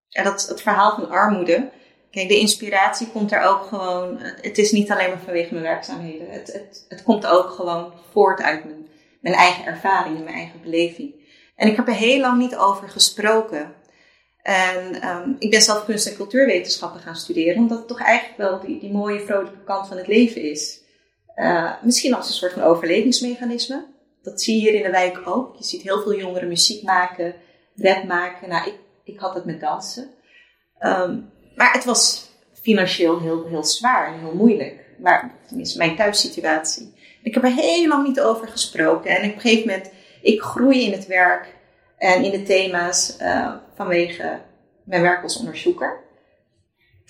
ja, 0.08 0.22
dat, 0.22 0.46
het 0.48 0.62
verhaal 0.62 0.94
van 0.94 1.08
armoede. 1.08 1.70
Kijk, 2.14 2.28
de 2.28 2.38
inspiratie 2.38 3.08
komt 3.08 3.32
er 3.32 3.42
ook 3.42 3.62
gewoon. 3.62 4.18
Het, 4.18 4.38
het 4.42 4.58
is 4.58 4.72
niet 4.72 4.90
alleen 4.90 5.08
maar 5.08 5.20
vanwege 5.24 5.52
mijn 5.52 5.64
werkzaamheden. 5.64 6.30
Het, 6.30 6.52
het, 6.52 6.86
het 6.88 7.02
komt 7.02 7.26
ook 7.26 7.50
gewoon 7.50 7.92
voort 8.10 8.42
uit 8.42 8.64
mijn, 8.64 8.86
mijn 9.20 9.34
eigen 9.34 9.64
ervaring 9.64 10.16
en 10.16 10.24
mijn 10.24 10.36
eigen 10.36 10.60
beleving. 10.62 11.14
En 11.56 11.68
ik 11.68 11.76
heb 11.76 11.88
er 11.88 11.94
heel 11.94 12.20
lang 12.20 12.38
niet 12.38 12.56
over 12.56 12.88
gesproken. 12.88 13.74
En 14.42 15.00
ehm, 15.00 15.30
ik 15.38 15.50
ben 15.50 15.62
zelf 15.62 15.84
kunst- 15.84 16.06
en 16.06 16.14
cultuurwetenschappen 16.14 17.00
gaan 17.00 17.16
studeren, 17.16 17.62
omdat 17.62 17.78
het 17.78 17.88
toch 17.88 18.02
eigenlijk 18.02 18.38
wel 18.38 18.60
die, 18.60 18.80
die 18.80 18.92
mooie, 18.92 19.20
vrolijke 19.20 19.64
kant 19.64 19.88
van 19.88 19.96
het 19.96 20.06
leven 20.06 20.42
is. 20.42 20.82
Uh, 21.36 21.72
misschien 21.82 22.14
als 22.14 22.28
een 22.28 22.34
soort 22.34 22.52
van 22.52 22.62
overlevingsmechanisme. 22.62 23.86
Dat 24.22 24.42
zie 24.42 24.54
je 24.54 24.60
hier 24.60 24.74
in 24.74 24.82
de 24.82 24.90
wijk 24.90 25.20
ook. 25.24 25.56
Je 25.56 25.64
ziet 25.64 25.82
heel 25.82 26.02
veel 26.02 26.14
jongeren 26.14 26.48
muziek 26.48 26.82
maken, 26.82 27.34
rap 27.76 28.04
maken. 28.04 28.48
Nou, 28.48 28.68
ik, 28.68 28.78
ik 29.04 29.18
had 29.18 29.34
het 29.34 29.44
met 29.44 29.60
dansen. 29.60 30.10
Um, 30.80 31.32
maar 31.54 31.72
het 31.72 31.84
was 31.84 32.30
financieel 32.52 33.20
heel, 33.20 33.46
heel 33.48 33.64
zwaar 33.64 34.12
en 34.12 34.18
heel 34.18 34.34
moeilijk. 34.34 34.84
Maar 34.98 35.34
tenminste, 35.46 35.78
mijn 35.78 35.96
thuissituatie. 35.96 36.94
Ik 37.22 37.34
heb 37.34 37.44
er 37.44 37.88
lang 37.88 38.06
niet 38.06 38.20
over 38.20 38.48
gesproken. 38.48 39.10
En 39.10 39.28
op 39.28 39.34
een 39.34 39.40
gegeven 39.40 39.68
moment, 39.68 39.90
ik 40.22 40.40
groei 40.40 40.84
in 40.84 40.92
het 40.92 41.06
werk 41.06 41.54
en 41.98 42.24
in 42.24 42.30
de 42.30 42.42
thema's 42.42 43.16
uh, 43.20 43.54
vanwege 43.74 44.40
mijn 44.84 45.02
werk 45.02 45.22
als 45.22 45.38
onderzoeker. 45.38 46.02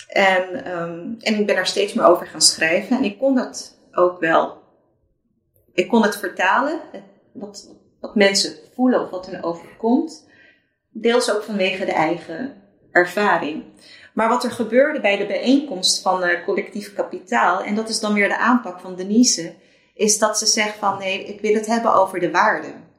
En, 0.08 0.72
um, 0.72 1.16
en 1.20 1.38
ik 1.38 1.46
ben 1.46 1.54
daar 1.54 1.66
steeds 1.66 1.92
meer 1.92 2.04
over 2.04 2.26
gaan 2.26 2.40
schrijven. 2.40 2.96
En 2.96 3.04
ik 3.04 3.18
kon 3.18 3.34
dat 3.34 3.78
ook 3.92 4.20
wel. 4.20 4.62
Ik 5.72 5.88
kon 5.88 6.02
het 6.02 6.16
vertalen, 6.16 6.80
wat, 7.32 7.70
wat 8.00 8.14
mensen 8.14 8.52
voelen 8.74 9.00
of 9.00 9.10
wat 9.10 9.26
hun 9.26 9.42
overkomt. 9.42 10.28
Deels 10.90 11.34
ook 11.34 11.42
vanwege 11.42 11.84
de 11.84 11.92
eigen 11.92 12.62
ervaring. 12.90 13.64
Maar 14.14 14.28
wat 14.28 14.44
er 14.44 14.50
gebeurde 14.50 15.00
bij 15.00 15.16
de 15.16 15.26
bijeenkomst 15.26 16.02
van 16.02 16.24
uh, 16.24 16.44
collectief 16.44 16.94
kapitaal, 16.94 17.62
en 17.62 17.74
dat 17.74 17.88
is 17.88 18.00
dan 18.00 18.14
weer 18.14 18.28
de 18.28 18.36
aanpak 18.36 18.80
van 18.80 18.94
Denise, 18.94 19.54
is 19.94 20.18
dat 20.18 20.38
ze 20.38 20.46
zegt 20.46 20.78
van 20.78 20.98
nee, 20.98 21.24
ik 21.24 21.40
wil 21.40 21.54
het 21.54 21.66
hebben 21.66 21.94
over 21.94 22.20
de 22.20 22.30
waarden. 22.30 22.92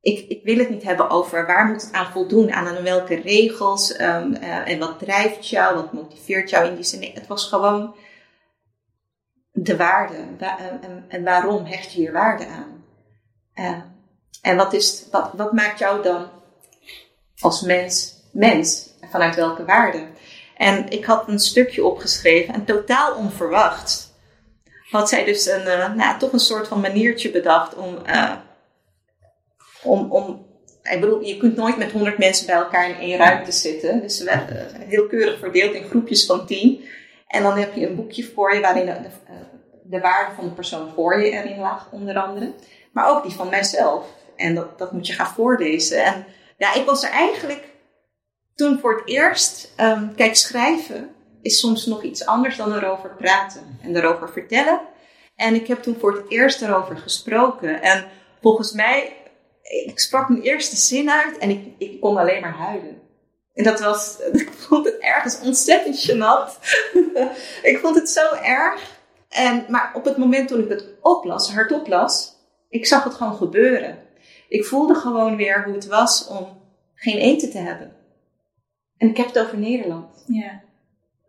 Ik, 0.00 0.28
ik 0.28 0.44
wil 0.44 0.58
het 0.58 0.70
niet 0.70 0.82
hebben 0.82 1.10
over 1.10 1.46
waar 1.46 1.66
moet 1.66 1.82
het 1.82 1.92
aan 1.92 2.12
voldoen, 2.12 2.52
aan, 2.52 2.82
welke 2.82 3.14
regels 3.14 4.00
um, 4.00 4.34
uh, 4.34 4.68
en 4.68 4.78
wat 4.78 4.98
drijft 4.98 5.48
jou, 5.48 5.74
wat 5.74 5.92
motiveert 5.92 6.50
jou 6.50 6.66
in 6.66 6.74
die 6.74 6.84
zin. 6.84 7.00
Nee, 7.00 7.12
het 7.14 7.26
was 7.26 7.48
gewoon 7.48 7.94
de 9.50 9.76
waarde 9.76 10.16
wa 10.38 10.58
en, 11.08 11.24
waarom 11.24 11.64
hecht 11.64 11.92
je 11.92 12.00
hier 12.00 12.12
waarde 12.12 12.46
aan. 12.46 12.84
Uh, 13.54 13.82
en 14.42 14.56
wat, 14.56 14.72
is, 14.72 15.06
wat 15.10 15.52
maakt 15.52 15.78
jou 15.78 16.02
dan 16.02 16.30
als 17.40 17.62
mens 17.62 18.20
mens? 18.32 18.91
Vanuit 19.12 19.34
welke 19.34 19.64
waarde? 19.64 20.06
En 20.56 20.88
ik 20.88 21.04
had 21.04 21.28
een 21.28 21.38
stukje 21.38 21.84
opgeschreven 21.84 22.54
en 22.54 22.64
totaal 22.64 23.14
onverwacht 23.14 24.10
had 24.92 25.08
zij 25.08 25.24
dus 25.24 25.46
een, 25.46 25.66
uh, 25.66 25.94
nou, 25.94 26.18
toch 26.18 26.32
een 26.32 26.38
soort 26.38 26.68
van 26.68 26.80
maniertje 26.80 27.30
bedacht 27.30 27.74
om, 27.74 27.98
uh, 28.06 28.32
om, 29.82 30.12
om 30.12 30.46
ik 30.82 31.00
bedoel, 31.00 31.20
je 31.20 31.36
kunt 31.36 31.56
nooit 31.56 31.76
met 31.76 31.92
honderd 31.92 32.18
mensen 32.18 32.46
bij 32.46 32.54
elkaar 32.54 32.88
in 32.88 32.96
één 32.96 33.18
ruimte 33.18 33.52
zitten. 33.52 34.00
Dus 34.00 34.18
we 34.18 34.24
werden 34.24 34.80
heel 34.80 35.06
keurig 35.06 35.38
verdeeld 35.38 35.74
in 35.74 35.84
groepjes 35.84 36.26
van 36.26 36.46
tien. 36.46 36.84
En 37.26 37.42
dan 37.42 37.58
heb 37.58 37.74
je 37.74 37.88
een 37.88 37.96
boekje 37.96 38.24
voor 38.24 38.54
je 38.54 38.60
waarin 38.60 38.86
de, 38.86 38.92
de, 39.02 39.08
de 39.82 40.00
waarde 40.00 40.34
van 40.34 40.44
de 40.44 40.50
persoon 40.50 40.92
voor 40.94 41.20
je 41.20 41.30
erin 41.30 41.58
lag, 41.58 41.88
onder 41.92 42.18
andere. 42.18 42.52
Maar 42.92 43.08
ook 43.08 43.22
die 43.22 43.32
van 43.32 43.48
mijzelf. 43.48 44.06
En 44.36 44.54
dat, 44.54 44.78
dat 44.78 44.92
moet 44.92 45.06
je 45.06 45.12
gaan 45.12 45.34
voorlezen. 45.34 46.04
En 46.04 46.24
ja, 46.56 46.74
ik 46.74 46.84
was 46.84 47.04
er 47.04 47.10
eigenlijk 47.10 47.64
toen 48.54 48.78
voor 48.78 48.96
het 48.96 49.08
eerst, 49.08 49.72
um, 49.80 50.14
kijk, 50.14 50.36
schrijven 50.36 51.14
is 51.42 51.58
soms 51.58 51.86
nog 51.86 52.02
iets 52.02 52.26
anders 52.26 52.56
dan 52.56 52.74
erover 52.74 53.10
praten 53.10 53.78
en 53.82 53.96
erover 53.96 54.30
vertellen. 54.30 54.80
En 55.36 55.54
ik 55.54 55.66
heb 55.66 55.82
toen 55.82 55.96
voor 55.98 56.16
het 56.16 56.30
eerst 56.30 56.62
erover 56.62 56.96
gesproken. 56.96 57.82
En 57.82 58.04
volgens 58.40 58.72
mij, 58.72 59.16
ik 59.86 60.00
sprak 60.00 60.28
mijn 60.28 60.42
eerste 60.42 60.76
zin 60.76 61.10
uit 61.10 61.38
en 61.38 61.50
ik, 61.50 61.64
ik 61.78 62.00
kon 62.00 62.16
alleen 62.16 62.40
maar 62.40 62.56
huilen. 62.56 63.00
En 63.54 63.64
dat 63.64 63.80
was, 63.80 64.18
ik 64.32 64.50
vond 64.52 64.84
het 64.84 64.98
ergens 64.98 65.40
ontzettend 65.40 66.10
gênant. 66.10 66.58
ik 67.70 67.78
vond 67.82 67.94
het 67.96 68.08
zo 68.08 68.34
erg. 68.34 69.00
En, 69.28 69.64
maar 69.68 69.90
op 69.94 70.04
het 70.04 70.16
moment 70.16 70.48
toen 70.48 70.62
ik 70.62 70.68
het 70.68 70.86
oplas, 71.00 71.52
hardop 71.52 71.86
las, 71.86 72.36
ik 72.68 72.86
zag 72.86 73.04
het 73.04 73.14
gewoon 73.14 73.36
gebeuren. 73.36 73.98
Ik 74.48 74.64
voelde 74.64 74.94
gewoon 74.94 75.36
weer 75.36 75.64
hoe 75.64 75.74
het 75.74 75.86
was 75.86 76.26
om 76.26 76.60
geen 76.94 77.18
eten 77.18 77.50
te 77.50 77.58
hebben. 77.58 77.96
En 79.02 79.08
ik 79.08 79.16
heb 79.16 79.26
het 79.26 79.38
over 79.38 79.58
Nederland. 79.58 80.24
Ja. 80.26 80.60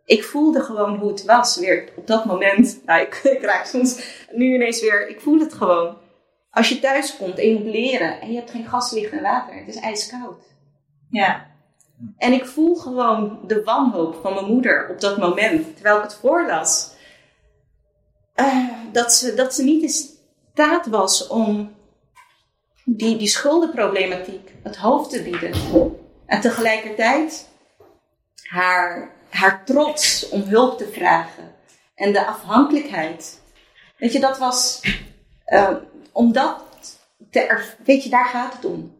Ik 0.04 0.24
voelde 0.24 0.60
gewoon 0.60 0.96
hoe 0.96 1.10
het 1.10 1.24
was 1.24 1.58
weer 1.58 1.88
op 1.96 2.06
dat 2.06 2.24
moment. 2.24 2.80
Nou, 2.86 3.00
ik, 3.00 3.14
ik 3.38 3.42
raak 3.42 3.64
soms 3.64 4.24
nu 4.32 4.54
ineens 4.54 4.80
weer. 4.80 5.08
Ik 5.08 5.20
voel 5.20 5.38
het 5.38 5.54
gewoon. 5.54 5.96
Als 6.50 6.68
je 6.68 6.80
thuis 6.80 7.16
komt 7.16 7.38
en 7.38 7.48
je 7.48 7.54
moet 7.54 7.72
leren 7.72 8.20
en 8.20 8.30
je 8.30 8.36
hebt 8.36 8.50
geen 8.50 8.66
gas, 8.66 8.92
licht 8.92 9.12
en 9.12 9.22
water. 9.22 9.54
Het 9.54 9.68
is 9.68 9.76
ijskoud. 9.76 10.36
Ja. 11.10 11.46
En 12.16 12.32
ik 12.32 12.46
voel 12.46 12.74
gewoon 12.74 13.38
de 13.46 13.62
wanhoop 13.62 14.18
van 14.22 14.34
mijn 14.34 14.46
moeder 14.46 14.88
op 14.90 15.00
dat 15.00 15.18
moment, 15.18 15.74
terwijl 15.74 15.96
ik 15.96 16.02
het 16.02 16.14
voorlas. 16.14 16.92
Eh, 18.34 18.68
dat, 18.92 19.12
ze, 19.12 19.34
dat 19.34 19.54
ze 19.54 19.64
niet 19.64 19.82
in 19.82 20.12
staat 20.52 20.86
was 20.86 21.26
om 21.26 21.74
die, 22.84 23.16
die 23.16 23.28
schuldenproblematiek 23.28 24.54
het 24.62 24.76
hoofd 24.76 25.10
te 25.10 25.22
bieden. 25.22 25.52
En 26.26 26.40
tegelijkertijd 26.40 27.52
haar, 28.48 29.10
haar 29.28 29.64
trots 29.64 30.28
om 30.28 30.42
hulp 30.42 30.78
te 30.78 30.88
vragen. 30.88 31.54
En 31.94 32.12
de 32.12 32.26
afhankelijkheid. 32.26 33.40
Weet 33.96 34.12
je, 34.12 34.20
dat 34.20 34.38
was. 34.38 34.80
Uh, 35.46 35.76
om 36.12 36.32
dat 36.32 36.64
te. 37.30 37.64
Weet 37.84 38.02
je, 38.02 38.10
daar 38.10 38.26
gaat 38.26 38.52
het 38.52 38.64
om. 38.64 38.96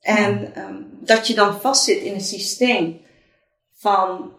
En 0.00 0.52
um, 0.58 0.98
dat 1.00 1.26
je 1.26 1.34
dan 1.34 1.60
vastzit 1.60 2.00
in 2.00 2.14
een 2.14 2.20
systeem 2.20 3.00
van, 3.72 4.32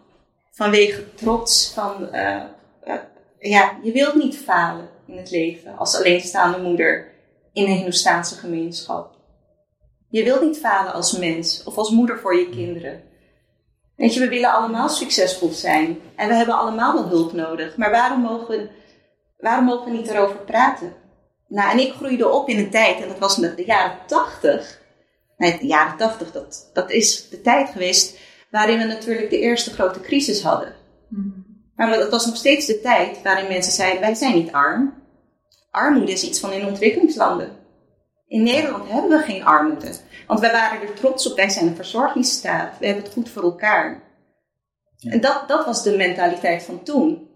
vanwege 0.50 1.14
trots, 1.14 1.72
van 1.74 2.08
uh, 2.12 2.44
uh, 2.86 2.94
ja, 3.38 3.78
je 3.82 3.92
wilt 3.92 4.14
niet 4.14 4.36
falen 4.36 4.88
in 5.06 5.16
het 5.16 5.30
leven 5.30 5.76
als 5.76 5.96
alleenstaande 5.96 6.58
moeder 6.58 7.12
in 7.52 7.64
een 7.64 7.76
Hindoestaanse 7.76 8.34
gemeenschap. 8.34 9.16
Je 10.08 10.24
wilt 10.24 10.42
niet 10.42 10.58
falen 10.58 10.92
als 10.92 11.18
mens 11.18 11.64
of 11.64 11.76
als 11.76 11.90
moeder 11.90 12.18
voor 12.18 12.36
je 12.36 12.48
kinderen. 12.48 13.02
Weet 13.98 14.14
je, 14.14 14.20
we 14.20 14.28
willen 14.28 14.52
allemaal 14.52 14.88
succesvol 14.88 15.48
zijn 15.48 16.00
en 16.16 16.28
we 16.28 16.34
hebben 16.34 16.58
allemaal 16.58 16.94
wel 16.94 17.08
hulp 17.08 17.32
nodig. 17.32 17.76
Maar 17.76 17.90
waarom 17.90 18.20
mogen 18.20 18.48
we, 18.48 18.68
waarom 19.38 19.64
mogen 19.64 19.90
we 19.90 19.96
niet 19.96 20.08
erover 20.08 20.36
praten? 20.36 20.92
Nou, 21.48 21.70
en 21.70 21.78
ik 21.78 21.92
groeide 21.92 22.28
op 22.28 22.48
in 22.48 22.58
een 22.58 22.70
tijd, 22.70 23.00
en 23.00 23.08
dat 23.08 23.18
was 23.18 23.38
in 23.38 23.52
de 23.56 23.64
jaren 23.64 23.98
tachtig. 24.06 24.80
Nee, 25.36 25.58
de 25.58 25.66
jaren 25.66 25.96
tachtig, 25.96 26.32
dat, 26.32 26.70
dat 26.72 26.90
is 26.90 27.28
de 27.28 27.40
tijd 27.40 27.68
geweest 27.68 28.18
waarin 28.50 28.78
we 28.78 28.84
natuurlijk 28.84 29.30
de 29.30 29.40
eerste 29.40 29.70
grote 29.70 30.00
crisis 30.00 30.42
hadden. 30.42 30.74
Mm. 31.08 31.46
Maar 31.76 31.98
dat 31.98 32.10
was 32.10 32.26
nog 32.26 32.36
steeds 32.36 32.66
de 32.66 32.80
tijd 32.80 33.22
waarin 33.22 33.48
mensen 33.48 33.72
zeiden: 33.72 34.00
wij 34.00 34.14
zijn 34.14 34.34
niet 34.34 34.52
arm. 34.52 34.94
Armoede 35.70 36.12
is 36.12 36.24
iets 36.24 36.40
van 36.40 36.52
in 36.52 36.66
ontwikkelingslanden. 36.66 37.56
In 38.28 38.42
Nederland 38.42 38.90
hebben 38.90 39.18
we 39.18 39.24
geen 39.24 39.44
armoede. 39.44 39.92
Want 40.26 40.40
wij 40.40 40.52
waren 40.52 40.80
er 40.80 40.94
trots 40.94 41.30
op, 41.30 41.36
wij 41.36 41.48
zijn 41.48 41.66
een 41.66 41.76
verzorgingsstaat. 41.76 42.78
We 42.78 42.86
hebben 42.86 43.04
het 43.04 43.12
goed 43.12 43.28
voor 43.28 43.42
elkaar. 43.42 44.02
Ja. 44.96 45.10
En 45.10 45.20
dat, 45.20 45.48
dat 45.48 45.64
was 45.64 45.82
de 45.82 45.96
mentaliteit 45.96 46.62
van 46.62 46.82
toen. 46.82 47.28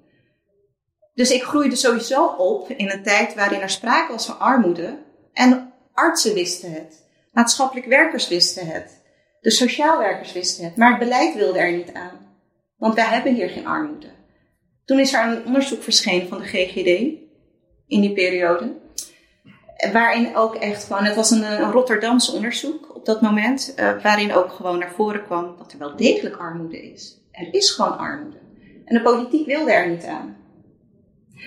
Dus 1.14 1.31
ik 1.31 1.42
groeide 1.42 1.76
sowieso 1.76 2.26
op 2.26 2.70
in 2.70 2.90
een 2.90 3.02
tijd 3.02 3.35
waarin 3.35 3.61
er 3.61 3.70
sprake 3.70 4.12
was 4.12 4.26
van 4.26 4.38
armoede. 4.38 4.98
En 5.33 5.72
artsen 5.92 6.35
wisten 6.35 6.72
het. 6.72 7.05
Maatschappelijk 7.33 7.87
werkers 7.87 8.28
wisten 8.28 8.66
het. 8.66 9.02
De 9.40 9.50
sociaal 9.50 9.98
werkers 9.98 10.33
wisten 10.33 10.64
het. 10.64 10.76
Maar 10.76 10.90
het 10.90 10.98
beleid 10.98 11.35
wilde 11.35 11.59
er 11.59 11.72
niet 11.72 11.92
aan. 11.92 12.37
Want 12.76 12.94
wij 12.94 13.05
hebben 13.05 13.35
hier 13.35 13.48
geen 13.48 13.66
armoede. 13.66 14.11
Toen 14.85 14.98
is 14.98 15.12
er 15.12 15.26
een 15.26 15.44
onderzoek 15.44 15.83
verschenen 15.83 16.28
van 16.28 16.38
de 16.38 16.46
GGD 16.46 17.20
in 17.87 18.00
die 18.00 18.12
periode. 18.12 18.81
Waarin 19.92 20.37
ook 20.37 20.55
echt 20.55 20.85
gewoon, 20.85 21.05
het 21.05 21.14
was 21.14 21.31
een, 21.31 21.62
een 21.62 21.71
Rotterdamse 21.71 22.33
onderzoek 22.33 22.97
op 22.97 23.05
dat 23.05 23.21
moment, 23.21 23.75
uh, 23.79 24.03
waarin 24.03 24.35
ook 24.35 24.53
gewoon 24.53 24.79
naar 24.79 24.92
voren 24.95 25.25
kwam 25.25 25.55
dat 25.59 25.73
er 25.73 25.79
wel 25.79 25.97
degelijk 25.97 26.37
armoede 26.37 26.92
is. 26.92 27.21
Er 27.31 27.55
is 27.55 27.71
gewoon 27.71 27.99
armoede. 27.99 28.38
En 28.85 28.95
de 28.95 29.03
politiek 29.03 29.47
wilde 29.47 29.73
er 29.73 29.88
niet 29.88 30.05
aan. 30.05 30.37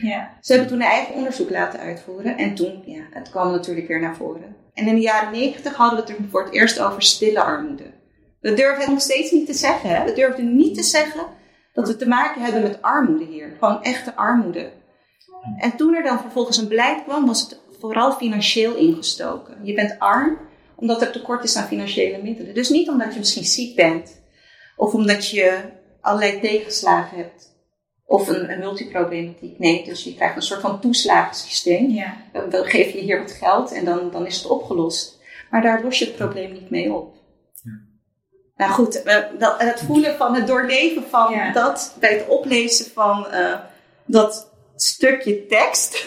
Ja. 0.01 0.37
Ze 0.41 0.51
hebben 0.51 0.71
toen 0.71 0.81
een 0.81 0.87
eigen 0.87 1.15
onderzoek 1.15 1.49
laten 1.49 1.79
uitvoeren 1.79 2.37
en 2.37 2.55
toen, 2.55 2.81
ja, 2.85 3.01
het 3.11 3.29
kwam 3.29 3.51
natuurlijk 3.51 3.87
weer 3.87 3.99
naar 3.99 4.15
voren. 4.15 4.55
En 4.73 4.87
in 4.87 4.95
de 4.95 5.01
jaren 5.01 5.31
negentig 5.31 5.73
hadden 5.73 6.05
we 6.05 6.11
het 6.11 6.19
er 6.19 6.25
voor 6.29 6.43
het 6.43 6.53
eerst 6.53 6.79
over 6.79 7.01
stille 7.01 7.41
armoede. 7.41 7.93
We 8.41 8.53
durven 8.53 8.81
het 8.81 8.89
nog 8.89 9.01
steeds 9.01 9.31
niet 9.31 9.45
te 9.45 9.53
zeggen. 9.53 9.89
Hè? 9.89 10.05
We 10.05 10.13
durfden 10.13 10.55
niet 10.55 10.75
te 10.75 10.83
zeggen 10.83 11.25
dat 11.73 11.87
we 11.87 11.95
te 11.95 12.07
maken 12.07 12.41
hebben 12.41 12.61
met 12.61 12.81
armoede 12.81 13.25
hier. 13.25 13.55
Gewoon 13.59 13.83
echte 13.83 14.15
armoede. 14.15 14.71
En 15.57 15.75
toen 15.75 15.95
er 15.95 16.03
dan 16.03 16.19
vervolgens 16.19 16.57
een 16.57 16.67
beleid 16.67 17.03
kwam, 17.03 17.25
was 17.25 17.41
het 17.41 17.59
vooral 17.85 18.11
financieel 18.11 18.75
ingestoken. 18.75 19.57
Je 19.63 19.73
bent 19.73 19.99
arm 19.99 20.37
omdat 20.75 21.01
er 21.01 21.11
tekort 21.11 21.43
is 21.43 21.55
aan 21.55 21.67
financiële 21.67 22.21
middelen. 22.21 22.53
Dus 22.53 22.69
niet 22.69 22.89
omdat 22.89 23.13
je 23.13 23.19
misschien 23.19 23.45
ziek 23.45 23.75
bent 23.75 24.21
of 24.75 24.93
omdat 24.93 25.29
je 25.29 25.59
allerlei 26.01 26.39
tegenslagen 26.39 27.17
hebt 27.17 27.53
of 28.05 28.27
een, 28.27 28.51
een 28.51 28.59
multiproblematiek. 28.59 29.59
Nee, 29.59 29.83
dus 29.83 30.03
je 30.03 30.15
krijgt 30.15 30.35
een 30.35 30.41
soort 30.41 30.61
van 30.61 30.79
toeslagensysteem. 30.79 31.89
Ja. 31.89 32.17
Dan 32.49 32.65
geef 32.65 32.91
je 32.91 32.99
hier 32.99 33.19
wat 33.19 33.31
geld 33.31 33.71
en 33.71 33.85
dan, 33.85 34.11
dan 34.11 34.25
is 34.25 34.37
het 34.37 34.47
opgelost. 34.47 35.19
Maar 35.49 35.61
daar 35.61 35.83
los 35.83 35.99
je 35.99 36.05
het 36.05 36.15
probleem 36.15 36.51
niet 36.51 36.69
mee 36.69 36.93
op. 36.93 37.13
Nou 38.55 38.71
goed, 38.71 39.03
dat, 39.39 39.61
het 39.61 39.79
voelen 39.79 40.15
van 40.15 40.35
het 40.35 40.47
doorleven 40.47 41.03
van 41.09 41.31
Ja. 41.31 41.51
dat 41.51 41.97
bij 41.99 42.13
het 42.13 42.27
oplezen 42.27 42.85
van 42.85 43.27
eh, 43.27 43.59
dat 44.05 44.51
stukje 44.75 45.45
tekst. 45.45 46.05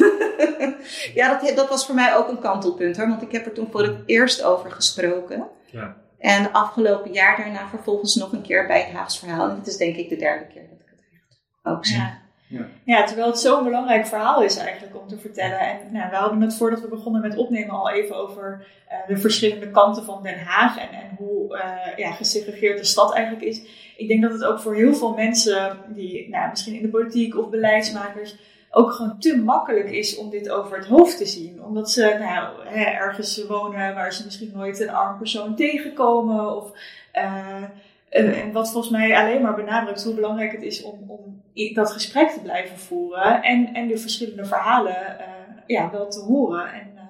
ja, 1.15 1.39
dat, 1.39 1.57
dat 1.57 1.69
was 1.69 1.87
voor 1.87 1.95
mij 1.95 2.17
ook 2.17 2.29
een 2.29 2.41
kantelpunt 2.41 2.97
hoor, 2.97 3.09
want 3.09 3.23
ik 3.23 3.33
heb 3.33 3.47
er 3.47 3.53
toen 3.53 3.69
voor 3.71 3.83
het 3.83 3.97
eerst 4.07 4.43
over 4.43 4.71
gesproken. 4.71 5.49
Ja. 5.71 5.97
En 6.19 6.53
afgelopen 6.53 7.13
jaar 7.13 7.37
daarna 7.37 7.69
vervolgens 7.69 8.15
nog 8.15 8.33
een 8.33 8.43
keer 8.43 8.67
bij 8.67 8.81
het 8.81 8.95
Haags 8.95 9.19
verhaal. 9.19 9.49
En 9.49 9.57
dit 9.57 9.67
is 9.67 9.77
denk 9.77 9.97
ik 9.97 10.09
de 10.09 10.17
derde 10.17 10.47
keer 10.47 10.69
dat 10.69 10.81
ik 10.81 10.91
het 10.91 11.05
echt 11.13 11.39
ook 11.63 11.87
zeg. 11.87 11.99
Ja. 11.99 12.27
Ja. 12.49 12.67
Ja, 12.85 13.05
terwijl 13.05 13.29
het 13.29 13.39
zo'n 13.39 13.65
belangrijk 13.65 14.07
verhaal 14.07 14.43
is 14.43 14.57
eigenlijk 14.57 15.01
om 15.01 15.09
te 15.09 15.19
vertellen. 15.19 15.59
En 15.59 15.93
nou, 15.93 16.11
we 16.11 16.17
hadden 16.17 16.41
het 16.41 16.55
voordat 16.55 16.81
we 16.81 16.89
begonnen 16.89 17.21
met 17.21 17.37
opnemen 17.37 17.75
al 17.75 17.91
even 17.91 18.17
over 18.17 18.67
eh, 18.89 18.99
de 19.07 19.17
verschillende 19.17 19.71
kanten 19.71 20.05
van 20.05 20.23
Den 20.23 20.39
Haag 20.39 20.79
en, 20.79 20.89
en 20.91 21.17
hoe 21.17 21.59
eh, 21.59 21.99
ja, 21.99 22.11
gesegregeerd 22.11 22.79
de 22.79 22.85
stad 22.85 23.15
eigenlijk 23.15 23.47
is. 23.47 23.63
Ik 23.97 24.09
denk 24.09 24.23
dat 24.23 24.33
het 24.33 24.45
ook 24.45 24.61
voor 24.61 24.75
heel 24.75 24.95
veel 24.95 25.15
mensen 25.15 25.79
die 25.89 26.29
nou, 26.29 26.49
misschien 26.51 26.75
in 26.75 26.83
de 26.83 26.89
politiek 26.89 27.37
of 27.37 27.51
beleidsmakers 27.51 28.37
ook 28.79 28.93
gewoon 28.93 29.19
te 29.19 29.37
makkelijk 29.37 29.91
is 29.91 30.17
om 30.17 30.31
dit 30.31 30.51
over 30.51 30.77
het 30.77 30.87
hoofd 30.87 31.19
te 31.19 31.27
zien. 31.27 31.63
Omdat 31.63 31.91
ze 31.91 32.17
nou, 32.19 32.67
hè, 32.69 32.85
ergens 32.85 33.47
wonen 33.47 33.95
waar 33.95 34.13
ze 34.13 34.25
misschien 34.25 34.51
nooit 34.55 34.81
een 34.81 34.91
arm 34.91 35.19
persoon 35.19 35.57
tegenkomen 35.57 36.57
of... 36.57 36.73
eh, 37.13 37.63
en, 38.09 38.53
wat 38.53 38.71
volgens 38.71 38.93
mij 38.93 39.17
alleen 39.17 39.43
maar 39.43 39.55
benadrukt 39.55 40.05
hoe 40.05 40.15
belangrijk 40.15 40.53
het 40.53 40.63
is 40.63 40.83
om, 40.83 41.11
om 41.11 41.43
dat 41.75 41.93
gesprek 41.93 42.29
te 42.29 42.41
blijven 42.41 42.79
voeren 42.79 43.43
en, 43.43 43.75
en 43.75 43.89
de 43.89 43.99
verschillende 43.99 44.45
verhalen 44.45 45.19
eh, 45.19 45.27
ja, 45.67 45.91
wel 45.91 46.09
te 46.09 46.21
horen. 46.21 46.73
En 46.73 46.97
eh, 46.97 47.03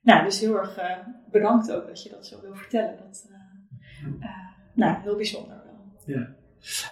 nou, 0.00 0.24
dus 0.24 0.40
heel 0.40 0.56
erg 0.56 0.78
bedankt 1.30 1.72
ook 1.72 1.86
dat 1.86 2.02
je 2.02 2.10
dat 2.10 2.26
zo 2.26 2.40
wil 2.40 2.54
vertellen. 2.54 2.96
Dat, 2.96 3.28
nou, 4.74 4.96
heel 5.02 5.16
bijzonder 5.16 5.62
wel. 5.64 5.92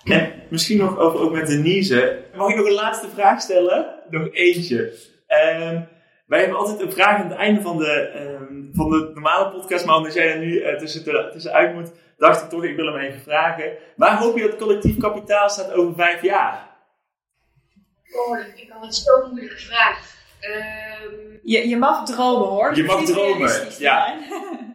En 0.05 0.33
misschien 0.51 0.79
nog 0.79 0.99
over 0.99 1.21
ook 1.21 1.33
met 1.33 1.47
Denise. 1.47 2.25
Mag 2.37 2.51
ik 2.51 2.57
nog 2.57 2.67
een 2.67 2.73
laatste 2.73 3.09
vraag 3.15 3.41
stellen? 3.41 3.87
Nog 4.11 4.29
eentje. 4.33 4.93
Ehm, 5.27 5.81
wij 6.27 6.39
hebben 6.41 6.59
altijd 6.59 6.81
een 6.81 6.93
vraag 6.93 7.17
aan 7.23 7.29
het 7.29 7.39
einde 7.39 7.61
van 7.61 7.79
de, 7.79 7.93
ehm, 7.93 8.55
van 8.73 8.91
de 8.91 9.11
normale 9.15 9.51
podcast. 9.51 9.87
Maar 9.87 9.97
omdat 9.97 10.15
jij 10.15 10.33
er 10.33 10.39
nu 10.39 10.61
eh, 10.61 10.77
tussen 10.79 11.05
de- 11.05 11.29
tussenuit 11.33 11.75
moet, 11.75 11.93
dacht 12.17 12.43
ik 12.43 12.49
toch, 12.49 12.65
ik 12.65 12.77
wil 12.77 12.87
hem 12.87 12.97
even 13.01 13.21
vragen. 13.21 13.73
Waar 13.97 14.17
hoop 14.19 14.37
je 14.37 14.43
dat 14.49 14.57
collectief 14.57 14.99
kapitaal 14.99 15.49
staat 15.51 15.73
over 15.73 15.95
vijf 15.95 16.23
jaar? 16.23 16.71
Oh, 18.29 18.39
ik 18.39 18.71
al 18.73 18.85
een 18.85 18.93
zo 18.93 19.27
moeilijke 19.31 19.59
vraag. 19.59 20.11
Ehm, 20.41 21.15
Je, 21.43 21.69
je 21.69 21.77
mag 21.77 22.05
dromen 22.07 22.49
hoor. 22.49 22.77
Je 22.77 22.83
mag 22.85 22.97
Het 22.99 23.07
dromen, 23.07 23.49
te 23.49 23.77
ja. 23.79 24.15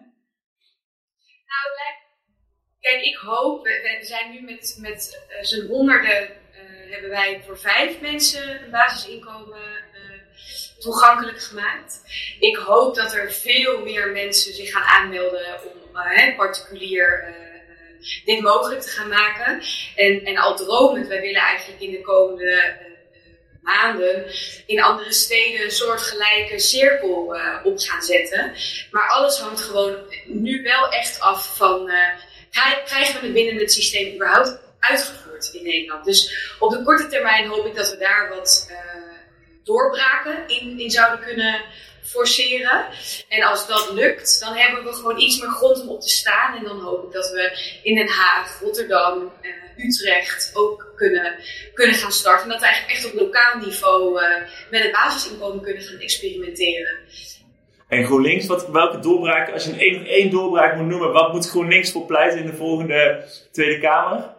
kijk, 2.87 3.03
ik 3.03 3.15
hoop, 3.15 3.63
we, 3.63 3.97
zijn 4.01 4.31
nu 4.31 4.41
met, 4.41 4.77
met 4.81 5.25
eh, 5.29 5.43
z'n 5.43 5.67
honderden, 5.67 6.21
eh, 6.21 6.91
hebben 6.91 7.09
wij 7.09 7.41
voor 7.45 7.59
vijf 7.59 7.99
mensen 7.99 8.63
een 8.63 8.71
basisinkomen 8.71 9.61
eh, 9.93 10.79
toegankelijk 10.79 11.41
gemaakt. 11.41 12.01
Ik 12.39 12.55
hoop 12.55 12.95
dat 12.95 13.13
er 13.13 13.31
veel 13.31 13.79
meer 13.79 14.07
mensen 14.07 14.53
zich 14.53 14.71
gaan 14.71 14.83
aanmelden 14.83 15.59
om 15.63 15.95
hè, 15.97 16.35
particulier 16.35 17.35
dit 18.25 18.41
mogelijk 18.41 18.81
te 18.81 18.89
gaan 18.89 19.09
maken. 19.09 19.61
En, 19.95 20.25
en 20.25 20.37
al 20.37 20.55
dromend, 20.55 21.07
wij 21.07 21.21
willen 21.21 21.41
eigenlijk 21.41 21.81
in 21.81 21.91
de 21.91 22.01
komende 22.01 22.75
maanden 23.61 24.25
in 24.65 24.81
andere 24.81 25.13
steden 25.13 25.63
een 25.63 25.71
soortgelijke 25.71 26.59
cirkel 26.59 27.35
op 27.63 27.79
gaan 27.79 28.01
zetten. 28.01 28.53
Maar 28.91 29.09
alles 29.09 29.39
hangt 29.39 29.61
gewoon 29.61 29.95
nu 30.25 30.63
wel 30.63 30.89
echt 30.89 31.19
af 31.19 31.55
van. 31.57 31.91
Krijgen 32.85 33.19
we 33.19 33.25
het 33.25 33.33
binnen 33.33 33.57
het 33.57 33.71
systeem 33.71 34.13
überhaupt 34.13 34.59
uitgevoerd 34.79 35.49
in 35.53 35.63
Nederland? 35.63 36.05
Dus 36.05 36.55
op 36.59 36.71
de 36.71 36.83
korte 36.83 37.07
termijn 37.07 37.47
hoop 37.47 37.65
ik 37.65 37.75
dat 37.75 37.89
we 37.89 37.97
daar 37.97 38.29
wat 38.29 38.67
eh, 38.69 38.77
doorbraken 39.63 40.47
in, 40.47 40.79
in 40.79 40.91
zouden 40.91 41.25
kunnen 41.25 41.61
forceren. 42.07 42.85
En 43.29 43.43
als 43.43 43.67
dat 43.67 43.91
lukt, 43.93 44.39
dan 44.39 44.55
hebben 44.55 44.83
we 44.83 44.93
gewoon 44.93 45.19
iets 45.19 45.39
meer 45.39 45.49
grond 45.49 45.81
om 45.81 45.89
op 45.89 46.01
te 46.01 46.09
staan. 46.09 46.57
En 46.57 46.63
dan 46.63 46.79
hoop 46.79 47.05
ik 47.05 47.11
dat 47.11 47.29
we 47.29 47.57
in 47.83 47.95
Den 47.95 48.07
Haag, 48.07 48.59
Rotterdam, 48.59 49.31
uh, 49.41 49.85
Utrecht 49.85 50.51
ook 50.53 50.93
kunnen, 50.95 51.35
kunnen 51.73 51.95
gaan 51.95 52.11
starten. 52.11 52.43
En 52.43 52.49
dat 52.49 52.59
we 52.59 52.65
eigenlijk 52.65 52.97
echt 52.97 53.05
op 53.05 53.19
lokaal 53.19 53.57
niveau 53.57 54.21
uh, 54.21 54.29
met 54.69 54.83
het 54.83 54.91
basisinkomen 54.91 55.63
kunnen 55.63 55.83
gaan 55.83 55.99
experimenteren. 55.99 56.97
En 57.87 58.05
GroenLinks, 58.05 58.45
wat, 58.45 58.67
welke 58.69 58.99
doorbraak, 58.99 59.51
als 59.51 59.65
je 59.65 59.71
een 59.71 60.05
één, 60.05 60.29
doorbraak 60.29 60.75
moet 60.75 60.87
noemen, 60.87 61.11
wat 61.11 61.33
moet 61.33 61.49
GroenLinks 61.49 61.91
voor 61.91 62.05
pleiten 62.05 62.39
in 62.39 62.45
de 62.45 62.55
volgende 62.55 63.25
Tweede 63.51 63.79
Kamer? 63.79 64.35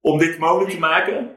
Om 0.00 0.18
dit 0.18 0.38
mogelijk 0.38 0.70
te 0.70 0.78
maken? 0.78 1.36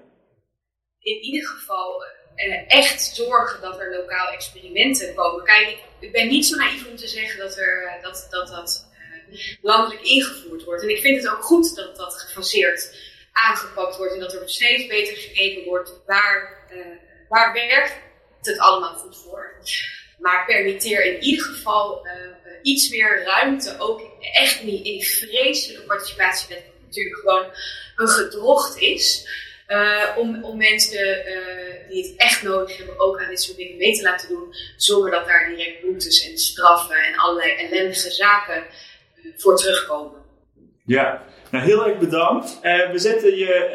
In 0.99 1.21
ieder 1.21 1.47
geval 1.47 2.03
uh, 2.35 2.71
echt 2.71 3.01
zorgen 3.01 3.61
dat 3.61 3.79
er 3.79 3.97
lokaal 3.97 4.27
experimenten 4.27 5.15
komen. 5.15 5.43
Kijk, 5.43 5.77
ik, 5.99 6.11
ben 6.11 6.27
niet 6.27 6.45
zo 6.45 6.55
naïef 6.55 6.88
om 6.88 6.95
te 6.95 7.07
zeggen 7.07 7.39
dat 7.39 7.57
er, 7.57 7.99
dat, 8.01 8.27
dat, 8.29 8.47
dat 8.47 8.89
uh, 9.29 9.39
landelijk 9.61 10.01
ingevoerd 10.01 10.63
wordt. 10.63 10.83
En 10.83 10.89
ik 10.89 11.01
vind 11.01 11.23
het 11.23 11.33
ook 11.33 11.43
goed 11.43 11.75
dat 11.75 11.95
dat 11.95 12.13
gefaseerd 12.13 12.97
aangepakt 13.31 13.97
wordt 13.97 14.13
en 14.13 14.19
dat 14.19 14.33
er 14.33 14.49
steeds 14.49 14.88
beter 14.88 15.15
gekeken 15.15 15.63
wordt 15.63 16.01
waar, 16.05 16.67
waar 17.29 17.53
werkt 17.53 18.01
het 18.41 18.59
allemaal 18.59 18.93
goed 18.93 19.17
voor. 19.17 19.55
Maar 20.17 20.45
permitteer 20.45 21.06
in 21.06 21.23
ieder 21.23 21.45
geval 21.45 22.08
iets 22.62 22.89
meer 22.89 23.23
ruimte, 23.23 23.75
ook 23.80 24.01
echt 24.34 24.63
niet 24.63 24.86
in 24.86 25.01
vreselijke 25.01 25.86
participatiewet, 25.86 26.63
natuurlijk 26.86 27.15
gewoon 27.15 27.45
een 27.95 28.08
gedrocht 28.08 28.78
is. 28.78 29.28
Uh, 29.67 30.17
om, 30.17 30.43
om 30.43 30.58
mensen 30.58 31.23
die 31.89 32.04
het 32.04 32.13
echt 32.17 32.43
nodig 32.43 32.78
hebben 32.78 32.99
ook 32.99 33.19
aan 33.21 33.30
dit 33.30 33.41
soort 33.41 33.58
dingen 33.58 33.78
mee 33.78 33.95
te 33.95 34.04
laten 34.04 34.30
doen. 34.30 34.54
Zonder 34.78 35.12
dat 35.12 35.25
daar 35.25 35.49
direct 35.49 35.82
boetes 35.82 36.30
en 36.30 36.38
straffen 36.38 36.95
en 36.95 37.15
allerlei 37.15 37.51
ellendige 37.51 38.12
zaken 38.12 38.63
voor 39.36 39.58
terugkomen. 39.58 40.21
Ja, 40.86 41.23
nou 41.51 41.65
heel 41.65 41.88
erg 41.88 41.97
bedankt. 41.97 42.60
we 42.62 42.99
zetten 42.99 43.36
je 43.36 43.69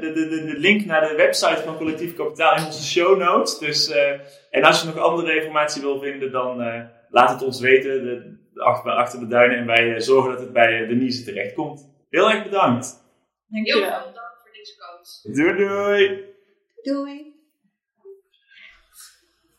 de, 0.00 0.12
de, 0.12 0.28
de, 0.28 0.58
link 0.58 0.84
naar 0.84 1.08
de 1.08 1.14
website 1.14 1.62
van 1.64 1.76
Collectief 1.76 2.16
Kapitaal 2.16 2.56
in 2.56 2.64
onze 2.64 2.84
show 2.84 3.18
notes. 3.18 3.58
Dus, 3.58 3.92
en 4.50 4.62
als 4.62 4.80
je 4.80 4.86
nog 4.86 4.98
andere 4.98 5.40
informatie 5.40 5.82
wil 5.82 6.00
vinden, 6.00 6.32
dan 6.32 6.56
laat 7.10 7.30
het 7.30 7.42
ons 7.42 7.60
weten 7.60 8.04
de, 8.04 8.38
achter, 8.60 8.90
achter 8.90 9.20
de 9.20 9.26
duinen. 9.26 9.58
En 9.58 9.66
wij 9.66 10.00
zorgen 10.00 10.30
dat 10.30 10.40
het 10.40 10.52
bij 10.52 10.86
Denise 10.86 11.24
terecht 11.24 11.54
komt. 11.54 11.88
Heel 12.08 12.30
erg 12.30 12.42
bedankt. 12.42 13.02
Dankjewel. 13.46 13.82
Heel 13.82 13.90
veel 13.90 14.00
bedankt. 14.06 14.28
Doei 15.22 15.56
doei. 15.56 16.24
Doei. 16.82 17.28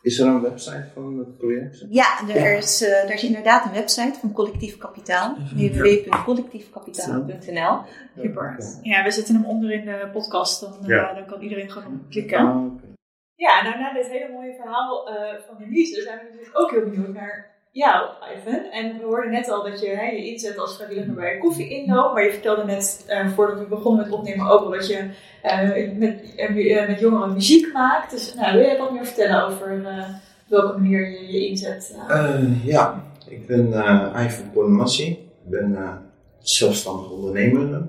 Is 0.02 0.20
er 0.20 0.28
een 0.28 0.42
website 0.42 0.88
van 0.94 1.18
het 1.18 1.38
project? 1.38 1.86
Ja, 1.90 2.28
er, 2.30 2.58
Is, 2.58 2.82
uh, 2.82 3.04
er 3.04 3.14
is 3.14 3.24
inderdaad 3.24 3.66
een 3.66 3.72
website 3.72 4.20
van 4.20 4.32
Collectief 4.32 4.78
Kapitaal. 4.78 5.38
www.collectiefkapitaal.nl 5.56 7.80
Super. 8.18 8.58
Ja, 8.82 9.04
we 9.04 9.12
zetten 9.12 9.36
hem 9.36 9.46
onder 9.46 9.72
in 9.72 9.86
de 9.86 10.10
podcast. 10.14 10.62
Dan, 10.62 10.74
uh, 10.86 11.16
dan 11.16 11.26
kan 11.26 11.42
iedereen 11.42 11.72
gewoon 11.72 12.06
klikken. 12.10 12.38
Ah, 12.40 12.66
okay. 12.66 12.90
Ja, 13.46 13.64
nou 13.64 13.80
na 13.80 13.94
dit 13.94 14.08
hele 14.08 14.34
mooie 14.34 14.54
verhaal 14.54 15.10
uh, 15.10 15.16
van 15.48 15.58
Denise 15.58 16.02
zijn 16.02 16.18
we 16.18 16.24
natuurlijk 16.24 16.60
ook 16.60 16.72
heel 16.72 16.90
benieuwd 16.90 17.14
naar 17.14 17.50
ja, 17.72 18.18
Ivan. 18.38 18.72
En 18.72 18.98
we 18.98 19.04
hoorden 19.04 19.32
net 19.32 19.50
al 19.50 19.64
dat 19.64 19.82
je 19.82 19.88
je 19.88 20.32
inzet 20.32 20.58
als 20.58 20.76
vrijwilliger 20.76 21.14
bij 21.14 21.38
koffie 21.38 21.70
inloop. 21.70 22.14
Maar 22.14 22.24
je 22.24 22.32
vertelde 22.32 22.66
net, 22.66 23.06
uh, 23.08 23.30
voordat 23.30 23.60
we 23.60 23.66
begonnen 23.66 24.04
met 24.04 24.14
opnemen, 24.14 24.50
ook 24.50 24.64
al 24.64 24.70
dat 24.70 24.88
je 24.88 25.10
uh, 25.44 25.98
met, 25.98 26.88
met 26.88 27.00
jongeren 27.00 27.34
muziek 27.34 27.74
maakt. 27.74 28.12
Dus 28.12 28.34
nou, 28.34 28.58
wil 28.58 28.70
je 28.70 28.78
wat 28.78 28.92
meer 28.92 29.06
vertellen 29.06 29.46
over 29.46 29.82
welke 30.48 30.78
manier 30.78 31.10
je 31.10 31.32
je 31.32 31.48
inzet? 31.48 31.96
ja, 32.64 33.04
ik 33.28 33.48
ben 33.48 33.68
Ivan 34.26 34.52
Pornamassi. 34.54 35.08
Ik 35.44 35.50
ben 35.50 36.02
zelfstandig 36.40 37.12
ondernemer. 37.12 37.82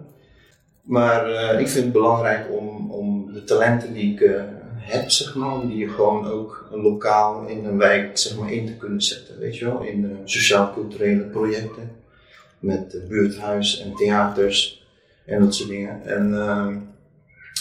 Maar 0.82 1.30
ik 1.60 1.68
vind 1.68 1.84
het 1.84 1.92
belangrijk 1.92 2.46
om, 2.50 2.90
om 2.90 3.32
de 3.32 3.44
talenten 3.44 3.92
die 3.92 4.12
ik 4.12 4.20
heb, 4.82 5.10
zeg 5.10 5.34
maar, 5.34 5.52
om 5.52 5.68
die 5.68 5.88
gewoon 5.88 6.26
ook 6.26 6.68
lokaal 6.70 7.46
in 7.46 7.64
een 7.64 7.78
wijk 7.78 8.18
zeg 8.18 8.38
maar, 8.38 8.52
in 8.52 8.66
te 8.66 8.76
kunnen 8.76 9.02
zetten. 9.02 9.38
Weet 9.38 9.58
je 9.58 9.64
wel, 9.64 9.82
in 9.82 10.04
uh, 10.04 10.10
sociaal-culturele 10.24 11.22
projecten 11.22 11.90
met 12.58 12.94
uh, 12.94 13.08
buurthuis 13.08 13.80
en 13.80 13.94
theaters 13.94 14.86
en 15.26 15.40
dat 15.40 15.54
soort 15.54 15.68
dingen. 15.68 16.04
En 16.04 16.30
uh, 16.30 16.76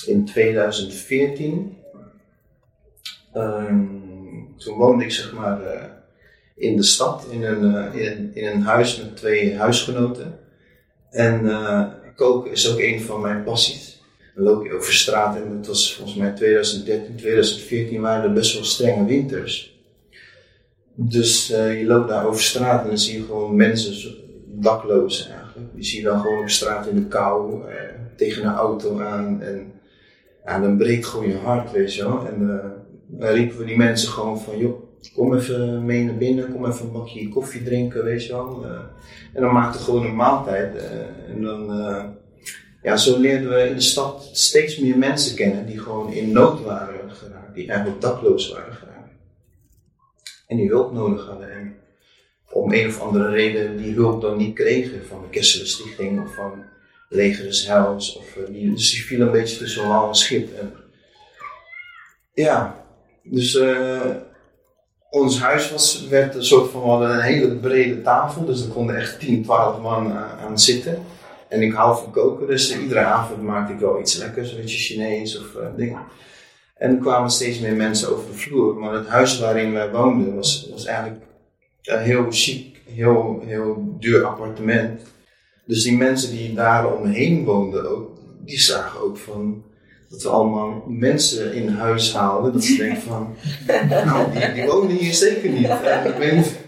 in 0.05 0.25
2014, 0.25 1.77
ehm, 3.33 3.85
toen 4.57 4.77
woonde 4.77 5.03
ik 5.03 5.11
zeg 5.11 5.33
maar 5.33 5.65
eh, 5.65 5.89
in 6.55 6.75
de 6.75 6.83
stad 6.83 7.25
in 7.29 7.43
een, 7.43 7.93
in, 7.93 8.31
in, 8.33 8.47
een 8.47 8.61
huis 8.61 8.97
met 8.97 9.17
twee 9.17 9.57
huisgenoten. 9.57 10.39
En 11.09 11.45
koken 12.15 12.51
is 12.51 12.71
ook 12.71 12.79
een 12.79 13.01
van 13.01 13.21
mijn 13.21 13.43
passies. 13.43 14.00
Dan 14.35 14.43
loop 14.43 14.65
je 14.65 14.73
over 14.73 14.93
straat 14.93 15.35
en 15.35 15.57
het 15.57 15.67
was 15.67 15.95
volgens 15.95 16.17
mij 16.17 16.31
2013, 16.31 17.15
2014 17.15 18.01
waren 18.01 18.23
er 18.23 18.33
best 18.33 18.53
wel 18.53 18.63
strenge 18.63 19.05
winters. 19.05 19.79
Dus 20.93 21.51
uh, 21.51 21.79
je 21.79 21.85
loopt 21.85 22.09
daar 22.09 22.25
over 22.25 22.41
straat 22.41 22.81
en 22.81 22.87
dan 22.87 22.97
zie 22.97 23.19
je 23.19 23.25
gewoon 23.25 23.55
mensen, 23.55 24.15
daklozen 24.47 25.31
eigenlijk. 25.31 25.73
Die 25.73 25.83
zie 25.83 25.97
je 26.01 26.07
dan 26.07 26.19
gewoon 26.19 26.41
op 26.41 26.49
straat 26.49 26.87
in 26.87 26.95
de 26.95 27.05
kou, 27.05 27.61
uh, 27.61 27.73
tegen 28.15 28.43
een 28.43 28.53
auto 28.53 28.99
aan. 28.99 29.41
En 29.41 29.73
ja, 30.45 30.59
dan 30.59 30.77
breekt 30.77 31.05
gewoon 31.05 31.27
je 31.27 31.37
hart, 31.37 31.71
weet 31.71 31.95
je 31.95 32.03
wel. 32.03 32.27
En 32.27 32.41
uh, 32.41 33.19
dan 33.19 33.29
riepen 33.29 33.57
we 33.57 33.65
die 33.65 33.77
mensen 33.77 34.09
gewoon 34.09 34.39
van, 34.39 34.57
joh, 34.57 34.81
kom 35.15 35.35
even 35.35 35.85
mee 35.85 36.03
naar 36.03 36.17
binnen, 36.17 36.51
kom 36.51 36.65
even 36.65 36.85
een 36.85 36.91
bakje 36.91 37.29
koffie 37.29 37.63
drinken, 37.63 38.03
weet 38.03 38.25
je 38.25 38.33
wel. 38.33 38.65
en 39.33 39.41
dan 39.41 39.53
maakte 39.53 39.79
gewoon 39.79 40.05
een 40.05 40.15
maaltijd. 40.15 40.75
en 41.27 41.41
dan 41.41 41.69
ja, 42.83 42.97
zo 42.97 43.19
leerden 43.19 43.49
we 43.49 43.67
in 43.67 43.75
de 43.75 43.81
stad 43.81 44.29
steeds 44.31 44.77
meer 44.77 44.97
mensen 44.97 45.35
kennen 45.35 45.65
die 45.65 45.79
gewoon 45.79 46.13
in 46.13 46.31
nood 46.31 46.61
waren 46.61 47.11
geraakt, 47.11 47.55
die 47.55 47.67
eigenlijk 47.67 48.01
dakloos 48.01 48.51
waren 48.51 48.73
geraakt. 48.73 49.11
En 50.47 50.57
die 50.57 50.69
hulp 50.69 50.93
nodig 50.93 51.25
hadden. 51.25 51.51
En 51.51 51.75
om 52.51 52.73
een 52.73 52.87
of 52.87 53.01
andere 53.01 53.29
reden 53.29 53.77
die 53.77 53.93
hulp 53.93 54.21
dan 54.21 54.37
niet 54.37 54.55
kregen 54.55 55.05
van 55.05 55.21
de 55.21 55.29
Kesselen 55.29 56.23
of 56.23 56.35
van 56.35 56.63
Leger 57.09 57.43
des. 57.43 57.69
Of, 58.17 58.35
uh, 58.37 58.45
die, 58.47 58.73
dus 58.73 58.91
die 58.91 59.03
viel 59.03 59.21
een 59.21 59.31
beetje 59.31 59.57
tussen 59.57 59.87
wal 59.87 60.07
en 60.07 60.15
schip. 60.15 60.49
Ja, 62.33 62.85
dus 63.23 63.55
uh, 63.55 64.15
ons 65.09 65.39
huis 65.39 65.71
was, 65.71 66.07
werd 66.07 66.35
een 66.35 66.45
soort 66.45 66.71
van, 66.71 66.81
we 66.81 66.87
hadden 66.87 67.09
een 67.09 67.21
hele 67.21 67.55
brede 67.55 68.01
tafel, 68.01 68.45
dus 68.45 68.63
er 68.65 68.71
konden 68.71 68.95
echt 68.95 69.19
10, 69.19 69.43
12 69.43 69.81
man 69.81 70.13
aan 70.13 70.59
zitten. 70.59 71.03
En 71.51 71.61
ik 71.61 71.73
hou 71.73 71.97
van 72.03 72.11
koken, 72.11 72.47
dus 72.47 72.77
iedere 72.77 72.99
avond 72.99 73.41
maakte 73.41 73.73
ik 73.73 73.79
wel 73.79 73.99
iets 73.99 74.17
lekkers, 74.17 74.51
een 74.51 74.61
beetje 74.61 74.77
Chinees 74.77 75.39
of 75.39 75.55
uh, 75.55 75.67
dingen. 75.75 76.01
En 76.77 76.89
er 76.91 76.97
kwamen 76.97 77.29
steeds 77.29 77.59
meer 77.59 77.75
mensen 77.75 78.11
over 78.11 78.25
de 78.25 78.37
vloer. 78.37 78.75
Maar 78.75 78.93
het 78.93 79.07
huis 79.07 79.39
waarin 79.39 79.73
wij 79.73 79.91
woonden 79.91 80.35
was, 80.35 80.67
was 80.71 80.85
eigenlijk 80.85 81.21
een 81.83 81.99
heel 81.99 82.25
chic, 82.29 82.81
heel, 82.85 83.43
heel 83.45 83.95
duur 83.99 84.25
appartement. 84.25 85.01
Dus 85.65 85.83
die 85.83 85.97
mensen 85.97 86.31
die 86.31 86.53
daar 86.53 86.93
omheen 86.93 87.43
woonden 87.43 87.89
ook, 87.89 88.17
die 88.45 88.59
zagen 88.59 89.01
ook 89.01 89.17
van 89.17 89.63
dat 90.09 90.21
we 90.21 90.29
allemaal 90.29 90.83
mensen 90.87 91.53
in 91.53 91.67
huis 91.67 92.13
haalden. 92.13 92.53
Dat 92.53 92.63
ze 92.63 92.75
denken 92.75 93.01
van, 93.01 93.35
nou, 94.05 94.31
die, 94.31 94.53
die 94.53 94.65
wonen 94.65 94.95
hier 94.95 95.13
zeker 95.13 95.49
niet. 95.49 95.67
En 95.67 96.05
ik 96.05 96.15
weet 96.15 96.35
niet 96.35 96.60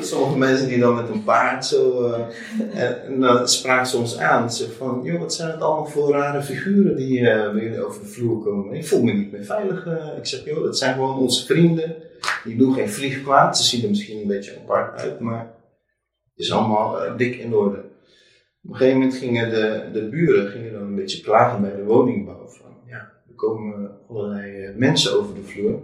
sommige 0.00 0.38
mensen 0.38 0.68
die 0.68 0.78
dan 0.78 0.94
met 0.94 1.08
een 1.08 1.24
paard 1.24 1.66
zo. 1.66 2.08
Uh, 2.74 3.04
en, 3.04 3.20
dan 3.20 3.48
spraken 3.48 3.86
ze 3.86 3.96
ons 3.96 4.18
aan. 4.18 4.52
Ze 4.52 4.70
van: 4.70 5.00
joh, 5.04 5.20
wat 5.20 5.34
zijn 5.34 5.50
het 5.50 5.60
allemaal 5.60 5.86
voor 5.86 6.10
rare 6.10 6.42
figuren 6.42 6.96
die 6.96 7.20
uh, 7.20 7.84
over 7.84 8.02
de 8.02 8.08
vloer 8.08 8.42
komen? 8.42 8.76
Ik 8.76 8.86
voel 8.86 9.02
me 9.02 9.12
niet 9.12 9.32
meer 9.32 9.44
veilig. 9.44 9.86
Uh. 9.86 10.16
Ik 10.16 10.26
zeg: 10.26 10.44
joh, 10.44 10.62
dat 10.62 10.78
zijn 10.78 10.94
gewoon 10.94 11.18
onze 11.18 11.46
vrienden. 11.46 11.94
Die 12.44 12.56
doen 12.56 12.74
geen 12.74 12.90
vlieg 12.90 13.22
kwaad. 13.22 13.58
Ze 13.58 13.64
zien 13.64 13.82
er 13.82 13.88
misschien 13.88 14.20
een 14.20 14.26
beetje 14.26 14.56
apart 14.62 15.00
uit, 15.00 15.20
maar 15.20 15.54
het 16.34 16.46
is 16.46 16.52
allemaal 16.52 17.16
dik 17.16 17.36
in 17.36 17.54
orde. 17.54 17.78
Op 18.62 18.70
een 18.70 18.76
gegeven 18.76 18.98
moment 18.98 19.16
gingen 19.16 19.50
de, 19.50 19.88
de 19.92 20.08
buren 20.08 20.50
gingen 20.50 20.72
dan 20.72 20.82
een 20.82 20.94
beetje 20.94 21.22
klagen 21.22 21.60
bij 21.60 21.76
de 21.76 21.84
woningbouw. 21.84 22.46
Van, 22.46 22.70
ja, 22.86 23.12
er 23.28 23.34
komen 23.34 23.90
allerlei 24.08 24.72
mensen 24.76 25.18
over 25.18 25.34
de 25.34 25.42
vloer. 25.42 25.80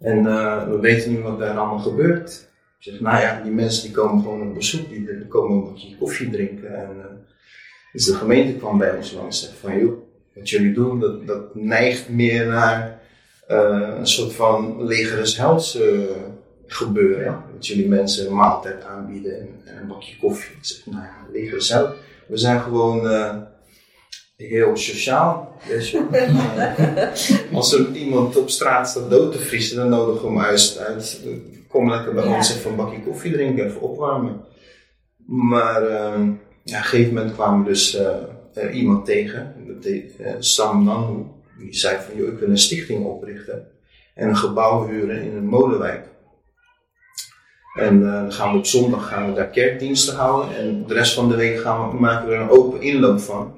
En 0.00 0.18
uh, 0.18 0.68
we 0.68 0.78
weten 0.80 1.12
nu 1.12 1.22
wat 1.22 1.38
daar 1.38 1.58
allemaal 1.58 1.78
gebeurt. 1.78 2.48
Ik 2.78 2.92
zeg, 2.92 3.00
nou 3.00 3.20
ja, 3.20 3.40
die 3.42 3.52
mensen 3.52 3.82
die 3.82 3.92
komen 3.92 4.22
gewoon 4.22 4.48
op 4.48 4.54
bezoek, 4.54 4.88
die, 4.88 5.26
komen 5.28 5.56
een 5.56 5.64
bakje 5.64 5.96
koffie 5.96 6.30
drinken. 6.30 6.74
En 6.74 6.96
uh, 6.96 7.04
dus 7.92 8.04
de 8.04 8.14
gemeente 8.14 8.58
kwam 8.58 8.78
bij 8.78 8.96
ons 8.96 9.12
langs 9.12 9.42
en 9.42 9.48
zei 9.48 9.60
van, 9.60 9.80
joh, 9.80 9.98
wat 10.34 10.50
jullie 10.50 10.72
doen, 10.72 11.00
dat, 11.00 11.26
dat 11.26 11.54
neigt 11.54 12.08
meer 12.08 12.46
naar 12.46 13.00
uh, 13.48 13.94
een 13.98 14.06
soort 14.06 14.32
van 14.32 14.84
legeres 14.84 15.36
hels 15.36 15.78
gebeuren. 16.66 17.42
Dat 17.54 17.66
jullie 17.66 17.88
mensen 17.88 18.26
een 18.26 18.34
maaltijd 18.34 18.84
aanbieden 18.84 19.40
en, 19.40 19.48
en, 19.64 19.76
een 19.76 19.86
bakje 19.86 20.16
koffie. 20.16 20.56
Ik 20.56 20.64
zeg, 20.64 20.86
nou 20.86 21.02
ja, 21.02 21.26
legeres 21.32 21.68
hels. 21.68 21.94
We 22.26 22.36
zijn 22.36 22.60
gewoon 22.60 23.06
heel 24.36 24.76
sociaal. 24.76 25.54
Als 27.52 27.72
er 27.72 27.92
iemand 27.92 28.36
op 28.36 28.50
straat 28.50 28.88
staat 28.88 29.10
dood 29.10 29.32
te 29.32 29.38
vriezen, 29.38 29.76
dan 29.76 29.88
nodigen 29.88 30.22
we 30.22 30.34
hem 30.34 30.44
uit. 30.44 30.84
uit 30.88 31.20
kom 31.68 31.90
lekker 31.90 32.14
bij 32.14 32.24
Ja. 32.24 32.34
ons 32.34 32.54
even 32.56 32.70
een 32.70 32.76
bakje 32.76 33.02
koffie 33.02 33.32
drinken, 33.32 33.66
even 33.66 33.80
opwarmen. 33.80 34.40
Maar 35.26 35.82
ehm, 35.86 36.22
ja, 36.62 36.78
op 36.78 36.82
een 36.82 36.84
gegeven 36.84 37.14
moment 37.14 37.34
kwamen 37.34 37.64
we 37.64 37.70
dus 37.70 37.94
eh, 37.94 38.14
er 38.54 38.70
iemand 38.70 39.06
tegen, 39.06 39.54
eh, 40.18 40.34
Sam 40.38 40.84
Nanhu, 40.84 41.22
die 41.58 41.74
zei 41.74 41.96
van, 42.06 42.16
joh, 42.16 42.32
ik 42.32 42.38
wil 42.38 42.48
een 42.48 42.58
stichting 42.58 43.04
oprichten 43.04 43.66
en 44.14 44.28
een 44.28 44.36
gebouw 44.36 44.86
huren 44.88 45.22
in 45.22 45.36
een 45.36 45.46
molenwijk. 45.46 46.08
En 47.78 48.06
eh, 48.06 48.12
dan 48.12 48.32
gaan 48.32 48.52
we 48.52 48.58
op 48.58 48.66
zondag 48.66 49.08
gaan 49.08 49.28
we 49.28 49.34
daar 49.34 49.48
kerkdiensten 49.48 50.14
houden 50.16 50.56
en 50.56 50.84
de 50.86 50.94
rest 50.94 51.14
van 51.14 51.28
de 51.28 51.36
week 51.36 51.60
gaan 51.60 51.90
we, 51.90 51.96
maken 52.00 52.28
we 52.28 52.34
er 52.34 52.40
een 52.40 52.48
open 52.48 52.80
inloop 52.80 53.20
van. 53.20 53.55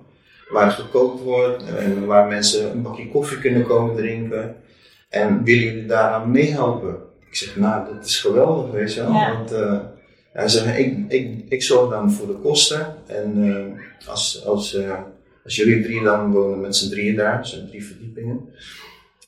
Waar 0.48 0.70
gekookt 0.70 1.22
wordt 1.22 1.64
en 1.64 2.06
waar 2.06 2.26
mensen 2.28 2.70
een 2.70 2.82
bakje 2.82 3.08
koffie 3.08 3.38
kunnen 3.38 3.66
komen 3.66 3.96
drinken. 3.96 4.56
En 5.08 5.44
willen 5.44 5.62
jullie 5.62 5.86
daaraan 5.86 6.30
meehelpen? 6.30 6.96
Ik 7.28 7.36
zeg, 7.36 7.56
nou, 7.56 7.94
dat 7.94 8.04
is 8.04 8.18
geweldig, 8.20 8.70
weet 8.70 8.94
je 8.94 9.00
wel. 9.02 9.12
Ja. 9.12 9.32
Want 9.32 9.52
eh, 9.52 9.78
hij 10.32 10.48
zegt, 10.48 10.78
ik, 10.78 10.98
ik, 11.08 11.44
ik 11.48 11.62
zorg 11.62 11.90
dan 11.90 12.12
voor 12.12 12.26
de 12.26 12.38
kosten. 12.42 12.96
En 13.06 13.54
eh, 13.54 14.08
als, 14.08 14.44
als, 14.46 14.74
eh, 14.74 14.98
als 15.44 15.56
jullie 15.56 15.82
drie 15.82 16.02
dan 16.02 16.32
wonen 16.32 16.60
met 16.60 16.76
z'n 16.76 16.90
drieën 16.90 17.16
daar, 17.16 17.46
zijn 17.46 17.66
drie 17.66 17.84
verdiepingen. 17.84 18.48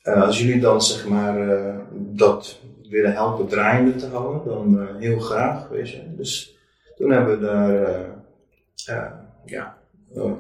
Eh, 0.03 0.23
als 0.23 0.39
jullie 0.41 0.61
dan 0.61 0.83
zeg 0.83 1.07
maar 1.07 1.49
eh, 1.49 1.75
dat 1.93 2.61
willen 2.89 3.13
helpen 3.13 3.47
draaiende 3.47 3.95
te 3.95 4.07
houden, 4.07 4.45
dan 4.45 4.81
eh, 4.81 4.97
heel 4.99 5.19
graag, 5.19 5.69
weet 5.69 5.91
je. 5.91 6.03
Dus 6.17 6.59
toen 6.97 7.11
hebben 7.11 7.39
we 7.41 7.47
daar, 7.47 7.83
eh, 7.85 8.97
eh, 8.97 9.13
ja, 9.45 9.79
eh, 10.15 10.33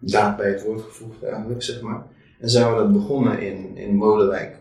daad 0.00 0.36
bij 0.36 0.48
het 0.48 0.62
woord 0.62 0.82
gevoegd 0.82 1.22
eigenlijk, 1.22 1.62
zeg 1.62 1.80
maar. 1.80 2.06
En 2.40 2.50
zijn 2.50 2.70
we 2.70 2.76
dat 2.76 2.92
begonnen 2.92 3.40
in, 3.40 3.76
in 3.76 3.94
Molenwijk. 3.94 4.56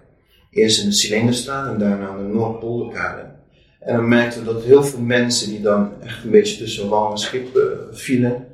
Eerst 0.49 0.81
in 0.81 0.89
de 0.89 0.95
Cilinderstraat 0.95 1.67
en 1.73 1.79
daarna 1.79 2.07
aan 2.07 2.17
de 2.17 2.33
Noordpolderkade. 2.33 3.33
En 3.79 3.95
dan 3.95 4.07
merkten 4.07 4.45
we 4.45 4.53
dat 4.53 4.63
heel 4.63 4.83
veel 4.83 4.99
mensen 4.99 5.49
die 5.49 5.61
dan 5.61 6.01
echt 6.01 6.23
een 6.23 6.31
beetje 6.31 6.57
tussen 6.57 6.89
wal 6.89 7.11
en 7.11 7.17
schip 7.17 7.55
eh, 7.55 7.63
vielen. 7.91 8.47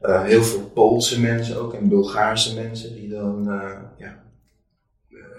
eh, 0.00 0.24
heel 0.24 0.42
veel 0.42 0.70
Poolse 0.74 1.20
mensen 1.20 1.60
ook 1.60 1.74
en 1.74 1.88
Bulgaarse 1.88 2.54
mensen 2.54 2.94
die 2.94 3.08
dan 3.08 3.50
eh, 3.50 3.78
ja, 3.98 4.22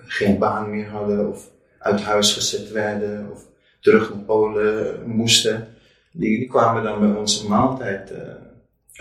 geen 0.06 0.38
baan 0.38 0.70
meer 0.70 0.88
hadden 0.90 1.30
of 1.30 1.52
uit 1.80 2.02
huis 2.02 2.34
gezet 2.34 2.72
werden 2.72 3.30
of 3.32 3.48
terug 3.80 4.14
naar 4.14 4.24
Polen 4.24 4.96
moesten. 5.10 5.68
Die, 6.12 6.38
die 6.38 6.48
kwamen 6.48 6.84
dan 6.84 7.00
bij 7.00 7.20
ons 7.20 7.42
een 7.42 7.50
maaltijd 7.50 8.14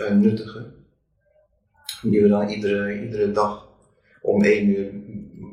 nuttigen. 0.09 0.80
Die 2.01 2.21
we 2.21 2.27
dan 2.27 2.49
iedere, 2.49 3.01
iedere 3.01 3.31
dag 3.31 3.67
om 4.21 4.43
één 4.43 4.69
uur 4.69 4.89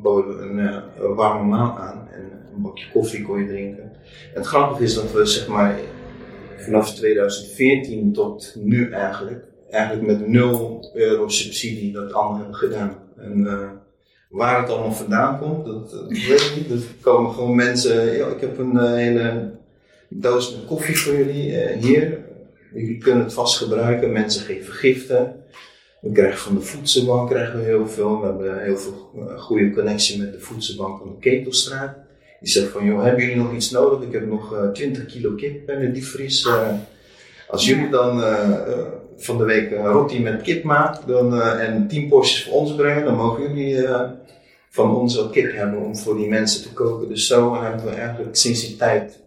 boden 0.02 0.58
eh, 0.58 0.82
een 0.98 1.14
warme 1.14 1.48
maal 1.48 1.78
aan 1.78 2.08
en 2.12 2.22
een 2.54 2.62
bakje 2.62 2.90
koffie 2.92 3.22
kon 3.22 3.40
je 3.40 3.46
drinken. 3.46 3.82
En 3.82 4.34
het 4.34 4.46
grappige 4.46 4.82
is 4.82 4.94
dat 4.94 5.12
we 5.12 5.26
zeg 5.26 5.48
maar 5.48 5.78
vanaf 6.56 6.94
2014 6.94 8.12
tot 8.12 8.56
nu 8.58 8.90
eigenlijk, 8.90 9.44
eigenlijk 9.70 10.06
met 10.06 10.28
0 10.28 10.90
euro 10.94 11.28
subsidie 11.28 11.92
dat 11.92 12.12
allemaal 12.12 12.36
hebben 12.36 12.54
gedaan. 12.54 12.96
En 13.16 13.46
eh, 13.46 13.70
waar 14.28 14.60
het 14.60 14.70
allemaal 14.70 14.92
vandaan 14.92 15.38
komt, 15.38 15.66
dat, 15.66 16.06
weet 16.08 16.40
ik 16.40 16.52
niet. 16.56 16.70
Er 16.70 16.86
komen 17.00 17.32
gewoon 17.32 17.56
mensen, 17.56 18.16
"Yo, 18.16 18.30
ik 18.30 18.40
heb 18.40 18.58
een 18.58 18.78
eh, 18.78 18.92
hele 18.92 19.50
doos 20.08 20.56
met 20.56 20.64
koffie 20.66 20.98
voor 20.98 21.16
jullie 21.16 21.56
hier. 21.80 22.26
Jullie 22.74 22.98
kunnen 22.98 23.24
het 23.24 23.32
vast 23.32 23.58
gebruiken. 23.58 24.12
Mensen 24.12 24.44
geven 24.44 24.72
giften. 24.72 25.34
We 26.00 26.12
krijgen 26.12 26.38
van 26.38 26.54
de 26.54 26.60
voedselbank 26.60 27.30
krijgen 27.30 27.58
we 27.58 27.64
heel 27.64 27.88
veel. 27.88 28.20
We 28.20 28.26
hebben 28.26 28.62
heel 28.62 28.76
veel 28.76 29.10
eh, 29.16 29.38
goede 29.40 29.70
connectie 29.70 30.18
met 30.18 30.32
de 30.32 30.40
voedselbank 30.40 31.02
aan 31.02 31.08
de 31.08 31.18
Ketelstraat. 31.20 31.96
Die 32.40 32.50
zegt 32.50 32.68
van, 32.68 32.84
joh, 32.84 33.02
hebben 33.02 33.22
jullie 33.22 33.42
nog 33.42 33.54
iets 33.54 33.70
nodig? 33.70 34.06
Ik 34.06 34.12
heb 34.12 34.26
nog 34.26 34.54
eh 34.54 34.70
20 34.70 35.06
kilo 35.06 35.34
kip 35.34 35.70
in 35.70 35.80
de 35.80 35.92
diepvries. 35.92 36.46
Eh, 36.46 36.68
als 37.48 37.66
jullie 37.66 37.88
dan 37.88 38.22
eh, 38.22 38.72
eh, 38.72 38.78
van 39.16 39.38
de 39.38 39.44
week 39.44 39.70
een 39.70 39.86
roti 39.86 40.20
met 40.20 40.42
kip 40.42 40.64
maken 40.64 41.06
dan, 41.06 41.40
eh, 41.40 41.68
en 41.68 41.88
10 41.88 42.08
porties 42.08 42.44
voor 42.44 42.52
ons 42.52 42.74
brengen, 42.74 43.04
dan 43.04 43.16
mogen 43.16 43.42
jullie 43.42 43.86
eh, 43.86 44.10
van 44.70 44.96
ons 44.96 45.16
wel 45.16 45.28
kip 45.28 45.52
hebben 45.52 45.80
om 45.80 45.96
voor 45.96 46.16
die 46.16 46.28
mensen 46.28 46.62
te 46.62 46.72
koken. 46.72 47.08
Dus 47.08 47.26
zo 47.26 47.62
hebben 47.62 47.84
we 47.84 47.90
eigenlijk 47.90 48.36
sinds 48.36 48.66
die 48.66 48.76
tijd 48.76 49.20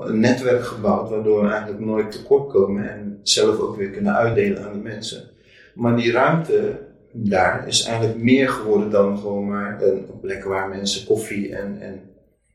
een 0.00 0.20
netwerk 0.20 0.64
gebouwd 0.64 1.10
waardoor 1.10 1.42
we 1.42 1.48
eigenlijk 1.50 1.80
nooit 1.80 2.12
tekort 2.12 2.52
komen 2.52 2.90
en 2.90 3.20
zelf 3.22 3.58
ook 3.58 3.76
weer 3.76 3.90
kunnen 3.90 4.14
uitdelen 4.14 4.64
aan 4.64 4.72
die 4.72 4.82
mensen. 4.82 5.30
Maar 5.76 5.96
die 5.96 6.12
ruimte 6.12 6.78
daar 7.12 7.68
is 7.68 7.84
eigenlijk 7.84 8.18
meer 8.18 8.48
geworden 8.48 8.90
dan 8.90 9.18
gewoon 9.18 9.46
maar 9.46 9.82
een 9.82 10.20
plek 10.20 10.44
waar 10.44 10.68
mensen 10.68 11.06
koffie 11.06 11.56
en, 11.56 11.80
en 11.80 12.00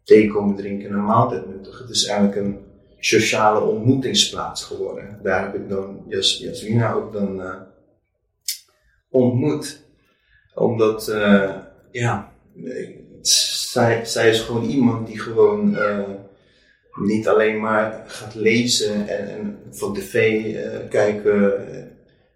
thee 0.04 0.28
komen 0.28 0.56
drinken 0.56 0.90
en 0.90 0.96
een 0.96 1.06
maaltijd 1.06 1.48
nuttigen. 1.48 1.86
Het 1.86 1.96
is 1.96 2.06
eigenlijk 2.06 2.38
een 2.38 2.60
sociale 3.00 3.60
ontmoetingsplaats 3.60 4.64
geworden. 4.64 5.20
Daar 5.24 5.44
heb 5.44 5.56
ik 5.56 5.70
dan 5.70 6.04
Jas, 6.08 6.38
Jasmina 6.38 6.94
ook 6.94 7.14
dan 7.14 7.42
eh, 7.42 7.56
ontmoet. 9.10 9.82
Omdat, 10.56 11.08
eh, 11.08 11.56
ja, 11.92 12.32
zij, 13.22 14.06
zij 14.06 14.30
is 14.30 14.40
gewoon 14.40 14.64
iemand 14.64 15.08
die 15.08 15.20
gewoon 15.20 15.78
eh, 15.78 16.10
niet 16.96 17.28
alleen 17.28 17.60
maar 17.60 18.04
gaat 18.08 18.36
lezen 18.36 19.08
en, 19.08 19.30
en 19.30 19.58
van 19.70 19.94
tv 19.94 20.44
kijken 20.90 21.54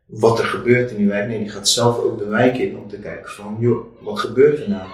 wat 0.06 0.39
er 0.39 0.46
gebeurt 0.46 0.91
in 0.91 0.98
die 0.98 1.08
wijk. 1.08 1.28
Nee, 1.28 1.39
die 1.39 1.50
gaat 1.50 1.70
zelf 1.70 1.98
ook 1.98 2.18
de 2.18 2.28
wijk 2.28 2.58
in 2.58 2.78
om 2.78 2.88
te 2.88 3.00
kijken 3.00 3.32
van, 3.32 3.58
joh, 3.60 3.86
wat 4.02 4.20
gebeurt 4.20 4.60
er 4.60 4.70
nou? 4.70 4.89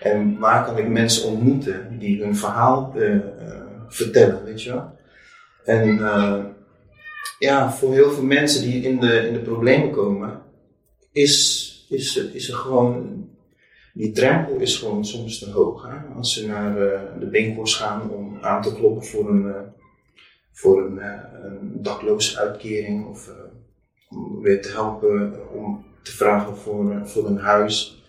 En 0.00 0.38
waar 0.38 0.64
kan 0.64 0.78
ik 0.78 0.88
mensen 0.88 1.28
ontmoeten 1.28 1.98
die 1.98 2.22
hun 2.22 2.36
verhaal 2.36 2.92
eh, 2.96 3.14
eh, 3.14 3.22
vertellen, 3.88 4.44
weet 4.44 4.62
je 4.62 4.72
wel? 4.72 4.94
En 5.64 5.98
eh, 5.98 6.44
ja, 7.38 7.72
voor 7.72 7.92
heel 7.92 8.10
veel 8.10 8.24
mensen 8.24 8.62
die 8.62 8.82
in 8.82 9.00
de, 9.00 9.26
in 9.26 9.32
de 9.32 9.40
problemen 9.40 9.90
komen, 9.90 10.42
is, 11.12 11.86
is, 11.88 12.16
is 12.16 12.48
er 12.48 12.54
gewoon, 12.54 13.24
die 13.94 14.12
drempel 14.12 14.56
is 14.56 14.76
gewoon 14.76 15.04
soms 15.04 15.38
te 15.38 15.50
hoog. 15.50 15.86
Hè? 15.88 16.14
Als 16.16 16.34
ze 16.34 16.46
naar 16.46 16.74
de 17.18 17.28
winkels 17.28 17.74
gaan 17.74 18.10
om 18.10 18.38
aan 18.40 18.62
te 18.62 18.74
kloppen 18.74 19.04
voor 19.04 19.30
een, 19.30 19.54
voor 20.52 20.86
een, 20.86 21.00
een 21.44 21.82
dakloze 21.82 22.38
uitkering 22.38 23.06
of 23.06 23.30
weer 24.42 24.62
te 24.62 24.68
helpen 24.68 25.32
om 25.54 25.84
te 26.02 26.12
vragen 26.12 26.56
voor, 26.56 26.90
eh, 26.92 27.04
voor 27.04 27.26
een 27.26 27.38
huis. 27.38 28.02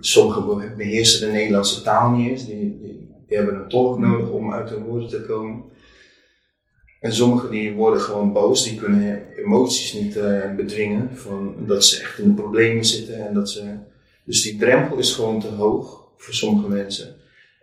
Sommigen 0.00 0.46
be- 0.46 0.74
beheersen 0.76 1.26
de 1.26 1.32
Nederlandse 1.32 1.82
taal 1.82 2.10
niet 2.10 2.30
eens, 2.30 2.46
die, 2.46 2.78
die, 2.80 3.08
die 3.26 3.36
hebben 3.36 3.54
een 3.54 3.68
tolk 3.68 3.98
nodig 3.98 4.28
om 4.30 4.52
uit 4.52 4.70
hun 4.70 4.84
woorden 4.84 5.08
te 5.08 5.22
komen. 5.22 5.62
En 7.00 7.12
sommigen 7.12 7.50
die 7.50 7.72
worden 7.72 8.00
gewoon 8.00 8.32
boos, 8.32 8.64
die 8.64 8.78
kunnen 8.78 9.22
emoties 9.36 9.92
niet 9.92 10.16
eh, 10.16 10.54
bedwingen, 10.56 11.16
van 11.16 11.54
dat 11.58 11.84
ze 11.84 12.00
echt 12.00 12.18
in 12.18 12.28
de 12.28 12.42
problemen 12.42 12.84
zitten. 12.84 13.26
En 13.26 13.34
dat 13.34 13.50
ze, 13.50 13.62
dus 14.24 14.42
die 14.42 14.56
drempel 14.58 14.96
is 14.98 15.14
gewoon 15.14 15.40
te 15.40 15.48
hoog 15.48 16.04
voor 16.16 16.34
sommige 16.34 16.68
mensen. 16.68 17.14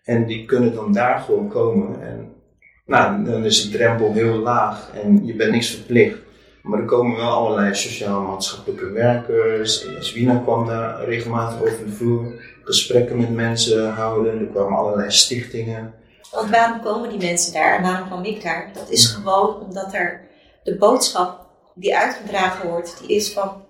En 0.03 0.25
die 0.25 0.45
kunnen 0.45 0.73
dan 0.73 0.93
daar 0.93 1.19
gewoon 1.19 1.49
komen. 1.49 2.01
En 2.01 2.33
nou, 2.85 3.23
dan 3.25 3.45
is 3.45 3.61
die 3.61 3.71
drempel 3.71 4.13
heel 4.13 4.37
laag 4.37 4.91
en 4.93 5.25
je 5.25 5.35
bent 5.35 5.51
niks 5.51 5.69
verplicht. 5.69 6.17
Maar 6.61 6.79
er 6.79 6.85
komen 6.85 7.17
wel 7.17 7.29
allerlei 7.29 7.75
sociaal-maatschappelijke 7.75 8.91
werkers. 8.91 9.85
En 9.85 9.93
Jaswina 9.93 10.37
kwam 10.37 10.65
daar 10.65 11.03
regelmatig 11.03 11.61
over 11.61 11.85
de 11.85 11.91
vloer. 11.91 12.33
Gesprekken 12.63 13.17
met 13.17 13.33
mensen 13.33 13.93
houden. 13.93 14.39
Er 14.39 14.45
kwamen 14.45 14.77
allerlei 14.77 15.11
stichtingen. 15.11 15.93
Want 16.31 16.49
waarom 16.49 16.81
komen 16.81 17.09
die 17.09 17.27
mensen 17.27 17.53
daar 17.53 17.77
en 17.77 17.83
waarom 17.83 18.07
kwam 18.07 18.23
ik 18.23 18.43
daar? 18.43 18.69
Dat 18.73 18.89
is 18.89 19.05
gewoon 19.05 19.59
omdat 19.59 19.93
er 19.93 20.21
de 20.63 20.77
boodschap 20.77 21.47
die 21.75 21.97
uitgedragen 21.97 22.69
wordt, 22.69 22.99
die 22.99 23.15
is 23.15 23.33
van 23.33 23.63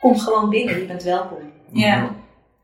kom 0.00 0.18
gewoon 0.18 0.50
binnen, 0.50 0.78
je 0.78 0.86
bent 0.86 1.02
welkom. 1.02 1.52
Ja. 1.72 2.14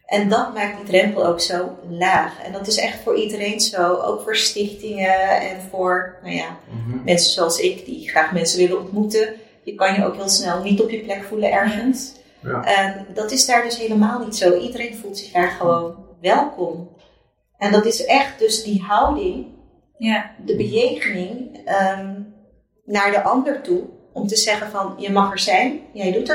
En 0.07 0.29
dat 0.29 0.55
maakt 0.55 0.77
die 0.77 0.87
drempel 0.87 1.27
ook 1.27 1.41
zo 1.41 1.79
laag. 1.89 2.43
En 2.43 2.53
dat 2.53 2.67
is 2.67 2.79
echt 2.79 2.99
voor 3.03 3.17
iedereen 3.17 3.61
zo, 3.61 3.95
ook 3.95 4.21
voor 4.21 4.37
stichtingen 4.37 5.41
en 5.41 5.61
voor 5.71 6.19
nou 6.23 6.35
ja, 6.35 6.59
mensen 7.05 7.33
zoals 7.33 7.59
ik 7.59 7.85
die 7.85 8.09
graag 8.09 8.33
mensen 8.33 8.59
willen 8.59 8.81
ontmoeten. 8.81 9.35
Je 9.65 9.75
kan 9.75 9.95
je 9.95 10.05
ook 10.07 10.15
heel 10.15 10.29
snel 10.29 10.63
niet 10.63 10.81
op 10.83 10.91
je 10.91 11.01
plek 11.01 11.23
voelen 11.23 11.53
ergens. 11.53 12.13
Ja. 12.43 12.65
En 12.65 13.07
dat 13.15 13.31
is 13.31 13.47
daar 13.47 13.63
dus 13.63 13.79
helemaal 13.79 14.25
niet 14.25 14.37
zo. 14.37 14.59
Iedereen 14.59 14.97
voelt 14.97 15.19
zich 15.19 15.33
daar 15.33 15.51
gewoon 15.51 15.97
welkom. 16.21 16.89
En 17.59 17.73
dat 17.73 17.85
is 17.85 18.05
echt 18.05 18.39
dus 18.39 18.63
die 18.65 18.83
houding 18.83 19.47
Ja. 19.99 20.31
de 20.45 20.57
bejegening 20.57 21.61
ehm, 21.65 22.21
naar 22.85 23.11
de 23.11 23.23
ander 23.23 23.61
toe. 23.63 23.83
Om 24.13 24.27
te 24.27 24.37
zeggen 24.37 24.71
van, 24.71 24.95
je 24.99 25.11
mag 25.11 25.31
er 25.33 25.39
zijn, 25.39 25.81
jij 25.93 26.13
doet 26.13 26.31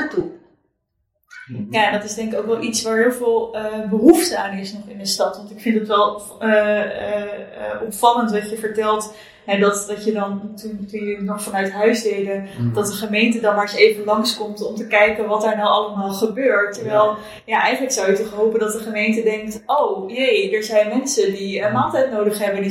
ertoe. 1.50 1.66
Ja, 1.70 1.86
en 1.86 1.92
dat 1.92 2.04
is 2.04 2.14
denk 2.14 2.32
ik 2.32 2.38
ook 2.38 2.46
wel 2.46 2.62
iets 2.62 2.82
waar 2.82 2.98
heel 2.98 3.12
veel 3.12 3.54
eh, 3.54 3.88
behoefte 3.90 4.38
aan 4.38 4.58
is 4.58 4.72
nog 4.72 4.82
in 4.86 4.98
de 4.98 5.06
stad. 5.06 5.36
Want 5.36 5.50
ik 5.50 5.60
vind 5.60 5.78
het 5.78 5.88
wel 5.88 6.22
eh, 6.38 6.80
eh, 6.80 7.82
opvallend 7.86 8.30
wat 8.30 8.50
je 8.50 8.56
vertelt. 8.56 9.14
Hè, 9.44 9.58
dat, 9.58 9.84
dat 9.88 10.04
je 10.04 10.12
dan, 10.12 10.52
toen, 10.56 10.86
toen 10.90 11.00
jullie 11.00 11.22
nog 11.22 11.42
vanuit 11.42 11.72
huis 11.72 12.02
deden, 12.02 12.46
dat 12.74 12.86
de 12.86 12.92
gemeente 12.92 13.40
dan 13.40 13.54
maar 13.54 13.62
eens 13.62 13.74
even 13.74 14.04
langskomt 14.04 14.66
om 14.66 14.74
te 14.74 14.86
kijken 14.86 15.28
wat 15.28 15.42
daar 15.42 15.56
nou 15.56 15.68
allemaal 15.68 16.10
gebeurt. 16.10 16.74
Terwijl, 16.74 17.16
ja, 17.44 17.62
eigenlijk 17.62 17.92
zou 17.92 18.10
je 18.10 18.16
toch 18.16 18.32
hopen 18.32 18.60
dat 18.60 18.72
de 18.72 18.78
gemeente 18.78 19.22
denkt, 19.22 19.62
oh 19.66 20.10
jee, 20.10 20.56
er 20.56 20.62
zijn 20.62 20.88
mensen 20.88 21.32
die 21.32 21.62
een 21.62 21.72
maaltijd 21.72 22.10
nodig 22.10 22.38
hebben. 22.38 22.62
Die 22.62 22.70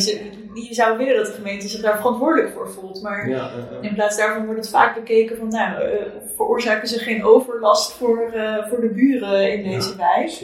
je 0.68 0.74
zou 0.74 0.97
willen 0.97 1.16
dat 1.16 1.26
de 1.26 1.32
gemeente 1.32 1.68
zich 1.68 1.82
daar 1.82 1.97
verantwoordelijk 1.97 2.53
voor 2.53 2.70
voelt. 2.70 3.01
Maar 3.01 3.30
Ja, 3.30 3.51
in 3.82 3.93
plaats 3.93 4.18
daarvan 4.18 4.45
wordt 4.45 4.60
het 4.60 4.70
vaak 4.70 4.95
bekeken 4.95 5.38
van, 5.38 5.47
nou, 5.47 5.82
eh, 5.82 6.01
veroorzaken 6.36 6.88
ze 6.88 6.99
geen 6.99 7.24
overlast 7.24 7.91
voor, 7.91 8.32
eh, 8.34 8.68
voor 8.70 8.82
de 8.82 8.89
buren 8.89 9.51
in 9.53 9.64
deze 9.64 9.95
wijk. 9.95 10.43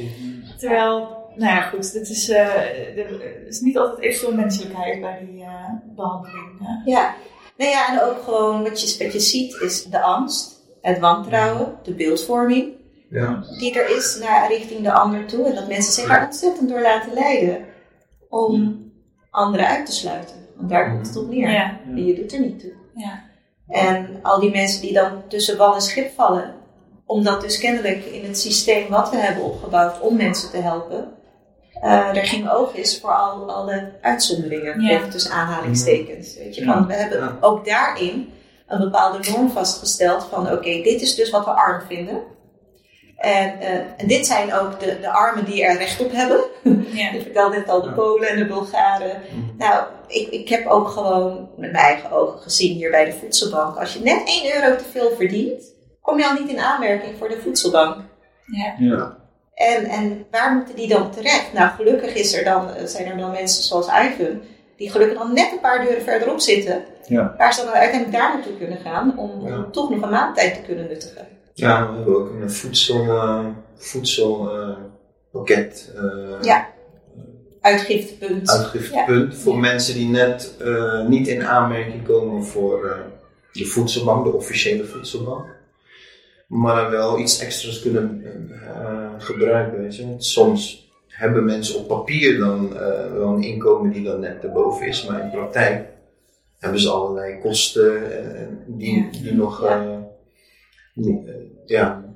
Terwijl, 0.58 1.18
nou 1.36 1.56
ja, 1.56 1.62
goed, 1.62 1.94
het 1.94 2.10
is, 2.10 2.30
eh, 2.30 3.48
is 3.48 3.60
niet 3.60 3.78
altijd 3.78 4.00
even 4.00 4.20
veel 4.20 4.34
menselijkheid 4.36 5.02
bij 5.02 5.28
die 5.32 5.42
eh, 5.44 5.70
behandeling. 5.96 6.60
eh. 6.60 6.86
Ja. 6.94 7.14
Nou 7.58 7.72
ja, 7.72 7.90
en 7.94 8.02
ook 8.02 8.22
gewoon 8.24 8.64
wat 8.64 8.82
je, 8.82 9.04
wat 9.04 9.14
je 9.14 9.20
ziet 9.20 9.62
is 9.62 9.84
de 9.84 10.02
angst, 10.02 10.64
het 10.82 11.00
wantrouwen, 11.00 11.76
de 11.84 11.94
beeldvorming 11.94 12.74
ja. 13.10 13.44
die 13.60 13.80
er 13.80 13.96
is 13.98 14.20
naar, 14.22 14.48
richting 14.48 14.84
de 14.84 14.92
ander 14.92 15.26
toe. 15.26 15.46
En 15.46 15.56
dat 15.56 15.68
mensen 15.68 15.94
zich 15.94 16.08
daar 16.08 16.26
ontzettend 16.26 16.70
door 16.70 16.82
laten 16.82 17.14
leiden 17.14 17.66
om 18.30 18.84
anderen 19.36 19.68
uit 19.68 19.86
te 19.86 19.92
sluiten. 19.92 20.36
Want 20.56 20.70
daar 20.70 20.92
komt 20.92 21.08
het 21.08 21.18
op 21.18 21.30
neer. 21.30 21.52
Ja, 21.52 21.78
En 21.88 22.06
je 22.06 22.16
doet 22.16 22.34
er 22.34 22.40
niet 22.40 22.60
toe. 22.60 22.72
ja. 22.96 23.24
En 23.68 24.20
al 24.22 24.40
die 24.40 24.52
mensen 24.52 24.82
die 24.82 24.94
dan 24.94 25.22
tussen 25.28 25.58
wal 25.58 25.76
en 25.76 25.82
schip 25.82 26.14
vallen, 26.16 26.54
omdat 27.06 27.42
dus 27.42 27.58
kennelijk 27.60 28.06
in 28.06 28.26
het 28.26 28.40
systeem 28.40 28.90
wat 28.90 29.10
we 29.10 29.18
hebben 29.18 29.44
opgebouwd 29.44 30.00
om 30.02 30.16
mensen 30.16 30.50
te 30.50 30.58
helpen, 30.58 31.12
eh, 31.82 31.92
er 32.18 32.26
geen 32.26 32.50
oog 32.50 32.74
is 32.76 33.00
voor 33.00 33.12
al, 33.12 33.52
alle 33.52 33.92
uitzonderingen, 34.02 34.82
Ja. 34.82 34.90
even 34.90 35.10
tussen 35.10 35.32
aanhalingstekens. 35.32 36.36
Weet 36.38 36.56
je, 36.56 36.64
van, 36.66 36.88
we 36.88 36.94
hebben 36.94 37.38
ook 37.42 37.66
daarin 37.66 38.30
een 38.68 38.80
bepaalde 38.80 39.30
norm 39.32 39.50
vastgesteld 39.50 40.24
van 40.24 40.52
oké, 40.52 40.82
dit 40.82 41.02
is 41.02 41.16
dus 41.16 41.30
wat 41.30 41.46
we 41.46 41.52
arm 41.52 41.82
vinden. 41.88 42.22
En, 43.18 43.60
eh, 43.60 43.74
en 43.98 44.08
dit 44.08 44.26
zijn 44.28 44.54
ook 44.54 44.80
de, 44.80 44.98
de 45.02 45.10
armen 45.10 45.46
die 45.46 45.64
er 45.64 45.78
recht 45.78 46.00
op 46.02 46.12
hebben. 46.12 46.40
ja. 46.92 47.12
Ik 47.16 47.22
vertelde 47.22 47.58
net 47.58 47.70
al 47.70 47.82
de. 47.82 47.92
Polen 47.92 48.30
en 48.30 48.38
de 48.38 48.46
Bulgaren. 48.46 49.22
Nou, 49.58 49.84
ik, 50.08 50.28
ik 50.28 50.50
heb 50.50 50.68
ook 50.68 50.88
gewoon 50.88 51.50
met 51.58 51.72
mijn 51.72 51.84
eigen 51.84 52.12
ogen 52.12 52.40
gezien 52.40 52.76
hier 52.76 52.92
bij 52.92 53.06
de 53.06 53.14
voedselbank. 53.14 53.78
Als 53.78 53.94
je 53.94 54.00
net 54.00 54.22
1 54.26 54.56
euro 54.62 54.76
te 54.78 54.84
veel 54.92 55.12
verdient, 55.16 55.64
kom 56.02 56.18
je 56.18 56.28
al 56.28 56.34
niet 56.34 56.50
in 56.50 56.60
aanmerking 56.60 57.18
voor 57.18 57.30
de 57.30 57.40
voedselbank. 57.42 57.96
ja. 58.46 58.74
Ja. 58.78 59.16
En, 59.54 59.86
en 59.86 60.26
waar 60.32 60.56
moeten 60.56 60.76
die 60.76 60.88
dan 60.88 61.12
terecht? 61.12 61.54
Nou, 61.54 61.70
gelukkig 61.76 62.14
is 62.16 62.34
er 62.34 62.44
dan, 62.44 62.70
eh, 62.74 62.86
zijn 62.86 63.06
er 63.08 63.18
dan 63.18 63.32
mensen 63.32 63.64
zoals 63.64 63.88
Ivan, 63.88 64.42
die 64.78 64.92
gelukkig 64.92 65.18
dan 65.18 65.34
net 65.34 65.52
een 65.52 65.60
paar 65.60 65.82
deuren 65.86 66.02
verderop 66.04 66.40
zitten. 66.40 66.84
Ja. 67.08 67.34
Waar 67.38 67.54
ze 67.54 67.64
dan 67.66 67.74
uiteindelijk 67.74 68.18
daar 68.18 68.34
naartoe 68.34 68.58
kunnen 68.58 68.78
gaan 68.78 69.18
om, 69.18 69.48
Ja. 69.48 69.56
om 69.58 69.72
toch 69.72 69.90
nog 69.90 70.02
een 70.02 70.10
maaltijd 70.10 70.54
te 70.56 70.62
kunnen 70.62 70.88
nuttigen. 70.88 71.28
Ja, 71.58 71.90
we 71.92 71.96
hebben 71.96 72.16
ook 72.16 72.30
een 72.42 72.52
voedsel, 72.52 73.06
eh, 73.08 73.46
voedselpakket. 73.76 75.92
eh, 75.96 76.42
Ja. 76.42 76.68
Uitgiftepunt. 77.62 78.50
Uitgiftepunt 78.50 79.36
voor 79.36 79.58
mensen 79.60 79.94
die 79.94 80.10
net 80.10 80.56
eh, 80.60 81.08
niet 81.08 81.28
in 81.28 81.46
aanmerking 81.46 82.04
komen 82.04 82.44
voor 82.44 82.86
eh, 82.86 82.98
de 83.52 83.66
voedselbank, 83.66 84.26
de 84.26 84.34
officiële 84.34 84.84
voedselbank. 84.86 85.46
Maar 86.48 86.76
dan 86.82 86.92
wel 86.92 87.20
iets 87.20 87.40
extra's 87.40 87.82
kunnen 87.82 88.22
eh, 88.52 89.10
gebruiken. 89.18 89.82
Weet 89.82 89.96
je. 89.96 90.14
Soms 90.18 90.90
hebben 91.08 91.46
mensen 91.46 91.80
op 91.80 91.88
papier 91.88 92.38
dan 92.38 92.78
eh, 92.78 93.12
wel 93.14 93.28
een 93.34 93.44
inkomen 93.44 93.92
die 93.92 94.04
dan 94.04 94.20
net 94.20 94.44
erboven 94.44 94.88
is, 94.88 95.06
maar 95.06 95.24
in 95.24 95.30
praktijk 95.32 95.88
hebben 96.60 96.80
ze 96.80 96.90
allerlei 96.90 97.40
kosten 97.42 98.20
eh, 98.36 98.42
die, 98.68 99.10
die 99.24 99.34
nog. 99.34 99.62
Eh, 100.96 101.04
die, 101.04 101.24
ja, 101.66 102.16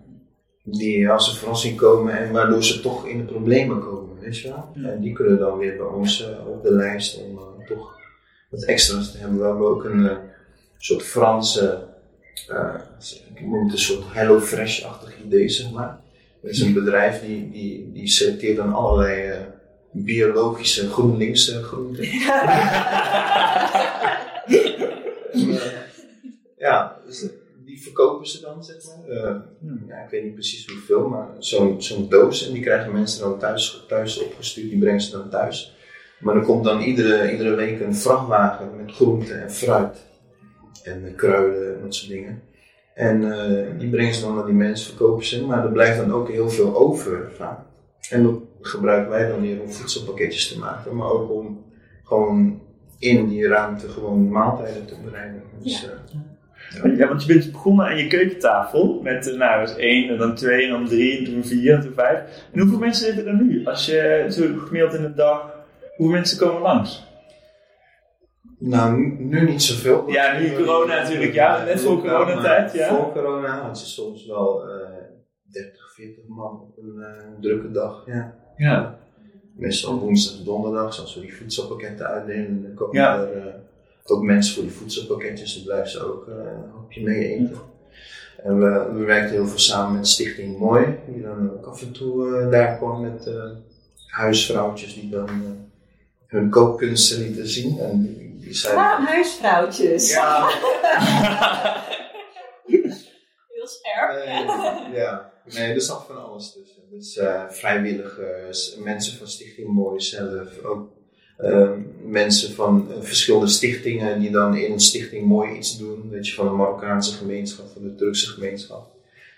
die 0.64 1.10
als 1.10 1.28
een 1.28 1.36
verrassing 1.36 1.78
komen 1.78 2.18
en 2.18 2.32
waardoor 2.32 2.64
ze 2.64 2.82
toch 2.82 3.08
in 3.08 3.18
de 3.18 3.24
problemen 3.24 3.80
komen. 3.80 4.20
Weet 4.20 4.40
je 4.40 4.48
wel? 4.48 4.70
Ja. 4.74 4.90
En 4.90 5.02
die 5.02 5.14
kunnen 5.14 5.40
dan 5.40 5.58
weer 5.58 5.78
bij 5.78 5.86
ons 5.86 6.30
eh, 6.30 6.48
op 6.48 6.64
de 6.64 6.72
lijst 6.72 7.24
om 7.24 7.38
eh, 7.38 7.44
toch 7.68 7.98
wat 8.50 8.64
extra's 8.64 9.12
te 9.12 9.18
hebben. 9.18 9.40
We 9.40 9.46
hebben 9.46 9.68
ook 9.68 9.84
een 9.84 10.18
soort 10.78 11.04
Franse, 11.04 11.88
ik 13.34 13.42
noem 13.42 13.64
het 13.64 13.72
een 13.72 13.80
soort 13.80 14.04
Hello 14.08 14.40
Fresh-achtig 14.40 15.24
idee, 15.26 15.50
zeg 15.50 15.72
maar. 15.72 16.00
Dat 16.42 16.52
is 16.52 16.62
een 16.62 16.74
bedrijf 16.74 17.22
die, 17.22 17.52
die, 17.52 17.92
die 17.92 18.08
selecteert 18.08 18.58
dan 18.58 18.74
allerlei 18.74 19.46
biologische 19.92 20.90
GroenLinks 20.90 21.58
groenten. 21.62 22.04
En, 22.04 22.18
ja, 26.58 27.00
dus, 27.06 27.30
die 27.80 27.94
verkopen 27.94 28.28
ze 28.28 28.42
dan, 28.42 28.64
zeg 28.64 28.76
maar. 28.86 29.18
Eh, 29.18 29.36
ja, 29.88 29.96
ik 29.96 30.10
weet 30.10 30.24
niet 30.24 30.34
precies 30.34 30.68
hoeveel, 30.68 31.08
maar 31.08 31.28
zo'n 31.38 31.82
zo'n 31.82 32.10
doos. 32.10 32.48
En 32.48 32.54
die 32.54 32.62
krijgen 32.62 32.92
mensen 32.92 33.22
dan 33.22 33.40
thuis, 33.40 33.86
thuis 33.88 34.24
opgestuurd, 34.24 34.70
die 34.70 34.80
brengen 34.80 35.02
ze 35.02 35.12
dan 35.12 35.30
thuis. 35.30 35.78
Maar 36.20 36.36
er 36.36 36.42
komt 36.42 36.64
dan 36.64 36.82
iedere, 36.82 37.32
iedere 37.32 37.56
week 37.56 37.80
een 37.80 37.96
vrachtwagen 37.96 38.76
met 38.78 38.92
groenten 38.92 39.42
en 39.42 39.52
fruit. 39.52 39.98
En 40.84 41.16
kruiden 41.16 41.76
en 41.76 41.82
dat 41.82 41.96
soort 41.96 42.12
dingen. 42.12 42.42
En 42.94 43.32
eh, 43.32 43.80
die 43.80 43.90
brengen 43.90 44.14
ze 44.14 44.22
dan 44.22 44.36
naar 44.36 44.46
die 44.46 44.54
mensen, 44.54 44.88
verkopen 44.88 45.26
ze. 45.26 45.46
Maar 45.46 45.66
er 45.66 45.72
blijft 45.72 45.98
dan 45.98 46.14
ook 46.14 46.30
heel 46.30 46.50
veel 46.50 46.76
over 46.76 47.32
vaak. 47.36 47.60
En 48.10 48.24
dat 48.24 48.36
gebruiken 48.62 49.10
wij 49.10 49.28
dan 49.28 49.42
weer 49.42 49.62
om 49.62 49.72
voedselpakketjes 49.72 50.48
te 50.48 50.60
maken. 50.60 50.96
Maar 50.96 51.10
ook 51.10 51.32
om 51.32 51.66
gewoon 52.04 52.62
in 52.98 53.28
die 53.28 53.48
ruimte 53.48 53.90
gewoon 53.90 54.30
maaltijden 54.30 54.86
te 54.86 54.96
bereiden. 55.04 55.44
Dus, 55.60 55.86
eh, 55.86 56.20
Ja, 56.97 57.07
want 57.07 57.26
je 57.26 57.34
bent 57.34 57.51
begonnen 57.51 57.86
aan 57.86 57.97
je 57.97 58.07
keukentafel 58.07 58.99
met, 59.03 59.28
eh, 59.32 59.38
nou, 59.38 59.59
was 59.59 59.76
één, 59.76 60.09
en 60.09 60.17
dan 60.17 60.36
twee, 60.36 60.63
en 60.63 60.70
dan 60.70 60.86
drie, 60.86 61.17
en 61.17 61.24
toen 61.26 61.43
vier, 61.45 61.74
en 61.74 61.82
toen 61.82 61.93
vijf. 61.93 62.20
En 62.51 62.59
hoeveel 62.59 62.80
mensen 62.80 63.05
zitten 63.05 63.28
er 63.28 63.43
nu? 63.43 63.65
Als 63.65 63.86
je 63.86 64.26
zo 64.30 64.43
gemiddeld 64.57 64.93
in 64.93 65.01
de 65.01 65.13
dag, 65.13 65.51
hoeveel 65.95 66.15
mensen 66.15 66.38
komen 66.38 66.61
langs? 66.61 67.07
Nou, 68.59 69.15
nu, 69.20 69.45
niet 69.45 69.63
zoveel. 69.63 70.09
Ja, 70.09 70.39
nu 70.39 70.51
corona 70.53 71.01
natuurlijk, 71.01 71.34
ja, 71.34 71.63
net 71.63 71.82
voor 71.82 72.01
coronatijd, 72.01 72.74
ja. 72.74 72.88
Voor 72.88 73.11
corona 73.11 73.61
had 73.61 73.80
je 73.80 73.86
soms 73.86 74.26
wel 74.26 74.70
eh 74.70 74.99
30, 75.51 75.93
40 75.95 76.24
man 76.28 76.61
op 76.61 76.78
een 76.78 77.01
eh, 77.03 77.41
drukke 77.41 77.72
dag. 77.72 78.03
Ja. 78.05 78.36
Ja. 78.57 78.99
Meestal 79.55 79.99
woensdag, 79.99 80.45
donderdag, 80.45 80.99
als 80.99 81.15
we 81.15 81.22
die 81.22 81.36
voedselpakketten 81.36 82.07
uitdelen, 82.07 82.61
dan 82.63 82.74
komen 82.74 82.95
Ja. 82.95 83.20
er 83.20 83.38
eh, 83.38 83.53
ook 84.12 84.24
mensen 84.24 84.53
voor 84.53 84.64
die 84.64 84.72
voedselpakketjes, 84.72 85.53
dan 85.55 85.64
blijven 85.64 85.89
ze 85.89 86.03
ook 86.14 86.28
eh, 86.28 86.34
een 86.36 86.72
hapje 86.76 87.03
mee 87.03 87.28
eten. 87.28 87.60
En 88.43 88.60
we, 88.60 88.91
we 88.93 89.03
werkten 89.05 89.32
heel 89.32 89.47
veel 89.47 89.60
samen 89.60 89.95
met 89.95 90.07
Stichting 90.07 90.57
Mooi, 90.57 90.97
die 91.07 91.22
dan 91.22 91.51
ook 91.51 91.66
af 91.66 91.82
en 91.82 91.91
toe 91.91 92.38
eh, 92.39 92.49
daar 92.51 92.78
kwam 92.78 93.01
met 93.01 93.28
eh, 93.28 93.34
huisvrouwtjes 94.07 94.93
die 94.93 95.10
dan 95.10 95.28
eh, 95.28 95.51
hun 96.28 96.49
kookkunsten 96.49 97.20
lieten 97.20 97.47
zien. 97.47 97.80
En 97.80 98.01
die, 98.01 98.38
die 98.39 98.53
zeiden, 98.53 98.84
Ah, 98.84 99.05
huisvrouwtjes. 99.07 100.12
Ja. 100.12 100.49
Heel 102.66 103.68
scherp. 103.68 104.26
Nee, 104.26 104.99
ja, 104.99 105.32
nee, 105.45 105.74
er 105.74 105.82
zat 105.82 106.05
van 106.07 106.24
alles 106.26 106.53
tussen. 106.53 106.82
Dus 106.89 107.18
eh, 107.18 107.43
vrijwilligers, 107.49 108.76
mensen 108.84 109.18
van 109.18 109.28
Stichting 109.28 109.68
Mooi 109.68 109.99
zelf, 110.01 110.64
ook 110.64 110.91
eh, 111.40 111.70
mensen 112.06 112.54
van 112.54 112.88
eh, 112.92 113.02
verschillende 113.02 113.48
stichtingen 113.48 114.20
die 114.20 114.32
dan 114.32 114.56
in 114.56 114.80
Stichting 114.80 115.26
Mooi 115.28 115.56
iets 115.58 115.78
doen. 115.78 116.10
Weet 116.10 116.28
je, 116.28 116.34
van 116.34 116.46
de 116.46 116.52
Marokkaanse 116.52 117.18
gemeenschap, 117.18 117.66
van 117.74 117.82
de 117.82 117.96
Turkse 117.96 118.28
gemeenschap. 118.30 118.88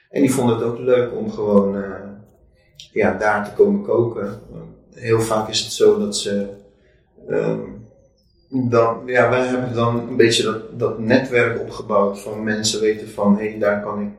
En 0.09 0.21
die 0.21 0.31
vonden 0.31 0.55
het 0.55 0.65
ook 0.65 0.79
leuk 0.79 1.15
om 1.17 1.31
gewoon 1.31 1.75
eh, 1.75 2.09
ja, 2.91 3.17
daar 3.17 3.45
te 3.45 3.53
komen 3.55 3.81
koken. 3.81 4.39
Heel 4.93 5.21
vaak 5.21 5.49
is 5.49 5.59
het 5.59 5.71
zo 5.71 5.99
dat 5.99 6.17
ze. 6.17 6.47
ehm, 7.27 7.59
dan, 8.69 9.01
ja, 9.05 9.29
wij 9.29 9.45
hebben 9.47 9.73
dan 9.73 10.07
een 10.09 10.17
beetje 10.17 10.43
dat, 10.43 10.79
dat 10.79 10.99
netwerk 10.99 11.59
opgebouwd 11.61 12.19
van 12.19 12.43
mensen 12.43 12.81
weten 12.81 13.09
van 13.09 13.37
hé, 13.37 13.49
hey, 13.49 13.59
daar 13.59 13.81
kan 13.81 14.01
ik 14.01 14.09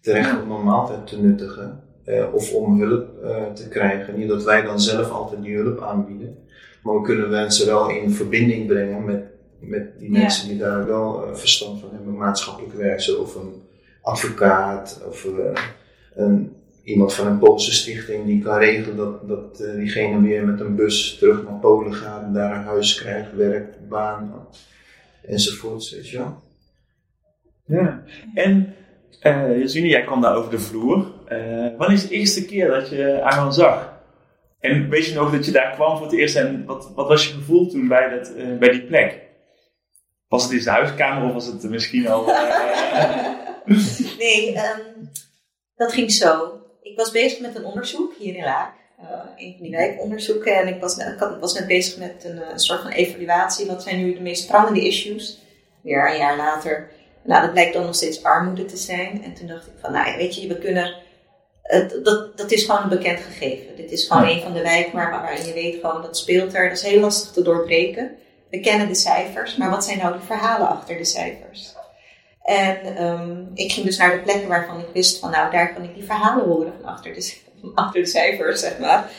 terecht 0.00 0.42
om 0.42 0.50
een 0.50 0.64
maaltijd 0.64 1.06
te 1.06 1.20
nuttigen. 1.20 1.82
eh, 2.04 2.34
of 2.34 2.52
om 2.54 2.80
hulp 2.80 3.08
te 3.54 3.68
krijgen. 3.68 4.18
Niet 4.18 4.28
dat 4.28 4.44
wij 4.44 4.62
dan 4.62 4.80
zelf 4.80 5.10
altijd 5.10 5.42
die 5.42 5.56
hulp 5.56 5.80
aanbieden. 5.82 6.36
Maar 6.84 6.94
we 6.94 7.02
kunnen 7.02 7.30
mensen 7.30 7.66
wel 7.66 7.90
in 7.90 8.10
verbinding 8.10 8.66
brengen 8.66 9.04
met, 9.04 9.24
met 9.58 9.98
die 9.98 10.12
Ja. 10.12 10.18
mensen 10.18 10.48
die 10.48 10.58
daar 10.58 10.86
wel 10.86 11.26
eh, 11.26 11.34
verstand 11.34 11.80
van 11.80 11.88
hebben. 11.92 12.16
Maatschappelijk 12.16 12.74
werkzaam 12.74 13.16
of 13.16 13.34
een 13.34 13.62
advocaat 14.02 15.02
of 15.08 15.24
eh, 15.24 15.62
een, 16.14 16.52
iemand 16.82 17.14
van 17.14 17.26
een 17.26 17.38
Poolse 17.38 17.72
stichting 17.72 18.26
die 18.26 18.42
kan 18.42 18.58
regelen 18.58 18.96
dat, 18.96 19.28
dat 19.28 19.60
eh, 19.60 19.74
diegene 19.74 20.20
weer 20.20 20.44
met 20.46 20.60
een 20.60 20.74
bus 20.76 21.16
terug 21.18 21.42
naar 21.44 21.58
Polen 21.60 21.94
gaat 21.94 22.22
en 22.22 22.32
daar 22.32 22.56
een 22.56 22.64
huis 22.64 22.94
krijgt, 22.94 23.34
werk, 23.36 23.88
baan 23.88 24.48
enzovoorts. 25.26 25.92
Weet 25.92 26.08
je 26.08 26.18
wel. 26.18 26.42
Ja. 27.66 28.02
En 28.34 28.74
Uh, 29.26 29.58
Jasmine, 29.60 29.88
jij 29.88 30.02
kwam 30.04 30.20
daar 30.20 30.36
over 30.36 30.50
de 30.50 30.58
vloer. 30.58 30.96
Uh, 31.32 31.38
wanneer 31.78 31.92
is 31.96 32.08
de 32.08 32.14
eerste 32.14 32.44
keer 32.44 32.68
dat 32.68 32.88
je 32.88 33.22
Arjan 33.22 33.52
zag? 33.52 33.93
En 34.64 34.88
weet 34.88 35.06
je 35.06 35.14
nog 35.14 35.32
dat 35.32 35.44
je 35.44 35.52
daar 35.52 35.74
kwam 35.74 35.96
voor 35.96 36.06
het 36.06 36.14
eerst 36.14 36.36
en 36.36 36.64
wat, 36.64 36.90
wat 36.94 37.08
was 37.08 37.26
je 37.26 37.32
gevoel 37.32 37.70
toen 37.70 37.88
bij, 37.88 38.08
dat, 38.08 38.30
uh, 38.36 38.58
bij 38.58 38.70
die 38.70 38.82
plek? 38.82 39.20
Was 40.28 40.42
het 40.42 40.52
eens 40.52 40.64
de 40.64 40.70
huiskamer 40.70 41.28
of 41.28 41.32
was 41.32 41.46
het 41.46 41.62
misschien 41.62 42.08
al... 42.08 42.24
nee, 44.18 44.56
um, 44.56 45.10
dat 45.76 45.92
ging 45.92 46.12
zo. 46.12 46.60
Ik 46.82 46.96
was 46.96 47.10
bezig 47.10 47.40
met 47.40 47.56
een 47.56 47.64
onderzoek 47.64 48.14
hier 48.18 48.36
in 48.36 48.44
Laak. 48.44 48.74
een 49.36 49.54
van 49.56 49.62
die 49.62 49.70
wijkonderzoeken. 49.70 50.56
En 50.56 50.68
ik 50.68 50.80
was, 50.80 50.96
was 51.40 51.54
net 51.54 51.66
bezig 51.66 51.98
met 51.98 52.24
een, 52.24 52.50
een 52.50 52.58
soort 52.58 52.82
van 52.82 52.90
evaluatie. 52.90 53.66
Wat 53.66 53.82
zijn 53.82 53.98
nu 53.98 54.14
de 54.14 54.20
meest 54.20 54.46
prangende 54.46 54.86
issues? 54.86 55.38
Weer 55.82 56.10
een 56.10 56.18
jaar 56.18 56.36
later 56.36 56.90
nou, 57.24 57.42
dat 57.42 57.52
blijkt 57.52 57.74
dan 57.74 57.84
nog 57.84 57.94
steeds 57.94 58.22
armoede 58.22 58.64
te 58.64 58.76
zijn. 58.76 59.24
En 59.24 59.34
toen 59.34 59.46
dacht 59.46 59.66
ik 59.66 59.72
van, 59.80 59.92
nou 59.92 60.16
weet 60.16 60.34
je, 60.34 60.48
we 60.48 60.58
kunnen... 60.58 60.94
dat, 62.02 62.36
dat 62.36 62.50
is 62.50 62.64
gewoon 62.64 62.82
een 62.82 62.88
bekend 62.88 63.20
gegeven. 63.20 63.76
Dit 63.76 63.90
is 63.90 64.06
gewoon 64.06 64.28
een 64.28 64.42
van 64.42 64.52
de 64.52 64.62
wijken 64.62 64.92
waar, 64.92 65.10
waarin 65.10 65.46
je 65.46 65.52
weet 65.52 65.80
gewoon, 65.80 66.02
dat 66.02 66.16
speelt 66.16 66.54
er. 66.54 66.68
Dat 66.68 66.78
is 66.78 66.84
heel 66.84 67.00
lastig 67.00 67.30
te 67.30 67.42
doorbreken. 67.42 68.16
We 68.50 68.60
kennen 68.60 68.88
de 68.88 68.94
cijfers, 68.94 69.56
maar 69.56 69.70
wat 69.70 69.84
zijn 69.84 69.98
nou 69.98 70.12
de 70.12 70.24
verhalen 70.26 70.68
achter 70.68 70.96
de 70.96 71.04
cijfers? 71.04 71.74
En 72.42 73.02
um, 73.02 73.50
ik 73.54 73.72
ging 73.72 73.86
dus 73.86 73.96
naar 73.96 74.10
de 74.10 74.22
plekken 74.22 74.48
waarvan 74.48 74.80
ik 74.80 74.86
wist 74.92 75.18
van, 75.18 75.30
nou, 75.30 75.50
daar 75.50 75.74
kan 75.74 75.82
ik 75.82 75.94
die 75.94 76.04
verhalen 76.04 76.44
horen 76.44 76.72
van 76.80 76.90
achter 76.90 77.14
de, 77.14 77.34
van 77.60 77.74
achter 77.74 78.00
de 78.00 78.08
cijfers, 78.08 78.60
zeg 78.60 78.78
maar. 78.78 79.10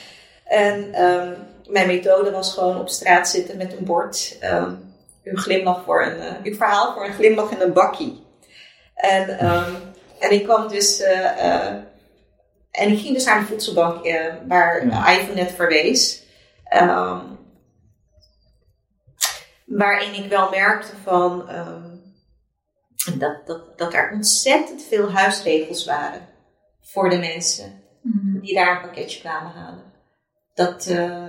En 0.45 1.03
um, 1.03 1.35
mijn 1.67 1.87
methode 1.87 2.31
was 2.31 2.53
gewoon 2.53 2.79
op 2.79 2.89
straat 2.89 3.29
zitten 3.29 3.57
met 3.57 3.77
een 3.77 3.85
bord. 3.85 4.37
Um, 4.43 4.93
uw 5.23 5.37
glimlach 5.37 5.83
voor 5.83 6.05
een, 6.05 6.17
uh, 6.17 6.31
uw 6.43 6.55
verhaal 6.55 6.93
voor 6.93 7.05
een 7.05 7.13
glimlach 7.13 7.51
in 7.51 7.61
een 7.61 7.73
bakkie. 7.73 8.23
En, 8.95 9.39
en 10.19 10.31
ik 10.31 10.43
kwam 10.43 10.67
dus, 10.67 11.01
uh, 11.01 11.45
uh, 11.45 11.73
en 12.77 12.91
ik 12.91 12.99
ging 12.99 13.13
dus 13.13 13.25
naar 13.25 13.39
de 13.39 13.45
voedselbank 13.45 14.03
waar 14.47 14.87
ja. 14.87 15.19
Ivan 15.19 15.35
net 15.35 15.51
verwees. 15.51 16.23
Um, 16.73 17.37
waarin 19.65 20.23
ik 20.23 20.29
wel 20.29 20.49
merkte 20.49 20.91
van 21.03 21.49
um, 21.49 22.15
dat, 23.19 23.47
dat, 23.47 23.77
dat 23.77 23.93
er 23.93 24.11
ontzettend 24.11 24.83
veel 24.83 25.11
huisregels 25.11 25.85
waren 25.85 26.27
voor 26.81 27.09
de 27.09 27.17
mensen 27.17 27.83
Mhm. 28.05 28.39
die 28.39 28.55
daar 28.55 28.75
een 28.75 28.81
pakketje 28.81 29.19
kwamen 29.19 29.51
halen. 29.51 29.83
Dat, 30.53 30.87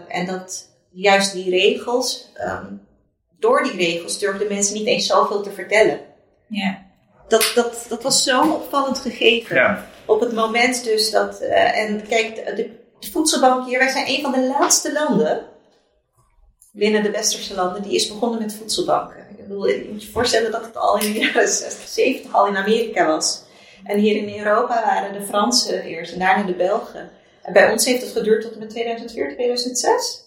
en 0.09 0.27
dat 0.27 0.69
juist 0.91 1.33
die 1.33 1.51
regels 1.51 2.33
door 3.39 3.63
die 3.63 3.77
regels 3.77 4.19
durfden 4.19 4.49
mensen 4.49 4.75
niet 4.75 4.87
eens 4.87 5.07
zoveel 5.07 5.43
te 5.43 5.51
vertellen. 5.51 6.01
Ja. 6.49 6.85
Dat, 7.29 7.53
dat, 7.55 7.87
dat 7.89 8.03
was 8.03 8.23
zo'n 8.23 8.53
opvallend 8.53 8.99
gegeven. 8.99 9.57
Ja. 9.57 9.87
Op 10.07 10.21
het 10.21 10.33
moment 10.33 10.85
dus 10.85 11.11
dat. 11.11 11.43
Uh, 11.43 11.79
en 11.79 12.07
kijk, 12.09 12.57
de, 12.57 12.71
de, 13.01 13.11
voedselbank 13.11 13.67
hier, 13.67 13.79
wij 13.79 13.89
zijn 13.89 14.09
een 14.09 14.23
van 14.23 14.33
de 14.33 14.47
laatste 14.59 14.93
landen. 14.93 15.47
binnen 16.73 17.03
de 17.03 17.11
westerse 17.11 17.55
landen, 17.55 17.83
die 17.83 17.95
is 17.95 18.09
begonnen 18.09 18.41
met 18.41 18.55
voedselbanken. 18.55 19.27
Ik 19.31 19.49
bedoel, 19.49 19.69
je 19.69 19.89
moet 19.93 20.03
je 20.03 20.11
voorstellen 20.11 20.51
dat 20.51 20.65
het 20.65 20.77
al 20.77 20.99
in 20.99 21.13
de 21.13 21.19
jaren 21.19 21.49
60, 21.49 21.89
70 21.89 22.35
al 22.35 22.47
in 22.47 22.57
Amerika 22.57 23.07
was. 23.07 23.43
En 23.85 23.99
hier 23.99 24.17
in 24.17 24.39
Europa 24.39 24.85
waren 24.85 25.13
de 25.21 25.27
Fransen 25.27 25.83
eerst 25.83 26.13
en 26.13 26.19
daarna 26.19 26.43
de 26.47 26.55
Belgen. 26.55 27.11
En 27.43 27.53
bij 27.53 27.71
ons 27.71 27.85
heeft 27.85 28.03
het 28.03 28.13
geduurd 28.13 28.43
tot 28.43 28.53
en 28.53 28.59
met 28.59 28.71
2004, 28.71 29.35
2006. 29.35 30.25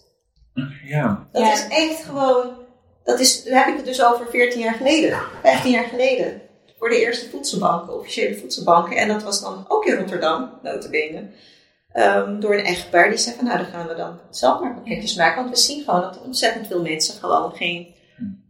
Ja. 0.84 1.28
Dat 1.32 1.42
Ja. 1.42 1.52
is 1.52 1.66
echt 1.68 2.04
gewoon 2.04 2.60
dat 3.04 3.20
is, 3.20 3.44
daar 3.44 3.64
heb 3.64 3.68
ik 3.68 3.76
het 3.76 3.86
dus 3.86 4.04
over 4.04 4.26
14 4.30 4.60
jaar 4.60 4.74
geleden, 4.74 5.18
15 5.42 5.70
jaar 5.70 5.84
geleden. 5.84 6.42
Voor 6.80 6.88
de 6.88 7.00
eerste 7.00 7.28
voedselbanken, 7.28 7.94
officiële 7.94 8.36
voedselbanken. 8.36 8.96
En 8.96 9.08
dat 9.08 9.22
was 9.22 9.40
dan 9.40 9.64
ook 9.68 9.84
in 9.84 9.96
Rotterdam, 9.96 10.50
notabene. 10.62 11.30
Um, 11.94 12.40
door 12.40 12.54
een 12.54 12.64
echtpaar 12.64 13.08
die 13.08 13.18
zei 13.18 13.36
van 13.36 13.44
nou, 13.44 13.58
dan 13.58 13.66
gaan 13.66 13.88
we 13.88 13.94
dan 13.94 14.18
zelf 14.30 14.60
maar 14.60 14.74
pakketjes 14.74 15.14
maken. 15.14 15.42
Want 15.42 15.56
we 15.56 15.60
zien 15.62 15.84
gewoon 15.84 16.00
dat 16.00 16.16
er 16.16 16.22
ontzettend 16.22 16.66
veel 16.66 16.82
mensen 16.82 17.14
gewoon 17.14 17.52
geen 17.52 17.94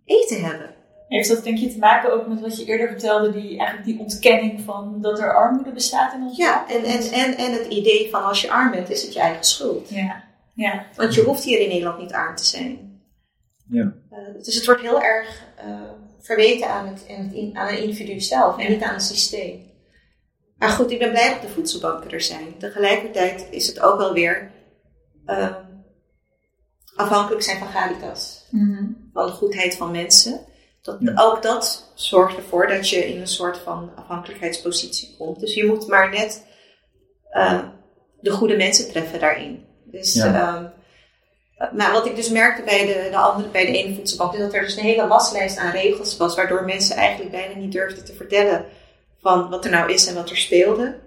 eten 0.04 0.44
hebben. 0.44 0.74
Heeft 1.08 1.28
dat 1.28 1.44
denk 1.44 1.58
je 1.58 1.72
te 1.72 1.78
maken 1.78 2.12
ook 2.12 2.26
met 2.26 2.40
wat 2.40 2.58
je 2.58 2.64
eerder 2.64 2.88
vertelde, 2.88 3.32
die, 3.32 3.58
eigenlijk 3.58 3.84
die 3.84 3.98
ontkenning 3.98 4.60
van 4.60 4.98
dat 5.00 5.18
er 5.18 5.34
armoede 5.34 5.72
bestaat 5.72 6.14
in 6.14 6.22
ons 6.22 6.36
Ja, 6.36 6.68
en, 6.68 6.84
en, 6.84 7.00
en, 7.00 7.36
en 7.36 7.52
het 7.52 7.66
idee 7.66 8.10
van 8.10 8.24
als 8.24 8.40
je 8.40 8.50
arm 8.50 8.70
bent, 8.70 8.90
is 8.90 9.02
het 9.02 9.12
je 9.12 9.20
eigen 9.20 9.44
schuld. 9.44 9.88
Ja, 9.88 10.24
ja. 10.54 10.86
Want 10.96 11.14
je 11.14 11.22
hoeft 11.22 11.44
hier 11.44 11.60
in 11.60 11.68
Nederland 11.68 11.98
niet 11.98 12.12
arm 12.12 12.36
te 12.36 12.44
zijn. 12.44 13.00
Ja. 13.68 13.92
Uh, 14.12 14.18
dus 14.42 14.54
het 14.54 14.66
wordt 14.66 14.80
heel 14.80 15.02
erg 15.02 15.44
uh, 15.64 15.80
verweten 16.20 16.68
aan 16.68 16.86
het, 16.86 17.06
aan, 17.08 17.56
aan 17.56 17.66
het 17.66 17.78
individu 17.78 18.20
zelf 18.20 18.58
en 18.58 18.70
niet 18.70 18.82
aan 18.82 18.94
het 18.94 19.02
systeem. 19.02 19.68
Maar 20.56 20.68
goed, 20.68 20.90
ik 20.90 20.98
ben 20.98 21.10
blij 21.10 21.28
dat 21.32 21.42
de 21.42 21.48
voedselbanken 21.48 22.10
er 22.10 22.20
zijn. 22.20 22.58
Tegelijkertijd 22.58 23.46
is 23.50 23.66
het 23.66 23.80
ook 23.80 23.98
wel 23.98 24.12
weer 24.12 24.50
uh, 25.26 25.56
afhankelijk 26.94 27.42
zijn 27.42 27.58
van 27.58 27.68
Galitas. 27.68 28.46
Mm 28.50 28.74
-hmm. 28.74 29.10
Van 29.12 29.26
de 29.26 29.32
goedheid 29.32 29.76
van 29.76 29.90
mensen. 29.90 30.40
Dat, 30.82 30.96
Ja. 31.00 31.12
Ook 31.16 31.42
dat 31.42 31.92
zorgt 31.94 32.36
ervoor 32.36 32.66
dat 32.66 32.88
je 32.88 33.08
in 33.08 33.20
een 33.20 33.26
soort 33.26 33.58
van 33.58 33.92
afhankelijkheidspositie 33.96 35.16
komt. 35.16 35.40
Dus 35.40 35.54
je 35.54 35.66
moet 35.66 35.86
maar 35.86 36.10
net 36.10 36.46
uh, 37.32 37.62
de 38.20 38.30
goede 38.30 38.56
mensen 38.56 38.88
treffen 38.88 39.20
daarin. 39.20 39.64
Dus 39.84 40.14
Ja. 40.14 40.34
ehm, 40.34 40.68
maar 41.72 41.92
wat 41.92 42.06
ik 42.06 42.16
dus 42.16 42.28
merkte 42.30 42.62
bij 42.62 42.86
de, 42.86 43.08
de 43.10 43.16
andere, 43.16 43.48
bij 43.48 43.66
de 43.66 43.72
ene 43.82 43.94
voedselbank, 43.94 44.32
is 44.32 44.38
dat 44.38 44.54
er 44.54 44.60
dus 44.62 44.76
een 44.76 44.82
hele 44.82 45.06
waslijst 45.06 45.56
aan 45.58 45.70
regels 45.70 46.16
was, 46.16 46.34
waardoor 46.34 46.64
mensen 46.64 46.96
eigenlijk 46.96 47.30
bijna 47.30 47.54
niet 47.54 47.72
durfden 47.72 48.04
te 48.04 48.14
vertellen 48.14 48.64
van 49.20 49.48
wat 49.50 49.64
er 49.64 49.70
nou 49.70 49.92
is 49.92 50.06
en 50.06 50.14
wat 50.14 50.30
er 50.30 50.36
speelde. 50.36 50.98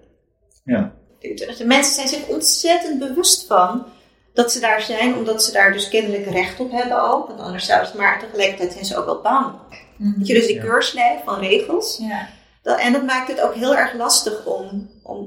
Ja. 0.63 0.91
De, 1.19 1.53
de 1.57 1.65
mensen 1.65 1.93
zijn 1.93 2.07
zich 2.07 2.27
ontzettend 2.27 2.99
bewust 2.99 3.47
van 3.47 3.85
dat 4.33 4.51
ze 4.51 4.59
daar 4.59 4.81
zijn, 4.81 5.15
omdat 5.15 5.43
ze 5.43 5.51
daar 5.51 5.71
dus 5.73 5.89
kennelijk 5.89 6.25
recht 6.25 6.59
op 6.59 6.71
hebben 6.71 7.03
ook, 7.11 7.27
want 7.27 7.39
anders 7.39 7.65
zouden 7.65 7.89
ze, 7.91 7.97
maar 7.97 8.19
tegelijkertijd 8.19 8.71
zijn 8.71 8.85
ze 8.85 8.97
ook 8.97 9.05
wel 9.05 9.21
bang. 9.21 9.53
Weet 9.97 10.27
je, 10.27 10.33
dus 10.33 10.45
die 10.47 10.55
Ja. 10.55 10.61
keurslijf 10.63 11.23
van 11.25 11.39
regels. 11.39 11.97
Ja. 12.01 12.27
Dat, 12.61 12.79
en 12.79 12.93
dat 12.93 13.03
maakt 13.03 13.27
het 13.27 13.41
ook 13.41 13.53
heel 13.53 13.75
erg 13.75 13.93
lastig 13.93 14.45
om, 14.45 14.89
om 15.03 15.17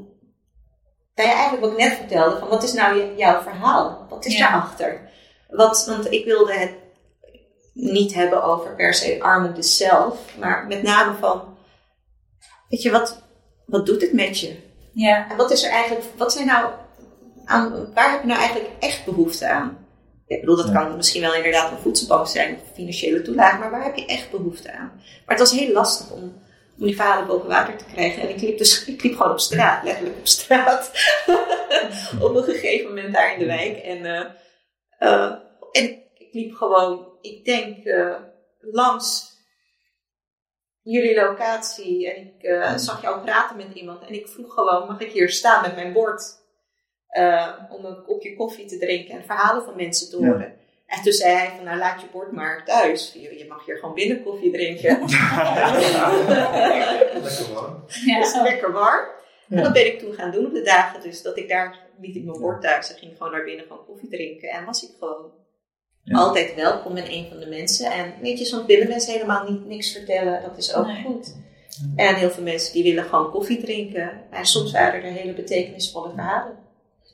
nou 1.14 1.28
ja, 1.28 1.34
eigenlijk 1.34 1.62
wat 1.62 1.72
ik 1.72 1.78
net 1.88 1.96
vertelde, 1.96 2.38
van 2.38 2.48
wat 2.48 2.62
is 2.62 2.72
nou 2.72 2.96
je- 2.96 3.12
jouw 3.16 3.42
verhaal? 3.42 4.06
Wat 4.08 4.24
is 4.24 4.36
Ja. 4.36 4.40
daarachter? 4.50 5.05
Wat, 5.48 5.86
want 5.86 6.12
ik 6.12 6.24
wilde 6.24 6.52
het 6.52 6.70
niet 7.72 8.14
hebben 8.14 8.42
over 8.42 8.74
per 8.74 8.94
se 8.94 9.16
armoede 9.20 9.62
zelf, 9.62 10.18
maar 10.38 10.66
met 10.66 10.82
name 10.82 11.18
van, 11.18 11.56
weet 12.68 12.82
je, 12.82 12.90
wat, 12.90 13.22
wat 13.66 13.86
doet 13.86 14.00
het 14.00 14.12
met 14.12 14.40
je? 14.40 14.56
Ja. 14.92 15.30
En 15.30 15.36
wat 15.36 15.50
is 15.50 15.64
er 15.64 15.70
eigenlijk, 15.70 16.04
wat 16.16 16.32
zijn 16.32 16.46
nou, 16.46 16.70
aan, 17.44 17.92
waar 17.94 18.10
heb 18.10 18.20
je 18.20 18.26
nou 18.26 18.40
eigenlijk 18.40 18.70
echt 18.80 19.04
behoefte 19.04 19.48
aan? 19.48 19.78
Ik 20.26 20.40
bedoel, 20.40 20.56
dat 20.56 20.66
Ja. 20.66 20.72
kan 20.72 20.96
misschien 20.96 21.20
wel 21.22 21.34
inderdaad 21.34 21.70
een 21.70 21.78
voedselbank 21.78 22.26
zijn, 22.26 22.54
of 22.54 22.74
financiële 22.74 23.22
toelage, 23.22 23.58
maar 23.58 23.70
waar 23.70 23.84
heb 23.84 23.96
je 23.96 24.06
echt 24.06 24.30
behoefte 24.30 24.72
aan? 24.72 24.92
Maar 25.26 25.36
het 25.36 25.48
was 25.48 25.58
heel 25.58 25.72
lastig 25.72 26.10
om, 26.10 26.22
om 26.78 26.86
die 26.86 26.96
verhalen 26.96 27.26
boven 27.26 27.48
water 27.48 27.76
te 27.76 27.84
krijgen. 27.92 28.22
En 28.22 28.28
ik 28.28 28.40
liep 28.40 28.58
dus, 28.58 28.84
ik 28.84 29.02
liep 29.02 29.16
gewoon 29.16 29.32
op 29.32 29.40
straat, 29.40 29.84
letterlijk 29.84 30.18
op 30.18 30.26
straat. 30.26 30.90
op 32.20 32.34
een 32.36 32.42
gegeven 32.44 32.88
moment 32.88 33.14
daar 33.14 33.32
in 33.32 33.38
de 33.38 33.46
wijk. 33.46 33.76
En, 33.76 34.04
eh, 34.16 34.24
eh, 34.98 35.32
en 35.72 35.84
ik 36.14 36.28
liep 36.32 36.54
gewoon, 36.54 37.08
ik 37.20 37.44
denk, 37.44 37.84
eh, 37.84 38.14
langs 38.60 39.34
jullie 40.82 41.14
locatie. 41.14 42.14
En 42.14 42.22
ik 42.26 42.42
eh, 42.42 42.76
zag 42.76 43.02
jou 43.02 43.20
praten 43.24 43.56
met 43.56 43.72
iemand. 43.74 44.02
En 44.06 44.14
ik 44.14 44.28
vroeg 44.28 44.54
gewoon, 44.54 44.86
mag 44.86 45.00
ik 45.00 45.12
hier 45.12 45.30
staan 45.30 45.62
met 45.62 45.74
mijn 45.74 45.92
bord? 45.92 46.44
eh, 47.06 47.52
om 47.70 47.84
een 47.84 48.02
kopje 48.04 48.36
koffie 48.36 48.66
te 48.66 48.78
drinken 48.78 49.14
en 49.14 49.24
verhalen 49.24 49.64
van 49.64 49.76
mensen 49.76 50.10
te 50.10 50.20
Ja. 50.20 50.26
horen. 50.26 50.54
En 50.86 51.02
toen 51.02 51.12
zei 51.12 51.34
hij 51.34 51.52
van, 51.56 51.64
nou 51.64 51.78
laat 51.78 52.00
je 52.00 52.06
bord 52.12 52.32
maar 52.32 52.64
thuis. 52.64 53.12
Je, 53.12 53.38
je 53.38 53.46
mag 53.48 53.64
hier 53.64 53.76
gewoon 53.78 53.94
binnen 53.94 54.22
koffie 54.22 54.52
drinken. 54.52 54.98
Lekker 57.22 57.52
warm. 57.54 57.84
Ja. 58.06 58.16
Het 58.18 58.26
is 58.26 58.34
lekker 58.42 58.72
warm. 58.72 59.06
En 59.48 59.62
dat 59.62 59.72
ben 59.72 59.86
ik 59.86 59.98
toen 59.98 60.12
gaan 60.14 60.30
doen 60.30 60.46
op 60.46 60.52
de 60.52 60.62
dagen. 60.62 61.00
Dus 61.00 61.22
dat 61.22 61.36
ik 61.36 61.48
daar, 61.48 61.85
liet 62.00 62.16
ik 62.16 62.24
mijn 62.24 62.40
bord 62.40 62.62
thuis 62.62 62.92
en 62.92 62.98
ging 62.98 63.12
gewoon 63.16 63.32
naar 63.32 63.44
binnen 63.44 63.66
gewoon 63.68 63.84
koffie 63.86 64.08
drinken. 64.08 64.48
En 64.48 64.64
was 64.64 64.82
ik 64.82 64.90
gewoon 64.98 65.30
Ja. 66.02 66.18
altijd 66.18 66.54
welkom 66.54 66.92
met 66.92 67.08
een 67.08 67.26
van 67.28 67.38
de 67.38 67.46
mensen. 67.46 67.90
En 67.92 68.12
weet 68.22 68.38
je, 68.38 68.44
soms 68.44 68.66
willen 68.66 68.88
mensen 68.88 69.12
helemaal 69.12 69.50
niet 69.50 69.66
niks 69.66 69.92
vertellen. 69.92 70.42
Dat 70.42 70.58
is 70.58 70.74
ook 70.74 70.86
Nee. 70.86 71.02
goed. 71.04 71.36
En 71.96 72.14
heel 72.14 72.30
veel 72.30 72.42
mensen 72.42 72.72
die 72.72 72.82
willen 72.82 73.04
gewoon 73.04 73.30
koffie 73.30 73.60
drinken. 73.62 74.10
En 74.30 74.46
soms 74.46 74.72
waren 74.72 75.02
er 75.02 75.10
hele 75.12 75.32
betekenisvolle 75.32 76.10
verhalen. 76.14 76.56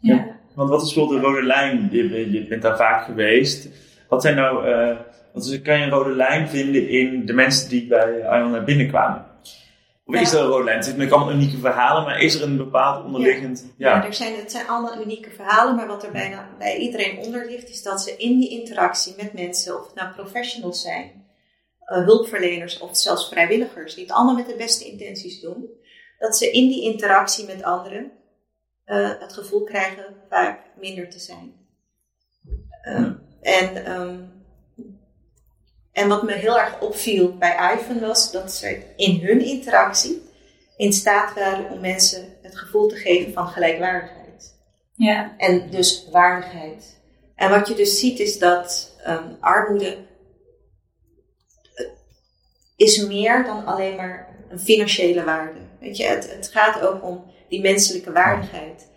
Ja. 0.00 0.36
Want 0.54 0.68
wat 0.70 0.82
is 0.82 0.94
bijvoorbeeld 0.94 1.20
de 1.22 1.26
rode 1.26 1.46
lijn? 1.46 1.88
Je, 1.92 2.30
je 2.32 2.46
bent 2.46 2.62
daar 2.62 2.76
vaak 2.76 3.04
geweest. 3.04 3.68
Wat 4.08 4.22
zijn 4.22 4.34
nou, 4.36 4.66
eh, 4.66 4.96
wat 5.32 5.44
is, 5.44 5.62
kan 5.62 5.78
je 5.78 5.84
een 5.84 5.90
rode 5.90 6.14
lijn 6.14 6.48
vinden 6.48 6.88
in 6.88 7.26
de 7.26 7.32
mensen 7.32 7.68
die 7.68 7.86
bij 7.86 8.26
Arjan 8.26 8.50
naar 8.50 8.64
binnen 8.64 8.88
kwamen? 8.88 9.24
Of 10.14 10.20
is 10.20 10.32
er 10.32 10.40
een 10.40 10.46
rode 10.46 10.64
lijn? 10.64 10.76
Het 10.76 10.84
zijn 10.84 10.96
natuurlijk 10.98 11.22
allemaal 11.22 11.42
unieke 11.42 11.58
verhalen, 11.60 12.04
maar 12.04 12.20
is 12.20 12.34
er 12.34 12.42
een 12.42 12.56
bepaald 12.56 13.04
onderliggend... 13.04 13.66
Ja, 13.76 13.96
Ja, 13.96 14.04
er 14.04 14.14
zijn, 14.14 14.36
het 14.36 14.50
zijn 14.50 14.68
allemaal 14.68 15.02
unieke 15.02 15.30
verhalen, 15.30 15.76
maar 15.76 15.86
wat 15.86 16.04
er 16.04 16.12
bijna 16.12 16.48
bij 16.58 16.76
iedereen 16.76 17.18
onder 17.18 17.46
ligt, 17.46 17.68
is 17.68 17.82
dat 17.82 18.02
ze 18.02 18.16
in 18.16 18.38
die 18.38 18.50
interactie 18.50 19.14
met 19.16 19.32
mensen, 19.32 19.80
of 19.80 19.86
het 19.86 19.94
nou 19.94 20.14
professionals 20.14 20.82
zijn, 20.82 21.26
eh, 21.78 22.04
hulpverleners 22.04 22.78
of 22.78 22.96
zelfs 22.96 23.28
vrijwilligers, 23.28 23.94
die 23.94 24.04
het 24.04 24.12
allemaal 24.12 24.34
met 24.34 24.46
de 24.46 24.56
beste 24.56 24.84
intenties 24.84 25.40
doen, 25.40 25.70
dat 26.18 26.36
ze 26.36 26.50
in 26.50 26.68
die 26.68 26.82
interactie 26.82 27.46
met 27.46 27.62
anderen 27.62 28.12
eh, 28.84 29.10
het 29.18 29.32
gevoel 29.32 29.64
krijgen 29.64 30.16
vaak 30.28 30.60
minder 30.80 31.10
te 31.10 31.18
zijn. 31.18 31.52
Ehm, 32.82 33.12
en, 33.40 33.84
ehm, 33.84 34.18
en 35.92 36.08
wat 36.08 36.22
me 36.22 36.32
heel 36.32 36.58
erg 36.58 36.80
opviel 36.80 37.36
bij 37.36 37.76
Ivan 37.76 38.00
was 38.00 38.32
dat 38.32 38.52
ze 38.52 38.82
in 38.96 39.20
hun 39.20 39.40
interactie 39.40 40.30
in 40.76 40.92
staat 40.92 41.34
waren 41.34 41.70
om 41.70 41.80
mensen 41.80 42.36
het 42.42 42.58
gevoel 42.58 42.88
te 42.88 42.96
geven 42.96 43.32
van 43.32 43.46
gelijkwaardigheid. 43.46 44.54
Ja. 44.94 45.34
En 45.36 45.70
dus 45.70 46.08
waardigheid. 46.10 47.00
En 47.34 47.50
wat 47.50 47.68
je 47.68 47.74
dus 47.74 47.98
ziet 47.98 48.18
is 48.18 48.38
dat 48.38 48.96
um, 49.06 49.36
armoede 49.40 49.96
eh, 51.74 51.86
is 52.76 53.06
meer 53.06 53.44
dan 53.44 53.66
alleen 53.66 53.96
maar 53.96 54.36
een 54.48 54.60
financiële 54.60 55.24
waarde. 55.24 55.60
Weet 55.80 55.96
je, 55.96 56.04
het, 56.04 56.32
het 56.32 56.48
gaat 56.52 56.80
ook 56.80 57.02
om 57.02 57.24
die 57.48 57.60
menselijke 57.60 58.12
waardigheid. 58.12 58.88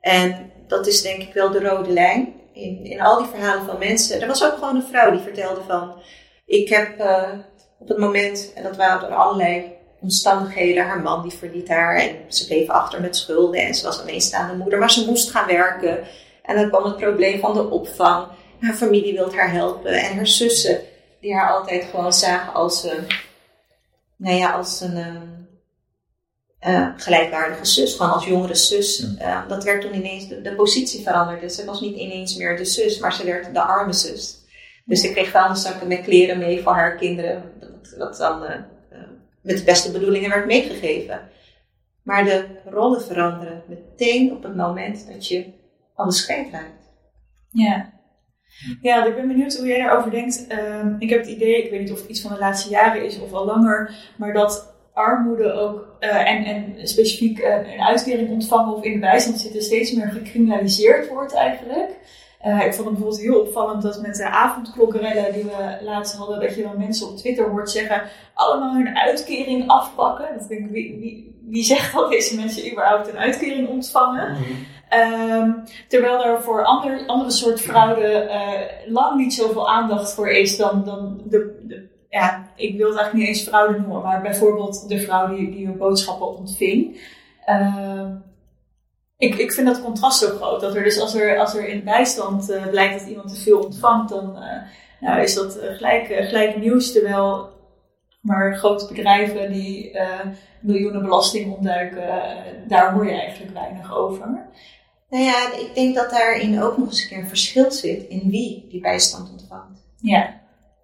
En 0.00 0.52
dat 0.66 0.86
is 0.86 1.02
denk 1.02 1.22
ik 1.22 1.32
wel 1.32 1.50
de 1.50 1.60
rode 1.60 1.90
lijn 1.90 2.34
in, 2.52 2.84
in 2.84 3.00
al 3.00 3.18
die 3.18 3.26
verhalen 3.26 3.64
van 3.64 3.78
mensen. 3.78 4.20
Er 4.20 4.26
was 4.26 4.44
ook 4.44 4.54
gewoon 4.54 4.76
een 4.76 4.82
vrouw 4.82 5.10
die 5.10 5.20
vertelde 5.20 5.60
van, 5.66 6.02
ik 6.46 6.68
heb 6.68 7.00
uh, 7.00 7.28
op 7.78 7.88
het 7.88 7.98
moment, 7.98 8.52
en 8.54 8.62
dat 8.62 8.76
waren 8.76 9.00
door 9.00 9.18
allerlei 9.18 9.72
omstandigheden, 10.00 10.86
haar 10.86 11.00
man 11.00 11.22
die 11.22 11.38
verliet 11.38 11.68
haar 11.68 11.96
en 11.96 12.16
ze 12.28 12.46
bleef 12.46 12.68
achter 12.68 13.00
met 13.00 13.16
schulden 13.16 13.60
en 13.60 13.74
ze 13.74 13.84
was 13.84 14.00
alleenstaande 14.00 14.54
moeder, 14.54 14.78
maar 14.78 14.90
ze 14.90 15.06
moest 15.06 15.30
gaan 15.30 15.46
werken. 15.46 16.04
En 16.42 16.56
dan 16.56 16.68
kwam 16.68 16.84
het 16.84 16.96
probleem 16.96 17.40
van 17.40 17.54
de 17.54 17.70
opvang. 17.70 18.26
Haar 18.60 18.74
familie 18.74 19.14
wilde 19.14 19.36
haar 19.36 19.52
helpen 19.52 19.92
en 19.92 20.16
haar 20.16 20.26
zussen, 20.26 20.80
die 21.20 21.34
haar 21.34 21.50
altijd 21.52 21.84
gewoon 21.84 22.12
zagen 22.12 22.52
als 22.54 22.84
een, 22.84 23.06
nou 24.16 24.36
ja, 24.36 24.52
als 24.52 24.80
een 24.80 24.96
uh, 26.66 26.88
gelijkwaardige 26.96 27.64
zus, 27.64 27.94
gewoon 27.94 28.12
als 28.12 28.24
jongere 28.24 28.54
zus. 28.54 29.00
Uh, 29.00 29.48
dat 29.48 29.64
werd 29.64 29.80
toen 29.80 29.94
ineens, 29.94 30.28
de, 30.28 30.40
de, 30.40 30.54
positie 30.54 31.02
veranderde. 31.02 31.50
Ze 31.50 31.64
was 31.64 31.80
niet 31.80 31.96
ineens 31.96 32.36
meer 32.36 32.56
de 32.56 32.64
zus, 32.64 32.98
maar 32.98 33.12
ze 33.12 33.24
werd 33.24 33.54
de 33.54 33.60
arme 33.60 33.92
zus. 33.92 34.43
Dus 34.84 35.00
ze 35.00 35.12
kreeg 35.12 35.30
vuilniszakken 35.30 35.88
met 35.88 36.02
kleren 36.02 36.38
mee 36.38 36.62
voor 36.62 36.72
haar 36.72 36.96
kinderen, 36.96 37.52
dat, 37.60 37.94
dat 37.98 38.16
dan 38.16 38.42
uh, 38.42 38.50
met 39.42 39.58
de 39.58 39.64
beste 39.64 39.92
bedoelingen 39.92 40.30
werd 40.30 40.46
meegegeven. 40.46 41.20
Maar 42.02 42.24
de 42.24 42.46
rollen 42.64 43.02
veranderen 43.02 43.62
meteen 43.68 44.32
op 44.32 44.42
het 44.42 44.56
moment 44.56 45.06
dat 45.12 45.28
je 45.28 45.52
alles 45.94 46.24
kwijtraakt. 46.24 46.92
Ja. 47.50 47.92
Ja, 48.80 49.04
ik 49.04 49.14
ben 49.14 49.28
benieuwd 49.28 49.56
hoe 49.56 49.66
jij 49.66 49.78
daarover 49.78 50.10
denkt. 50.10 50.46
Um, 50.52 50.96
ik 50.98 51.10
heb 51.10 51.18
het 51.18 51.28
idee, 51.28 51.64
ik 51.64 51.70
weet 51.70 51.80
niet 51.80 51.92
of 51.92 52.00
het 52.00 52.08
iets 52.08 52.20
van 52.20 52.32
de 52.32 52.38
laatste 52.38 52.70
jaren 52.70 53.04
is 53.04 53.20
of 53.20 53.32
al 53.32 53.44
langer, 53.44 53.94
maar 54.16 54.32
dat 54.32 54.74
armoede 54.92 55.52
ook 55.52 55.96
uh, 56.00 56.30
en, 56.30 56.44
en 56.44 56.88
specifiek 56.88 57.38
uh, 57.38 57.72
een 57.72 57.80
uitkering 57.80 58.30
ontvangen 58.30 58.74
of 58.74 58.84
in 58.84 58.92
de 58.92 58.98
bijstand 58.98 59.40
zitten 59.40 59.62
steeds 59.62 59.92
meer 59.92 60.08
gecriminaliseerd 60.08 61.08
wordt 61.08 61.34
eigenlijk. 61.34 61.90
Uh, 62.46 62.66
ik 62.66 62.74
vond 62.74 62.88
het 62.88 62.98
bijvoorbeeld 62.98 63.20
heel 63.20 63.40
opvallend 63.40 63.82
dat 63.82 64.02
met 64.02 64.16
de 64.16 64.28
avondklokkerellen 64.28 65.32
die 65.32 65.44
we 65.44 65.78
laatst 65.82 66.16
hadden, 66.16 66.40
dat 66.40 66.54
je 66.54 66.62
dan 66.62 66.78
mensen 66.78 67.08
op 67.08 67.16
Twitter 67.16 67.50
hoort 67.50 67.70
zeggen, 67.70 68.02
allemaal 68.34 68.74
hun 68.74 68.98
uitkering 68.98 69.68
afpakken. 69.68 70.38
Dat 70.38 70.48
denk 70.48 70.60
ik, 70.60 70.70
wie, 70.70 70.98
wie, 70.98 71.38
wie 71.48 71.64
zegt 71.64 71.94
dat 71.94 72.10
deze 72.10 72.36
mensen 72.36 72.70
überhaupt 72.72 73.08
een 73.08 73.18
uitkering 73.18 73.68
ontvangen? 73.68 74.30
Mm 74.30 74.36
-hmm. 74.36 74.72
Um, 74.94 75.64
terwijl 75.88 76.24
er 76.24 76.42
voor 76.42 76.64
ander, 76.64 77.06
andere 77.06 77.30
soort 77.30 77.60
fraude 77.60 78.28
uh, 78.28 78.92
lang 78.92 79.16
niet 79.16 79.34
zoveel 79.34 79.70
aandacht 79.70 80.14
voor 80.14 80.28
is 80.28 80.56
dan, 80.56 80.84
dan 80.84 81.20
de, 81.24 81.60
de, 81.62 81.88
ja, 82.08 82.48
ik 82.56 82.76
wil 82.76 82.88
het 82.88 82.98
eigenlijk 82.98 83.12
niet 83.12 83.36
eens 83.36 83.48
fraude 83.48 83.78
noemen, 83.78 84.02
maar 84.02 84.22
bijvoorbeeld 84.22 84.88
de 84.88 85.00
vrouw 85.00 85.34
die, 85.34 85.50
die 85.50 85.66
hun 85.66 85.76
boodschappen 85.76 86.36
ontving. 86.36 87.00
Uh, 87.48 88.06
ik, 89.24 89.34
ik 89.34 89.52
vind 89.52 89.66
dat 89.66 89.82
contrast 89.82 90.18
zo 90.18 90.36
groot. 90.36 90.60
Dat 90.60 90.74
er 90.74 90.82
dus 90.82 91.00
als 91.00 91.14
er, 91.14 91.38
als 91.38 91.54
er 91.54 91.68
in 91.68 91.84
bijstand 91.84 92.50
uh, 92.50 92.66
blijkt 92.66 92.98
dat 93.00 93.08
iemand 93.08 93.28
te 93.28 93.40
veel 93.40 93.58
ontvangt, 93.58 94.08
dan 94.08 94.36
uh, 94.36 94.62
nou, 95.00 95.22
is 95.22 95.34
dat 95.34 95.58
gelijk, 95.60 96.06
gelijk 96.06 96.56
nieuws. 96.56 96.92
Terwijl 96.92 97.52
maar 98.20 98.56
grote 98.56 98.86
bedrijven 98.86 99.52
die 99.52 99.98
miljoenen 100.60 101.02
belasting 101.02 101.54
ontduiken, 101.54 102.22
daar 102.68 102.92
hoor 102.92 103.06
je 103.06 103.20
eigenlijk 103.20 103.52
weinig 103.52 103.96
over. 103.96 104.48
Nou 105.14 105.26
ja, 105.26 105.52
ik 105.52 105.74
denk 105.74 105.94
dat 105.94 106.10
daarin 106.10 106.62
ook 106.62 106.78
nog 106.78 106.88
eens 106.88 107.02
een 107.02 107.08
keer 107.08 107.18
een 107.18 107.28
verschil 107.28 107.70
zit 107.70 108.08
in 108.08 108.30
wie 108.30 108.66
die 108.68 108.80
bijstand 108.80 109.30
ontvangt. 109.30 109.86
Ja. 110.00 110.40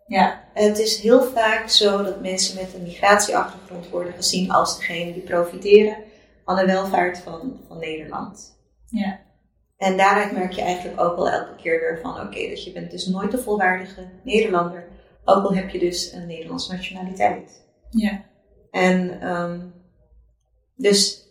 ja. 0.06 0.40
Het 0.54 0.78
is 0.78 1.00
heel 1.00 1.22
vaak 1.22 1.68
zo 1.68 2.02
dat 2.02 2.20
mensen 2.20 2.54
met 2.54 2.74
een 2.74 2.82
migratieachtergrond 2.82 3.88
worden 3.88 4.12
gezien 4.12 4.50
als 4.50 4.76
degene 4.76 5.12
die 5.12 5.22
profiteren 5.22 5.96
van 6.44 6.56
de 6.56 6.66
welvaart 6.66 7.18
van, 7.18 7.60
van 7.68 7.78
Nederland. 7.78 8.58
Ja. 8.86 9.20
En 9.76 9.96
daaruit 9.96 10.32
merk 10.32 10.52
je 10.52 10.62
eigenlijk 10.62 11.00
ook 11.00 11.16
wel 11.16 11.28
elke 11.28 11.56
keer 11.56 11.80
weer 11.80 11.98
van, 12.02 12.20
oké, 12.20 12.48
dus 12.48 12.64
je 12.64 12.72
bent 12.72 12.90
dus 12.90 13.06
nooit 13.06 13.30
de 13.30 13.38
volwaardige 13.38 14.08
Nederlander, 14.24 14.88
ook 15.24 15.44
al 15.44 15.54
heb 15.54 15.70
je 15.70 15.78
dus 15.78 16.12
een 16.12 16.26
Nederlandse 16.26 16.72
nationaliteit. 16.72 17.66
Ja. 17.90 18.24
En 18.70 19.28
um, 19.30 19.74
dus 20.76 21.28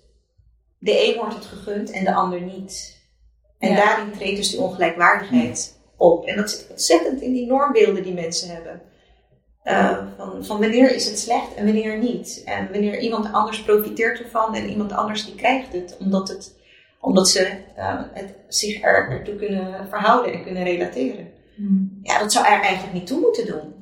de 0.80 1.08
een 1.08 1.16
wordt 1.16 1.34
het 1.34 1.46
gegund 1.46 1.92
en 1.92 2.04
de 2.04 2.14
ander 2.14 2.42
niet. 2.42 2.98
En 3.58 3.70
ja. 3.70 3.76
daarin 3.76 4.12
treedt 4.12 4.38
dus 4.38 4.50
die 4.50 4.60
ongelijkwaardigheid 4.60 5.80
op. 5.98 6.26
En 6.26 6.36
dat 6.36 6.50
zit 6.50 6.70
ontzettend 6.70 7.22
in 7.22 7.34
die 7.34 7.48
normbeelden 7.48 8.04
die 8.04 8.14
mensen 8.14 8.50
hebben. 8.50 8.82
Uh, 9.70 9.98
van, 10.18 10.46
van 10.46 10.60
wanneer 10.60 10.96
is 10.96 11.06
het 11.06 11.20
slecht 11.20 11.56
en 11.56 11.66
wanneer 11.66 11.98
niet. 11.98 12.42
En 12.46 12.72
wanneer 12.72 13.00
iemand 13.00 13.34
anders 13.34 13.64
profiteert 13.64 14.20
ervan 14.20 14.56
en 14.56 14.70
iemand 14.70 14.92
anders 14.92 15.26
die 15.26 15.36
krijgt 15.36 15.74
het. 15.74 15.98
Omdat, 16.00 16.28
het, 16.28 16.56
omdat 17.00 17.30
ze 17.30 17.52
uh, 17.78 18.02
het, 18.14 18.36
zich 18.48 18.84
er, 18.84 19.10
ertoe 19.10 19.36
kunnen 19.36 19.88
verhouden 19.90 20.34
en 20.34 20.44
kunnen 20.44 20.64
relateren. 20.64 21.32
Hmm. 21.56 22.00
Ja, 22.04 22.20
dat 22.20 22.32
zou 22.32 22.46
er 22.46 22.62
eigenlijk 22.62 22.94
niet 22.94 23.08
toe 23.08 23.20
moeten 23.20 23.46
doen. 23.46 23.74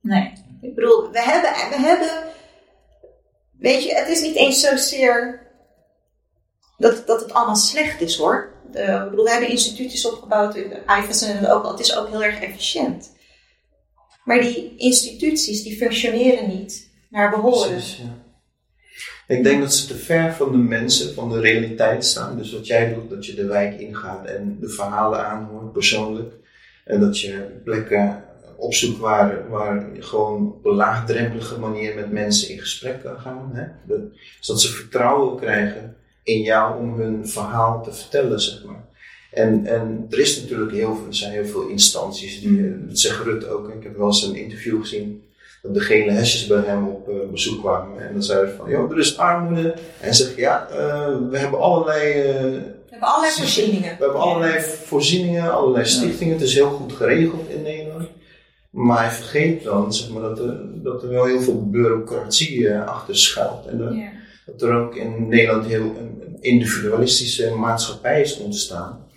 Nee. 0.00 0.32
Ik 0.60 0.74
bedoel, 0.74 1.10
we 1.10 1.22
hebben, 1.22 1.50
we 1.50 1.86
hebben 1.86 2.08
weet 3.58 3.84
je, 3.84 3.94
het 3.94 4.08
is 4.08 4.20
niet 4.20 4.36
eens 4.36 4.60
zozeer 4.60 5.46
dat, 6.78 7.06
dat 7.06 7.20
het 7.20 7.32
allemaal 7.32 7.56
slecht 7.56 8.00
is 8.00 8.16
hoor. 8.16 8.52
Uh, 8.74 8.94
ik 8.94 9.10
bedoel, 9.10 9.24
we 9.24 9.30
hebben 9.30 9.50
instituties 9.50 10.06
opgebouwd, 10.06 10.56
IFAS 10.86 11.22
en 11.22 11.48
ook 11.48 11.64
al, 11.64 11.70
het 11.70 11.80
is 11.80 11.96
ook 11.96 12.08
heel 12.08 12.22
erg 12.22 12.40
efficiënt. 12.40 13.18
Maar 14.24 14.40
die 14.40 14.72
instituties 14.76 15.62
die 15.62 15.76
functioneren 15.76 16.48
niet 16.48 16.90
naar 17.10 17.30
behoren. 17.30 17.82
Ik 19.26 19.42
denk 19.42 19.60
dat 19.60 19.74
ze 19.74 19.86
te 19.86 19.96
ver 19.96 20.32
van 20.32 20.52
de 20.52 20.58
mensen, 20.58 21.14
van 21.14 21.28
de 21.28 21.40
realiteit 21.40 22.04
staan. 22.04 22.36
Dus 22.36 22.52
wat 22.52 22.66
jij 22.66 22.94
doet, 22.94 23.10
dat 23.10 23.26
je 23.26 23.34
de 23.34 23.46
wijk 23.46 23.80
ingaat 23.80 24.26
en 24.26 24.56
de 24.60 24.68
verhalen 24.68 25.26
aanhoort 25.26 25.72
persoonlijk. 25.72 26.34
En 26.84 27.00
dat 27.00 27.20
je 27.20 27.60
plekken 27.64 28.24
opzoekt 28.56 28.98
waar, 28.98 29.48
waar 29.48 29.94
je 29.94 30.02
gewoon 30.02 30.52
op 30.52 30.64
een 30.64 30.74
laagdrempelige 30.74 31.58
manier 31.58 31.94
met 31.94 32.12
mensen 32.12 32.50
in 32.50 32.58
gesprek 32.58 33.02
kan 33.02 33.20
gaan. 33.20 33.50
Hè? 33.52 33.66
Dat, 33.86 34.00
zodat 34.40 34.62
ze 34.62 34.72
vertrouwen 34.72 35.36
krijgen 35.36 35.96
in 36.22 36.40
jou 36.42 36.78
om 36.78 37.00
hun 37.00 37.28
verhaal 37.28 37.82
te 37.82 37.92
vertellen, 37.92 38.40
zeg 38.40 38.64
maar. 38.64 38.88
En, 39.30 39.66
en 39.66 40.06
er 40.10 40.18
is 40.18 40.40
natuurlijk 40.40 40.72
heel 40.72 40.94
veel, 40.94 41.06
er 41.06 41.14
zijn 41.14 41.32
heel 41.32 41.46
veel 41.46 41.66
instanties, 41.68 42.40
die, 42.40 42.86
dat 42.86 42.98
zegt 42.98 43.22
Rut 43.22 43.48
ook. 43.48 43.68
Ik 43.68 43.82
heb 43.82 43.96
wel 43.96 44.06
eens 44.06 44.22
een 44.22 44.34
interview 44.34 44.80
gezien 44.80 45.22
dat 45.62 45.74
de 45.74 45.80
gele 45.80 46.10
hesjes 46.10 46.46
bij 46.46 46.62
hem 46.64 46.88
op 46.88 47.08
uh, 47.08 47.14
bezoek 47.30 47.60
kwamen. 47.60 48.06
En 48.08 48.12
dan 48.12 48.22
zeiden 48.22 48.50
ze 48.50 48.56
van, 48.56 48.70
joh, 48.70 48.90
er 48.90 48.98
is 48.98 49.18
armoede. 49.18 49.70
En 49.70 49.78
hij 49.98 50.12
zegt, 50.12 50.36
ja, 50.36 50.68
uh, 50.70 50.76
we 51.30 51.38
hebben 51.38 51.60
allerlei... 51.60 52.28
Uh, 52.28 52.34
we 52.34 52.96
hebben 52.96 53.08
allerlei 53.08 53.32
voorzieningen. 53.32 53.96
We 53.98 54.04
hebben 54.04 54.20
allerlei 54.20 54.60
voorzieningen, 54.60 55.52
allerlei 55.52 55.84
stichtingen. 55.84 56.34
Het 56.34 56.42
is 56.42 56.54
heel 56.54 56.70
goed 56.70 56.92
geregeld 56.92 57.48
in 57.48 57.62
Nederland. 57.62 58.08
Maar 58.70 58.98
hij 58.98 59.10
vergeet 59.10 59.62
dan, 59.64 59.94
zeg 59.94 60.10
maar, 60.10 60.22
dat 60.22 60.38
er, 60.38 60.60
dat 60.82 61.02
er 61.02 61.08
wel 61.08 61.24
heel 61.24 61.40
veel 61.40 61.70
bureaucratie 61.70 62.74
achter 62.74 63.16
schuilt. 63.16 63.66
En 63.66 63.78
dat, 63.78 63.94
Ja. 63.94 64.10
dat 64.46 64.62
er 64.62 64.74
ook 64.74 64.96
in 64.96 65.28
Nederland 65.28 65.66
heel 65.66 65.80
een 65.98 66.36
individualistische 66.40 67.54
maatschappij 67.54 68.20
is 68.20 68.38
ontstaan. 68.38 69.08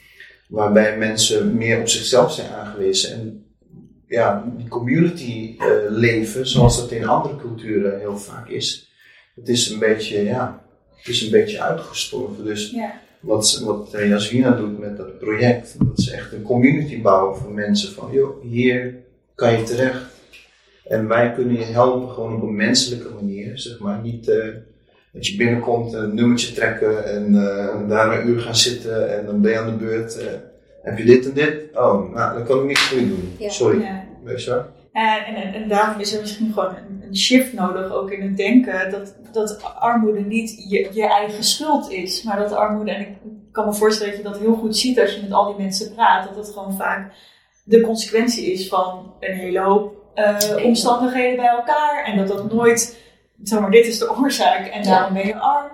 Waarbij 0.53 0.97
mensen 0.97 1.57
meer 1.57 1.79
op 1.79 1.87
zichzelf 1.87 2.33
zijn 2.33 2.51
aangewezen. 2.51 3.11
En 3.13 3.45
ja, 4.07 4.53
die 4.57 4.67
community 4.67 5.55
uh, 5.57 5.65
leven, 5.89 6.47
zoals 6.47 6.77
dat 6.77 6.91
in 6.91 7.07
andere 7.07 7.35
culturen 7.35 7.99
heel 7.99 8.17
vaak 8.17 8.49
is. 8.49 8.91
Het 9.35 9.49
is 9.49 9.69
een 9.69 9.79
beetje, 9.79 10.23
ja, 10.23 10.63
het 10.95 11.07
is 11.07 11.21
een 11.21 11.31
beetje 11.31 11.61
uitgestorven. 11.61 12.45
Dus 12.45 12.71
Ja. 12.71 12.93
wat, 13.19 13.61
wat 13.63 13.91
Jasmina 13.91 14.51
doet 14.51 14.79
met 14.79 14.97
dat 14.97 15.19
project, 15.19 15.75
dat 15.79 15.97
is 15.97 16.09
echt 16.09 16.33
een 16.33 16.41
community 16.43 17.01
bouwen 17.01 17.37
van 17.37 17.53
mensen. 17.53 17.93
Van, 17.93 18.11
joh, 18.11 18.41
hier 18.43 18.95
kan 19.35 19.57
je 19.57 19.63
terecht. 19.63 20.01
En 20.85 21.07
wij 21.07 21.33
kunnen 21.33 21.55
je 21.55 21.63
helpen 21.65 22.09
gewoon 22.09 22.35
op 22.35 22.41
een 22.41 22.55
menselijke 22.55 23.09
manier, 23.13 23.57
zeg 23.59 23.79
maar. 23.79 24.01
Niet 24.01 24.27
uh, 24.27 24.45
dat 25.13 25.27
je 25.27 25.37
binnenkomt, 25.37 25.93
een 25.93 26.15
nummertje 26.15 26.53
trekken 26.53 27.05
en 27.05 27.33
uh, 27.33 27.89
daar 27.89 28.19
een 28.19 28.27
uur 28.27 28.39
gaan 28.39 28.55
zitten 28.55 29.17
en 29.17 29.25
dan 29.25 29.41
ben 29.41 29.51
je 29.51 29.57
aan 29.57 29.65
de 29.65 29.85
beurt. 29.85 30.17
Uh, 30.19 30.25
heb 30.81 30.97
je 30.97 31.05
dit 31.05 31.25
en 31.25 31.33
dit? 31.33 31.55
Oh, 31.73 32.13
nou, 32.13 32.33
dan 32.33 32.43
kan 32.45 32.59
ik 32.59 32.65
niks 32.65 32.81
voor 32.81 32.99
je 32.99 33.07
doen. 33.07 33.35
Ja. 33.37 33.49
Sorry. 33.49 33.81
Ja. 33.81 34.03
Weet 34.23 34.43
je 34.43 34.49
wel? 34.49 34.65
En, 34.91 35.35
en, 35.35 35.53
en 35.53 35.67
daarom 35.67 36.01
is 36.01 36.13
er 36.13 36.21
misschien 36.21 36.53
gewoon 36.53 36.75
een, 36.75 37.03
een 37.07 37.17
shift 37.17 37.53
nodig, 37.53 37.91
ook 37.91 38.11
in 38.11 38.21
het 38.21 38.37
denken, 38.37 38.91
dat, 38.91 39.15
dat 39.31 39.63
armoede 39.79 40.19
niet 40.19 40.65
je, 40.69 40.89
je 40.93 41.07
eigen 41.07 41.43
schuld 41.43 41.91
is, 41.91 42.23
maar 42.23 42.37
dat 42.37 42.51
armoede, 42.51 42.91
en 42.91 43.01
ik 43.01 43.17
kan 43.51 43.65
me 43.65 43.73
voorstellen 43.73 44.13
dat 44.13 44.21
je 44.23 44.29
dat 44.29 44.39
heel 44.39 44.55
goed 44.55 44.77
ziet 44.77 44.99
als 44.99 45.15
je 45.15 45.21
met 45.21 45.31
al 45.31 45.45
die 45.45 45.65
mensen 45.65 45.93
praat, 45.93 46.27
dat 46.27 46.45
het 46.45 46.53
gewoon 46.53 46.73
vaak 46.73 47.13
de 47.63 47.81
consequentie 47.81 48.51
is 48.51 48.67
van 48.67 49.13
een 49.19 49.35
hele 49.35 49.59
hoop 49.59 49.95
uh, 50.15 50.65
omstandigheden 50.65 51.35
bij 51.35 51.47
elkaar 51.47 52.03
en 52.05 52.17
dat 52.17 52.27
dat 52.27 52.53
nooit, 52.53 52.97
zeg 53.43 53.59
maar, 53.59 53.71
dit 53.71 53.85
is 53.85 53.97
de 53.99 54.17
oorzaak 54.17 54.67
en 54.67 54.83
daarom 54.83 55.13
ben 55.13 55.27
je 55.27 55.35
arm. 55.39 55.71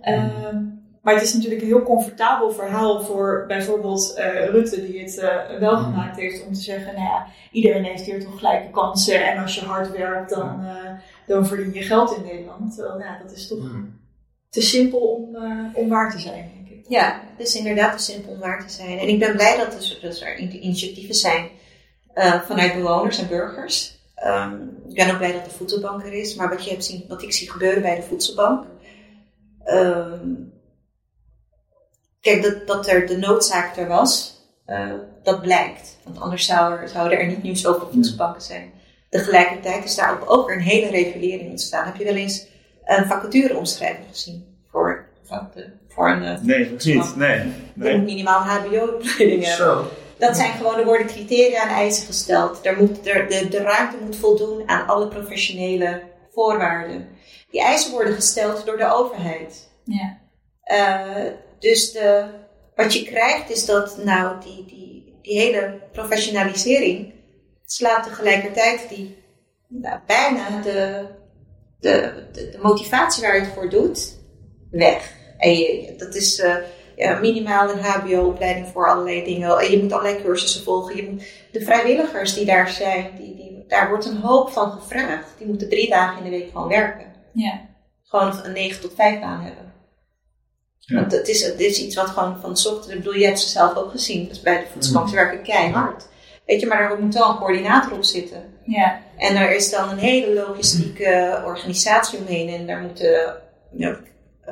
Ehm, 0.00 0.64
maar 1.02 1.14
het 1.14 1.22
is 1.22 1.34
natuurlijk 1.34 1.60
een 1.62 1.66
heel 1.68 1.82
comfortabel 1.82 2.50
verhaal 2.52 3.00
voor 3.02 3.44
bijvoorbeeld 3.48 4.14
uh, 4.18 4.44
Rutte, 4.48 4.86
die 4.86 5.00
het 5.00 5.16
uh, 5.18 5.58
wel 5.58 5.72
Mhm. 5.80 5.82
gemaakt 5.84 6.16
heeft 6.16 6.46
om 6.46 6.52
te 6.52 6.60
zeggen: 6.60 6.94
nou 6.94 7.04
ja, 7.06 7.26
iedereen 7.50 7.84
heeft 7.84 8.04
hier 8.04 8.24
toch 8.24 8.38
gelijke 8.38 8.70
kansen 8.70 9.26
en 9.32 9.38
als 9.42 9.54
je 9.54 9.64
hard 9.64 9.90
werkt, 9.96 10.30
dan, 10.30 10.60
uh, 10.64 10.90
dan 11.26 11.46
verdien 11.46 11.72
je 11.72 11.82
geld 11.82 12.16
in 12.16 12.22
Nederland. 12.22 12.74
Terwijl, 12.74 12.98
ja, 12.98 13.18
dat 13.22 13.32
is 13.32 13.48
toch 13.48 13.58
Hmm. 13.58 14.00
te 14.50 14.62
simpel 14.62 14.98
om, 14.98 15.36
om 15.74 15.88
waar 15.88 16.10
te 16.10 16.18
zijn, 16.18 16.50
denk 16.54 16.78
ik. 16.78 16.84
Ja, 16.88 17.20
het 17.36 17.46
is 17.46 17.56
inderdaad 17.56 17.96
te 17.96 18.02
simpel 18.02 18.32
om 18.32 18.38
waar 18.38 18.66
te 18.66 18.72
zijn. 18.72 18.98
En 18.98 19.08
ik 19.08 19.18
ben 19.18 19.32
blij 19.32 19.56
dat 19.56 19.74
er, 19.74 19.98
dat 20.02 20.20
er 20.20 20.36
initiatieven 20.38 21.14
zijn 21.14 21.48
vanuit 22.46 22.74
bewoners 22.74 23.18
en 23.18 23.28
burgers. 23.28 23.91
Um, 24.26 24.82
ik 24.88 24.94
ben 24.94 25.10
ook 25.10 25.18
blij 25.18 25.32
dat 25.32 25.44
de 25.44 25.50
voedselbank 25.50 26.04
er 26.04 26.12
is. 26.12 26.34
Maar 26.34 26.48
wat, 26.48 26.64
je 26.64 26.70
hebt 26.70 26.84
zien, 26.84 27.04
wat 27.08 27.22
ik 27.22 27.32
zie 27.32 27.50
gebeuren 27.50 27.82
bij 27.82 27.96
de 27.96 28.02
voedselbank. 28.02 28.64
Um, 29.66 30.52
kijk, 32.20 32.42
dat, 32.42 32.66
dat 32.66 32.88
er 32.88 33.06
de 33.06 33.16
noodzaak 33.16 33.76
er 33.76 33.88
was, 33.88 34.40
uh, 34.66 34.92
dat 35.22 35.42
blijkt. 35.42 35.98
Want 36.04 36.20
anders 36.20 36.46
zou 36.46 36.78
er, 36.78 36.88
zouden 36.88 37.18
er 37.18 37.26
niet 37.26 37.42
nu 37.42 37.56
zoveel 37.56 37.90
voedselbanken 37.92 38.42
zijn. 38.42 38.72
Tegelijkertijd 39.10 39.84
is 39.84 39.94
daar 39.94 40.28
ook, 40.28 40.46
weer 40.46 40.56
een 40.56 40.62
hele 40.62 40.90
regulering 40.90 41.50
ontstaan. 41.50 41.84
Heb 41.84 41.96
je 41.96 42.04
wel 42.04 42.14
eens 42.14 42.46
een 42.84 43.06
vacatureomschrijving 43.06 44.06
gezien 44.10 44.44
voor, 44.70 45.08
voor 45.88 46.10
een 46.10 46.22
uh, 46.22 46.40
Nee, 46.40 46.70
niet. 46.70 47.16
Nee. 47.16 47.52
nee. 47.74 47.92
Je 47.92 47.98
moet 47.98 48.06
minimaal 48.06 48.40
een 48.40 48.48
HBO-opleiding 48.48 49.44
hebben. 49.44 49.86
Dat 50.22 50.36
zijn 50.36 50.52
gewoon, 50.52 50.78
er 50.78 50.84
worden 50.84 51.06
criteria 51.06 51.62
en 51.62 51.74
eisen 51.74 52.06
gesteld. 52.06 52.66
Er 52.66 52.76
moet, 52.76 53.06
er, 53.06 53.28
de, 53.28 53.48
de 53.48 53.62
ruimte 53.62 53.96
moet 54.04 54.16
voldoen 54.16 54.68
aan 54.68 54.86
alle 54.86 55.08
professionele 55.08 56.02
voorwaarden. 56.32 57.08
Die 57.50 57.62
eisen 57.62 57.92
worden 57.92 58.14
gesteld 58.14 58.66
door 58.66 58.76
de 58.76 58.92
overheid. 58.92 59.70
Ja. 59.84 60.18
Uh, 60.66 61.32
dus 61.58 61.92
de, 61.92 62.24
wat 62.74 62.94
je 62.94 63.04
krijgt 63.04 63.50
is 63.50 63.64
dat 63.64 64.04
nou 64.04 64.40
die, 64.40 64.64
die, 64.64 65.18
die 65.22 65.40
hele 65.40 65.80
professionalisering 65.92 67.12
slaat 67.64 68.04
tegelijkertijd 68.04 68.88
die 68.88 69.16
nou, 69.68 70.00
bijna 70.06 70.60
de, 70.60 71.06
de, 71.80 72.26
de, 72.32 72.50
de, 72.50 72.58
motivatie 72.62 73.22
waar 73.22 73.34
je 73.34 73.40
het 73.40 73.52
voor 73.54 73.70
doet 73.70 74.18
weg. 74.70 75.12
En 75.38 75.58
je, 75.58 75.94
dat 75.98 76.14
is 76.14 76.38
uh, 76.38 76.56
ja, 76.96 77.18
minimaal 77.18 77.70
een 77.70 77.82
HBO-opleiding 77.84 78.66
voor 78.66 78.88
allerlei 78.88 79.24
dingen. 79.24 79.58
En 79.58 79.70
je 79.70 79.82
moet 79.82 79.92
allerlei 79.92 80.22
cursussen 80.22 80.62
volgen. 80.62 80.96
Je 80.96 81.10
moet, 81.10 81.24
de 81.52 81.60
vrijwilligers 81.60 82.34
die 82.34 82.44
daar 82.44 82.68
zijn, 82.68 83.10
die, 83.16 83.34
die, 83.36 83.64
daar 83.68 83.88
wordt 83.88 84.06
een 84.06 84.20
hoop 84.20 84.50
van 84.50 84.70
gevraagd. 84.70 85.28
Die 85.38 85.46
moeten 85.46 85.68
drie 85.68 85.88
dagen 85.88 86.18
in 86.18 86.24
de 86.24 86.38
week 86.38 86.50
gewoon 86.52 86.68
werken. 86.68 87.06
Ja. 87.32 87.60
Gewoon 88.02 88.44
een 88.44 88.52
9 88.52 88.80
tot 88.80 88.92
5 88.94 89.20
baan 89.20 89.40
hebben. 89.40 89.72
Ja. 90.78 91.00
Want 91.00 91.12
het 91.12 91.28
is, 91.28 91.46
het 91.46 91.60
is 91.60 91.82
iets 91.82 91.94
wat 91.94 92.08
gewoon 92.08 92.40
van 92.40 92.50
ochtends, 92.50 92.88
ik 92.88 92.96
bedoel, 92.96 93.14
je 93.14 93.26
hebt 93.26 93.40
ze 93.40 93.48
zelf 93.48 93.76
ook 93.76 93.90
gezien. 93.90 94.28
Dus 94.28 94.40
bij 94.40 94.58
de 94.58 94.66
voedselbank, 94.72 95.08
ze 95.08 95.14
werken 95.14 95.42
keihard. 95.42 96.08
Weet 96.46 96.60
je, 96.60 96.66
maar 96.66 96.90
er 96.90 96.98
moet 96.98 97.14
wel 97.14 97.30
een 97.30 97.36
coördinator 97.36 97.92
op 97.92 98.04
zitten. 98.04 98.54
Ja. 98.64 99.00
En 99.18 99.36
er 99.36 99.54
is 99.54 99.70
dan 99.70 99.88
een 99.88 99.98
hele 99.98 100.34
logistieke 100.34 101.42
organisatie 101.46 102.18
omheen. 102.18 102.48
En 102.48 102.66
daar 102.66 102.80
moeten 102.80 103.36
ja, 103.72 103.96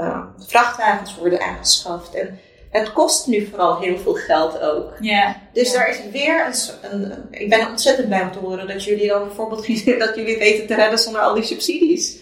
uh, 0.01 0.25
vrachtwagens 0.47 1.17
worden 1.17 1.41
aangeschaft. 1.41 2.15
En 2.15 2.39
het 2.71 2.93
kost 2.93 3.27
nu 3.27 3.47
vooral 3.47 3.79
heel 3.79 3.99
veel 3.99 4.15
geld 4.15 4.61
ook. 4.61 4.93
Ja. 5.01 5.37
Dus 5.53 5.73
ja. 5.73 5.79
daar 5.79 5.89
is 5.89 6.01
weer 6.13 6.47
een, 6.47 6.93
een, 6.93 7.11
een, 7.11 7.25
Ik 7.31 7.49
ben 7.49 7.69
ontzettend 7.69 8.09
blij 8.09 8.23
om 8.23 8.33
te 8.33 8.39
horen 8.39 8.67
dat 8.67 8.85
jullie 8.85 9.09
dan 9.09 9.25
bijvoorbeeld 9.27 9.67
dat 10.07 10.17
jullie 10.17 10.39
weten 10.39 10.67
te 10.67 10.75
redden 10.75 10.99
zonder 10.99 11.21
al 11.21 11.35
die 11.35 11.45
subsidies. 11.45 12.19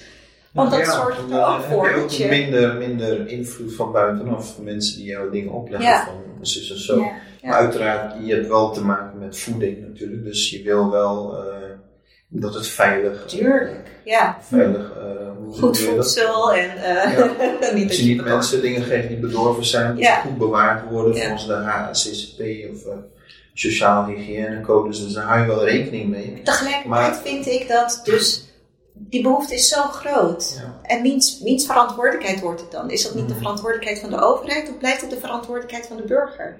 Want 0.52 0.70
dat 0.70 0.80
ja, 0.80 0.92
zorgt 0.92 1.18
er 1.18 1.28
dan 1.28 1.54
ook 1.54 1.62
voor 1.62 1.84
heb 1.84 1.94
je 1.94 2.00
dat 2.00 2.10
ook 2.10 2.18
je... 2.18 2.26
minder, 2.26 2.74
minder 2.74 3.28
invloed 3.28 3.74
van 3.74 3.92
buitenaf. 3.92 4.58
Mensen 4.58 4.96
die 4.96 5.06
jou 5.06 5.30
dingen 5.30 5.52
opleggen 5.52 5.88
Ja. 5.88 6.04
van 6.04 6.46
zus 6.46 6.70
en 6.70 6.80
zo. 6.80 7.00
Ja. 7.00 7.12
Maar 7.42 7.58
uiteraard, 7.58 8.14
je 8.26 8.34
hebt 8.34 8.48
wel 8.48 8.72
te 8.72 8.84
maken 8.84 9.18
met 9.18 9.38
voeding 9.38 9.88
natuurlijk. 9.88 10.24
Dus 10.24 10.50
je 10.50 10.62
wil 10.62 10.90
wel 10.90 11.36
eh, 11.36 11.57
dat 12.28 12.54
het 12.54 12.66
veilig... 12.66 13.24
Tuurlijk, 13.26 13.90
ja. 14.04 14.38
Veilig... 14.40 14.92
eh, 14.96 15.02
hoe 15.38 15.52
Goed 15.58 15.78
voedsel 15.78 16.52
en 16.52 16.76
uh, 16.76 17.18
Ja. 17.18 17.30
niet 17.74 17.88
Dat 17.88 17.96
je 17.96 18.04
niet 18.04 18.24
mensen 18.24 18.60
dingen 18.62 18.82
geeft 18.82 19.08
die 19.08 19.16
bedorven 19.16 19.64
zijn, 19.64 19.88
dat 19.94 19.98
Ja. 20.04 20.20
ze 20.22 20.28
goed 20.28 20.38
bewaard 20.38 20.90
worden 20.90 21.14
Ja. 21.14 21.20
volgens 21.22 21.46
de 21.46 21.52
HACCP 21.54 22.40
of 22.74 22.84
uh, 22.86 22.92
Sociaal 23.54 24.06
Hygiënecodes. 24.06 25.02
Dus 25.02 25.12
daar 25.12 25.24
hou 25.24 25.40
je 25.40 25.46
wel 25.46 25.64
rekening 25.64 26.08
mee. 26.10 26.40
Tegelijkertijd 26.44 26.86
Maar- 26.86 27.16
vind 27.16 27.46
ik 27.46 27.68
dat 27.68 28.00
dus 28.04 28.42
die 28.94 29.22
behoefte 29.22 29.54
is 29.54 29.68
zo 29.68 29.82
groot. 29.82 30.60
Ja. 30.62 30.80
En 30.82 31.02
wiens, 31.02 31.40
wiens 31.42 31.66
verantwoordelijkheid 31.66 32.40
wordt 32.40 32.60
het 32.60 32.70
dan? 32.70 32.90
Is 32.90 33.02
dat 33.02 33.14
niet 33.14 33.26
de 33.26 33.32
Mhm. 33.32 33.38
verantwoordelijkheid 33.42 34.00
van 34.00 34.10
de 34.10 34.20
overheid 34.20 34.68
of 34.70 34.78
blijft 34.78 35.00
het 35.00 35.10
de 35.10 35.18
verantwoordelijkheid 35.20 35.86
van 35.86 35.96
de 35.96 36.02
burger? 36.04 36.56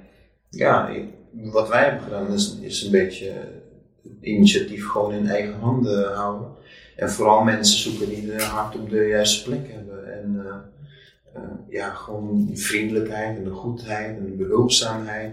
Ja, 0.51 0.91
wat 1.33 1.69
wij 1.69 1.83
hebben 1.83 2.03
gedaan 2.03 2.33
is, 2.33 2.57
is 2.61 2.83
een 2.83 2.91
beetje 2.91 3.33
initiatief 4.21 4.89
gewoon 4.89 5.13
in 5.13 5.27
eigen 5.27 5.55
handen 5.61 6.15
houden. 6.15 6.57
En 6.99 7.11
vooral 7.11 7.45
mensen 7.45 7.79
zoeken 7.79 8.09
die 8.09 8.27
de 8.27 8.43
hart 8.43 8.75
op 8.75 8.91
de 8.91 9.07
juiste 9.07 9.51
plek 9.51 9.73
hebben. 9.73 10.13
En 10.13 10.45
eh, 10.47 10.55
eh, 11.35 11.43
ja, 11.69 11.91
gewoon 11.91 12.51
vriendelijkheid 12.53 13.37
en 13.37 13.45
de 13.45 13.51
goedheid 13.51 14.17
en 14.17 14.25
de 14.25 14.37
behulpzaamheid. 14.37 15.33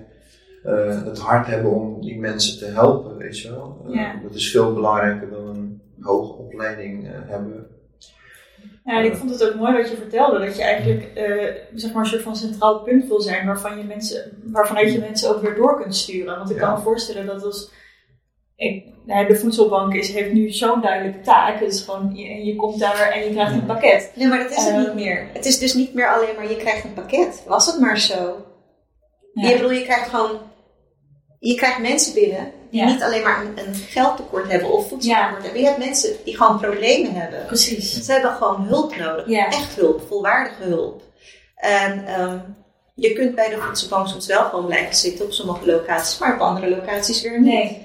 Eh, 0.64 1.04
het 1.04 1.20
hart 1.20 1.48
hebben 1.48 1.72
om 1.72 2.02
die 2.02 2.20
mensen 2.20 2.58
te 2.58 2.66
helpen, 2.66 3.18
weet 3.18 3.40
je 3.40 3.50
wel. 3.50 3.86
Ja. 3.88 4.20
Dat 4.24 4.36
is 4.36 4.52
veel 4.52 4.74
belangrijker 4.74 5.30
dan 5.30 5.48
een 5.48 5.82
hoge 6.00 6.34
opleiding 6.34 7.08
hebben. 7.08 7.68
Ja, 8.86 9.00
en 9.00 9.06
ik 9.06 9.16
vond 9.16 9.32
het 9.32 9.50
ook 9.50 9.56
mooi 9.56 9.74
wat 9.74 9.90
je 9.90 9.96
vertelde, 9.96 10.46
dat 10.46 10.56
je 10.56 10.64
eigenlijk 10.64 11.12
zeg 11.76 11.94
maar 11.94 12.04
een 12.04 12.10
soort 12.10 12.22
van 12.22 12.36
centraal 12.36 12.80
punt 12.80 13.08
wil 13.08 13.22
zijn 13.22 13.46
waarvan 13.46 13.78
je 13.78 13.84
mensen, 13.84 14.32
waarvanuit 14.44 14.94
je 14.94 15.00
mensen 15.00 15.30
ook 15.30 15.42
weer 15.42 15.56
door 15.56 15.82
kunt 15.82 15.96
sturen. 15.96 16.38
Want 16.38 16.50
ik 16.50 16.58
kan 16.58 16.74
me 16.74 16.80
voorstellen 16.80 17.26
dat 17.26 17.44
als 17.44 17.72
ik, 18.56 18.86
nou, 19.06 19.28
de 19.28 19.36
voedselbank 19.36 19.94
is, 19.94 20.14
heeft 20.14 20.32
nu 20.32 20.50
zo'n 20.52 20.82
duidelijke 20.82 21.22
taak. 21.22 21.60
Het 21.60 21.74
is 21.74 21.82
gewoon, 21.82 22.12
je, 22.16 22.56
komt 22.56 22.80
daar 22.80 23.00
en 23.12 23.24
je 23.24 23.30
krijgt 23.32 23.54
een 23.54 23.66
pakket. 23.66 24.12
Nee, 24.16 24.28
maar 24.28 24.38
dat 24.40 24.52
is 24.52 24.58
het 24.64 24.68
Eh. 24.74 24.78
niet 24.80 24.94
meer. 24.94 25.28
Het 25.34 25.46
is 25.46 25.60
dus 25.60 25.74
niet 25.74 25.94
meer 25.94 26.08
alleen 26.10 26.36
maar 26.36 26.50
je 26.50 26.58
krijgt 26.58 26.84
een 26.84 26.94
pakket. 26.94 27.44
Was 27.48 27.66
het 27.66 27.80
maar 27.80 28.00
zo. 28.00 28.46
Ja. 29.34 29.48
Je 29.50 29.56
bedoel, 29.56 29.72
je 29.72 29.84
krijgt 29.84 30.10
gewoon... 30.10 30.40
Je 31.40 31.56
krijgt 31.56 31.80
mensen 31.80 32.14
binnen 32.14 32.52
die 32.72 32.80
Ja. 32.80 32.86
niet 32.92 33.04
alleen 33.04 33.24
maar 33.24 33.42
een, 33.46 33.68
een 33.68 33.74
geldtekort 33.76 34.52
hebben 34.52 34.72
of 34.72 34.88
voedseltekort 34.88 35.44
hebben. 35.44 35.62
Je 35.62 35.68
hebt 35.68 35.78
mensen 35.86 36.16
die 36.26 36.38
gewoon 36.38 36.60
problemen 36.60 37.14
hebben. 37.14 37.46
Precies. 37.46 37.94
Ze 38.06 38.12
hebben 38.12 38.32
gewoon 38.32 38.62
hulp 38.62 38.96
nodig. 38.96 39.28
Ja. 39.28 39.46
Echt 39.48 39.76
hulp, 39.76 40.02
volwaardige 40.08 40.64
hulp. 40.64 41.02
En 41.56 42.06
ehm, 42.08 42.38
je 42.96 43.14
kunt 43.14 43.36
bij 43.36 43.50
de 43.50 43.58
voedselbank 43.58 44.08
soms 44.08 44.28
wel 44.28 44.44
gewoon 44.44 44.66
blijven 44.66 44.96
zitten 44.96 45.26
op 45.26 45.32
sommige 45.32 45.66
locaties, 45.66 46.18
maar 46.18 46.34
op 46.34 46.40
andere 46.40 46.70
locaties 46.70 47.22
weer 47.22 47.40
niet. 47.42 47.54
Nee. 47.54 47.85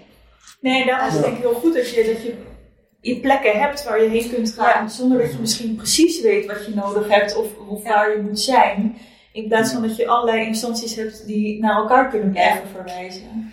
Nee, 0.61 0.87
daarom 0.87 1.09
is 1.09 1.15
het 1.15 1.23
denk 1.23 1.37
ik 1.37 1.43
heel 1.43 1.55
goed 1.55 1.75
dat 1.75 1.91
je, 1.91 2.05
dat 2.05 2.23
je, 2.23 2.35
je 3.01 3.21
plekken 3.21 3.61
hebt 3.61 3.85
waar 3.85 4.03
je 4.03 4.09
heen 4.09 4.31
kunt 4.31 4.53
gaan, 4.53 4.91
zonder 4.91 5.19
dat 5.19 5.33
je 5.33 5.39
misschien 5.39 5.77
precies 5.77 6.21
weet 6.21 6.47
wat 6.47 6.67
je 6.67 6.75
nodig 6.75 7.09
hebt 7.09 7.37
of 7.37 7.47
hoe 7.57 7.83
waar 7.83 8.17
je 8.17 8.23
moet 8.23 8.41
zijn. 8.41 8.97
In 9.33 9.49
plaats 9.49 9.73
van 9.73 9.83
dat 9.83 9.97
je 9.97 10.09
allerlei 10.09 10.47
instanties 10.47 10.95
hebt 10.95 11.27
die 11.27 11.61
naar 11.61 11.77
elkaar 11.77 12.11
kunnen 12.11 12.31
blijven 12.31 12.69
verwijzen. 12.69 13.53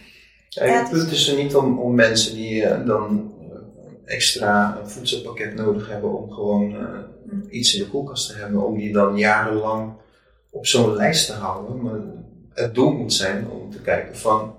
Ja, 0.50 0.66
Ja, 0.66 0.80
het 0.80 0.90
punt 0.90 1.12
is 1.12 1.28
er 1.28 1.44
niet 1.44 1.56
om, 1.56 1.80
om 1.80 1.96
mensen 1.96 2.36
die 2.36 2.64
eh, 2.64 2.86
dan 2.86 3.34
eh, 3.42 4.14
extra 4.14 4.78
een 4.82 4.90
voedselpakket 4.90 5.56
nodig 5.56 5.90
hebben 5.90 6.18
om 6.18 6.32
gewoon 6.32 6.76
eh, 6.76 7.00
iets 7.50 7.74
in 7.76 7.84
de 7.84 7.90
koelkast 7.90 8.30
te 8.30 8.38
hebben, 8.38 8.66
om 8.66 8.78
die 8.78 8.94
dan 8.94 9.18
jarenlang 9.18 9.94
op 10.50 10.66
zo'n 10.66 10.96
lijst 10.96 11.26
te 11.26 11.34
houden. 11.34 11.82
Maar 11.82 12.00
het 12.54 12.76
doel 12.76 12.92
moet 12.92 13.14
zijn 13.14 13.50
om 13.50 13.72
te 13.72 13.82
kijken 13.82 14.18
van 14.18 14.56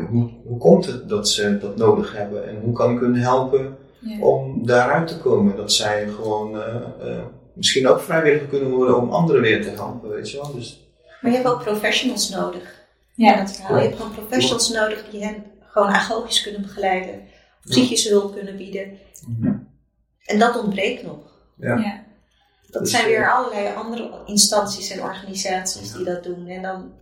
hoe, 0.00 0.30
hoe 0.46 0.58
komt 0.58 0.86
het 0.86 1.08
dat 1.08 1.28
ze 1.28 1.58
dat 1.58 1.76
nodig 1.76 2.16
hebben 2.16 2.48
en 2.48 2.60
hoe 2.60 2.72
kan 2.72 2.94
ik 2.94 3.00
hun 3.00 3.14
helpen 3.16 3.76
Ja. 3.98 4.20
om 4.20 4.66
daaruit 4.66 5.08
te 5.08 5.18
komen. 5.18 5.56
Dat 5.56 5.72
zij 5.72 6.08
gewoon 6.08 6.56
eh, 6.62 6.74
eh, 7.00 7.24
misschien 7.54 7.88
ook 7.88 8.00
vrijwilliger 8.00 8.46
kunnen 8.48 8.70
worden 8.70 8.96
om 9.00 9.10
anderen 9.10 9.42
weer 9.42 9.62
te 9.62 9.68
helpen, 9.70 10.08
weet 10.08 10.30
je 10.30 10.36
wel. 10.36 10.52
Dus, 10.54 10.86
Maar 11.20 11.30
je 11.30 11.36
hebt 11.36 11.48
ook 11.48 11.62
professionals 11.62 12.28
nodig. 12.28 12.80
Ja. 13.14 13.32
in 13.32 13.38
dat 13.38 13.52
verhaal. 13.56 13.76
Je 13.76 13.82
hebt 13.82 13.96
gewoon 13.96 14.12
professionals 14.14 14.70
nodig 14.70 15.04
die 15.10 15.24
hen 15.24 15.44
gewoon 15.60 15.88
agogisch 15.88 16.42
kunnen 16.42 16.62
begeleiden, 16.62 17.20
psychische 17.64 18.08
hulp 18.08 18.32
kunnen 18.34 18.56
bieden. 18.56 18.98
En 20.24 20.38
dat 20.38 20.62
ontbreekt 20.62 21.02
nog. 21.02 21.18
ja. 21.56 21.76
Ja. 21.76 22.04
Dat 22.70 22.82
Dus, 22.82 22.90
zijn 22.90 23.02
eh, 23.04 23.08
weer 23.10 23.32
allerlei 23.32 23.74
andere 23.76 24.10
instanties 24.26 24.90
en 24.90 25.02
organisaties 25.02 25.92
die 25.92 26.04
dat 26.04 26.22
doen. 26.24 26.46
En 26.48 26.62
dan, 26.62 26.92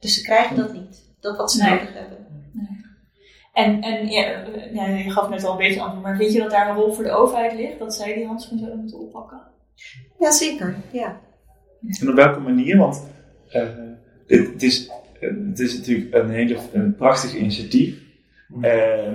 dus 0.00 0.14
ze 0.14 0.22
krijgen 0.22 0.56
dat 0.56 0.72
niet. 0.72 1.06
Dat 1.20 1.36
wat 1.36 1.52
ze 1.52 1.62
Nee. 1.62 1.70
nodig 1.70 1.94
hebben. 1.94 2.18
En, 3.52 3.80
en 3.80 4.08
ja, 4.08 4.22
eh, 4.22 4.74
ja, 4.74 4.86
je 4.86 5.10
gaf 5.10 5.28
net 5.28 5.44
al 5.44 5.52
een 5.52 5.58
beetje 5.58 5.80
antwoord, 5.80 6.02
maar 6.02 6.16
vind 6.16 6.32
je 6.32 6.38
dat 6.38 6.50
daar 6.50 6.68
een 6.68 6.76
rol 6.76 6.92
voor 6.92 7.04
de 7.04 7.10
overheid 7.10 7.52
ligt? 7.52 7.78
Dat 7.78 7.94
zij 7.94 8.14
die 8.14 8.26
handschoen 8.26 8.58
zouden 8.58 8.80
moeten 8.80 8.98
oppakken? 8.98 9.40
Jazeker, 10.18 10.76
ja. 10.92 11.20
En 12.00 12.08
op 12.08 12.14
welke 12.14 12.40
manier? 12.40 12.76
Want 12.76 13.06
uh, 13.52 13.62
het, 14.26 14.46
het, 14.52 14.62
is, 14.62 14.90
het 15.20 15.60
is 15.60 15.76
natuurlijk 15.76 16.14
een 16.14 16.30
hele 16.30 16.58
een 16.72 16.94
prachtig 16.94 17.34
initiatief. 17.34 17.96
Uh, 18.60 19.12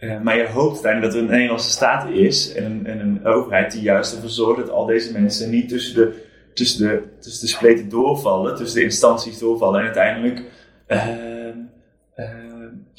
uh, 0.00 0.20
maar 0.20 0.36
je 0.36 0.48
hoopt 0.48 0.72
uiteindelijk 0.72 1.12
dat 1.12 1.14
er 1.14 1.28
een 1.28 1.34
Nederlandse 1.34 1.70
staat 1.70 2.08
is 2.08 2.54
en 2.54 2.64
een, 2.64 2.86
en 2.86 3.00
een 3.00 3.24
overheid 3.24 3.72
die 3.72 3.82
juist 3.82 4.14
ervoor 4.14 4.30
zorgt 4.30 4.60
dat 4.60 4.70
al 4.70 4.86
deze 4.86 5.12
mensen 5.12 5.50
niet 5.50 5.68
tussen 5.68 5.94
de, 5.94 6.24
tussen 6.54 6.88
de, 6.88 7.02
tussen 7.20 7.46
de 7.46 7.52
spleten 7.52 7.88
doorvallen, 7.88 8.56
tussen 8.56 8.78
de 8.78 8.84
instanties 8.84 9.38
doorvallen 9.38 9.80
en 9.80 9.86
uiteindelijk 9.86 10.42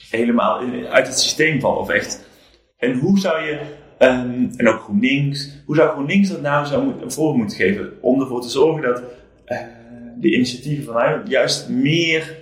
helemaal 0.09 0.61
uit 0.89 1.07
het 1.07 1.19
systeem 1.19 1.59
vallen. 1.59 1.79
Of 1.79 1.89
echt. 1.89 2.29
En 2.77 2.99
hoe 2.99 3.19
zou 3.19 3.43
je, 3.43 3.59
um, 3.99 4.51
en 4.55 4.67
ook 4.67 4.79
GroenLinks, 4.79 5.49
hoe 5.65 5.75
zou 5.75 5.89
GroenLinks 5.89 6.29
dat 6.29 6.41
nou 6.41 6.65
zou 6.65 6.83
moet, 6.83 7.13
voor 7.13 7.37
moeten 7.37 7.57
geven 7.57 7.91
om 8.01 8.21
ervoor 8.21 8.41
te 8.41 8.49
zorgen 8.49 8.81
dat 8.81 9.01
uh, 9.47 9.57
de 10.17 10.33
initiatieven 10.33 10.83
van 10.83 10.93
mij 10.93 11.21
juist 11.25 11.69
meer, 11.69 12.37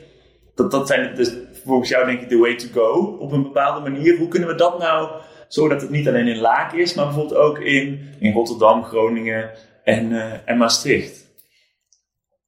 dat, 0.56 0.72
dat 0.72 0.88
zijn 0.88 1.16
dus 1.16 1.34
volgens 1.66 1.90
jou 1.90 2.06
denk 2.06 2.22
ik 2.22 2.30
de 2.30 2.38
way 2.38 2.56
to 2.56 2.68
go 2.74 3.18
op 3.20 3.32
een 3.32 3.44
bepaalde 3.44 3.90
manier. 3.90 4.18
Hoe 4.18 4.28
kunnen 4.28 4.50
we 4.50 4.56
dat 4.56 4.80
nou 4.80 5.10
zorgen 5.48 5.74
dat 5.74 5.82
het 5.88 5.96
niet 5.96 6.08
alleen 6.08 6.28
in 6.28 6.40
Laak 6.40 6.74
is, 6.74 6.94
maar 6.94 7.06
bijvoorbeeld 7.06 7.40
ook 7.40 7.60
in, 7.60 8.00
in 8.20 8.34
Rotterdam, 8.34 8.84
Groningen 8.84 9.50
en, 9.84 10.12
uh, 10.12 10.34
en 10.46 10.58
Maastricht? 10.58 11.29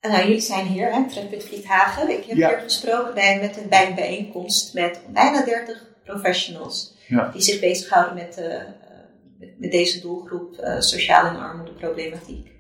Nou, 0.01 0.23
jullie 0.23 0.41
zijn 0.41 0.65
hier, 0.65 0.93
hè, 0.93 1.09
Trekput 1.09 1.43
Vliethagen. 1.43 2.09
Ik 2.09 2.25
heb 2.25 2.35
hier 2.35 2.61
gesproken 2.63 3.13
bij, 3.13 3.39
met 3.39 3.57
een, 3.57 3.69
bij 3.69 3.87
een 3.87 3.95
bijeenkomst 3.95 4.73
met 4.73 5.01
bijna 5.13 5.45
30 5.45 5.85
professionals 6.03 6.93
ja. 7.07 7.29
die 7.33 7.41
zich 7.41 7.59
bezighouden 7.59 8.15
met, 8.15 8.37
uh, 8.39 9.47
met 9.57 9.71
deze 9.71 9.99
doelgroep 9.99 10.57
uh, 10.59 10.79
sociale 10.79 11.29
en 11.29 11.35
armoedeproblematiek. 11.35 12.51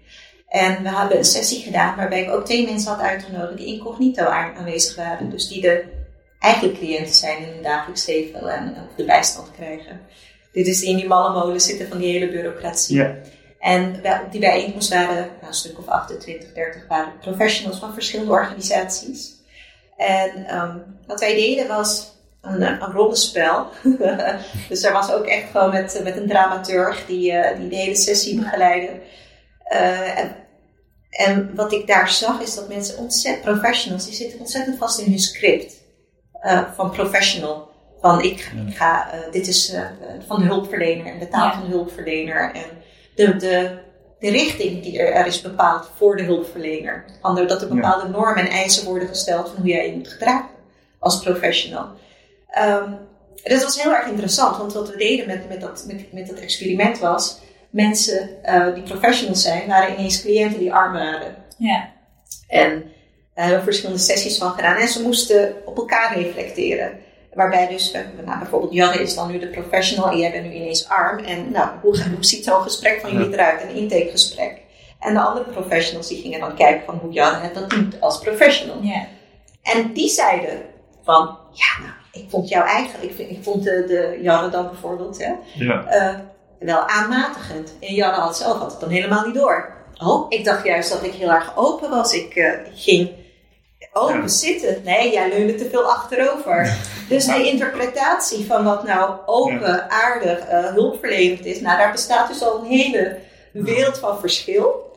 En 0.47 0.83
we 0.83 0.89
hebben 0.89 1.17
een 1.17 1.25
sessie 1.25 1.61
gedaan 1.61 1.95
waarbij 1.95 2.23
ik 2.23 2.29
ook 2.29 2.45
twee 2.45 2.65
mensen 2.65 2.91
had 2.91 3.01
uitgenodigd 3.01 3.57
die 3.57 3.73
incognito 3.73 4.25
aanwezig 4.25 4.95
waren. 4.95 5.29
Dus 5.29 5.47
die 5.47 5.61
de 5.61 5.83
eigenlijk 6.39 6.77
cliënten 6.77 7.13
zijn 7.13 7.37
in 7.37 7.53
hun 7.53 7.63
dagelijks 7.63 8.05
leven 8.05 8.47
en 8.47 8.75
de 8.95 9.05
bijstand 9.05 9.51
krijgen. 9.51 10.01
Dit 10.51 10.67
is 10.67 10.81
in 10.81 10.95
die 10.95 11.07
malle 11.07 11.39
molen 11.39 11.61
zitten 11.61 11.87
van 11.87 11.97
die 11.97 12.11
hele 12.11 12.31
bureaucratie. 12.31 12.97
Ja. 12.97 13.15
En 13.61 13.95
op 14.25 14.31
die 14.31 14.39
bijeenkomst 14.39 14.89
waren 14.89 15.15
nou, 15.15 15.47
een 15.47 15.53
stuk 15.53 15.77
of 15.77 15.87
28, 15.87 16.53
30 16.53 16.87
waren 16.87 17.19
professionals 17.19 17.79
van 17.79 17.93
verschillende 17.93 18.31
organisaties. 18.31 19.39
En 19.97 20.57
um, 20.57 20.99
wat 21.07 21.19
wij 21.19 21.33
deden 21.33 21.67
was 21.67 22.11
een, 22.41 22.61
een 22.61 22.91
rollenspel. 22.91 23.67
dus 24.69 24.83
er 24.83 24.93
was 24.93 25.11
ook 25.11 25.25
echt 25.25 25.51
gewoon 25.51 25.71
met, 25.71 26.01
met 26.03 26.17
een 26.17 26.27
dramaturg 26.27 27.05
die, 27.05 27.31
uh, 27.31 27.57
die 27.57 27.69
de 27.69 27.75
hele 27.75 27.95
sessie 27.95 28.39
begeleidde. 28.39 28.99
Uh, 29.71 30.19
en, 30.19 30.35
en 31.09 31.55
wat 31.55 31.71
ik 31.71 31.87
daar 31.87 32.09
zag 32.09 32.41
is 32.41 32.55
dat 32.55 32.67
mensen 32.67 32.97
ontzettend, 32.97 33.45
professionals, 33.45 34.05
die 34.05 34.13
zitten 34.13 34.39
ontzettend 34.39 34.77
vast 34.77 34.99
in 34.99 35.09
hun 35.09 35.19
script 35.19 35.73
uh, 36.43 36.71
van 36.73 36.91
professional. 36.91 37.69
Van 37.99 38.21
ik, 38.21 38.51
ik 38.67 38.75
ga, 38.75 39.09
dit 39.31 39.47
is 39.47 39.75
van 40.27 40.39
de 40.39 40.45
hulpverlener 40.45 41.05
en 41.05 41.19
de 41.19 41.27
taal 41.27 41.51
van 41.51 41.63
de 41.63 41.69
hulpverlener. 41.69 42.53
En 42.53 42.81
de, 43.15 43.35
de, 43.35 43.77
de 44.19 44.29
richting 44.29 44.83
die 44.83 44.99
er, 44.99 45.13
er, 45.13 45.25
is 45.25 45.41
bepaald 45.41 45.89
voor 45.97 46.15
de 46.15 46.23
hulpverlener. 46.23 47.05
Dat 47.47 47.61
er 47.61 47.67
bepaalde 47.67 48.09
normen 48.09 48.45
en 48.45 48.51
eisen 48.51 48.85
worden 48.85 49.07
gesteld 49.07 49.49
van 49.49 49.57
hoe 49.57 49.69
jij 49.69 49.89
je 49.89 49.95
moet 49.95 50.07
gedragen 50.07 50.49
als 50.99 51.19
professional. 51.19 51.87
Um, 52.57 52.97
dat 53.43 53.63
was 53.63 53.81
heel 53.81 53.93
erg 53.93 54.07
interessant, 54.07 54.57
want 54.57 54.73
wat 54.73 54.89
we 54.89 54.97
deden 54.97 55.27
met, 55.27 55.49
met, 55.49 55.61
dat, 55.61 55.83
met, 55.87 56.13
met 56.13 56.27
dat 56.27 56.39
experiment 56.39 56.99
was, 56.99 57.39
mensen 57.69 58.29
uh, 58.45 58.73
die 58.73 58.83
professionals 58.83 59.41
zijn, 59.41 59.67
waren 59.67 59.93
ineens 59.93 60.21
cliënten 60.21 60.59
die 60.59 60.73
arm 60.73 60.93
waren. 60.93 61.35
Ja. 61.57 61.89
En 62.47 62.91
daar 63.33 63.45
hebben 63.45 63.57
we 63.57 63.63
verschillende 63.63 64.01
sessies 64.01 64.37
van 64.37 64.51
gedaan 64.51 64.75
en 64.75 64.87
ze 64.87 65.01
moesten 65.01 65.55
op 65.65 65.77
elkaar 65.77 66.17
reflecteren. 66.17 66.99
Waarbij 67.33 67.67
dus, 67.67 67.91
eh, 67.91 68.01
nou, 68.25 68.39
bijvoorbeeld 68.39 68.73
Jarre 68.73 69.01
is 69.01 69.15
dan 69.15 69.31
nu 69.31 69.39
de 69.39 69.47
professional 69.47 70.11
en 70.11 70.17
jij 70.17 70.31
bent 70.31 70.45
nu 70.45 70.53
ineens 70.53 70.89
arm. 70.89 71.17
En 71.17 71.51
nou, 71.51 71.69
hoe, 71.81 72.03
hoe 72.03 72.25
ziet 72.25 72.43
zo'n 72.43 72.61
gesprek 72.61 72.99
van 73.01 73.11
jullie 73.11 73.33
eruit, 73.33 73.61
een 73.61 73.75
intakegesprek? 73.75 74.61
En 74.99 75.13
de 75.13 75.19
andere 75.19 75.45
professionals 75.45 76.07
die 76.07 76.21
gingen 76.21 76.39
dan 76.39 76.55
kijken 76.55 76.85
van 76.85 76.97
hoe 76.97 77.11
Jarre 77.11 77.51
dat 77.53 77.69
doet 77.69 78.01
als 78.01 78.19
professional. 78.19 78.81
Ja. 78.81 79.07
En 79.63 79.93
die 79.93 80.09
zeiden 80.09 80.61
van, 81.03 81.37
ja, 81.51 81.83
nou, 81.83 81.93
ik 82.11 82.29
vond 82.29 82.49
jou 82.49 82.65
eigenlijk, 82.67 83.13
ik, 83.19 83.29
ik 83.29 83.43
vond 83.43 83.63
de, 83.63 83.83
de 83.87 84.19
Jarre 84.21 84.49
dan 84.49 84.67
bijvoorbeeld, 84.67 85.17
hè, 85.17 85.33
ja. 85.53 85.85
uh, 85.95 86.19
wel 86.59 86.87
aanmatigend. 86.87 87.73
En 87.79 87.93
Jarre 87.93 88.21
had 88.21 88.37
zelf 88.37 88.57
had 88.57 88.71
het 88.71 88.79
dan 88.79 88.89
helemaal 88.89 89.25
niet 89.25 89.35
door. 89.35 89.73
Oh, 90.03 90.25
ik 90.29 90.45
dacht 90.45 90.65
juist 90.65 90.89
dat 90.89 91.03
ik 91.03 91.13
heel 91.13 91.31
erg 91.31 91.57
open 91.57 91.89
was. 91.89 92.13
Ik, 92.13 92.35
uh, 92.35 92.53
ik 92.85 93.11
open 93.93 94.29
zitten. 94.29 94.81
Nee, 94.83 95.11
jij 95.11 95.29
leunde 95.29 95.55
te 95.55 95.69
veel 95.69 95.83
achterover. 95.83 96.77
Dus 97.09 97.25
de 97.25 97.49
interpretatie 97.49 98.45
van 98.45 98.63
wat 98.63 98.83
nou 98.83 99.17
open, 99.25 99.89
aardig, 99.89 100.51
uh, 100.51 100.65
hulpverlenend 100.65 101.45
is, 101.45 101.61
nou 101.61 101.77
daar 101.77 101.91
bestaat 101.91 102.27
dus 102.27 102.43
al 102.43 102.59
een 102.59 102.65
hele 102.65 103.17
wereld 103.51 103.97
van 103.97 104.19
verschil. 104.19 104.89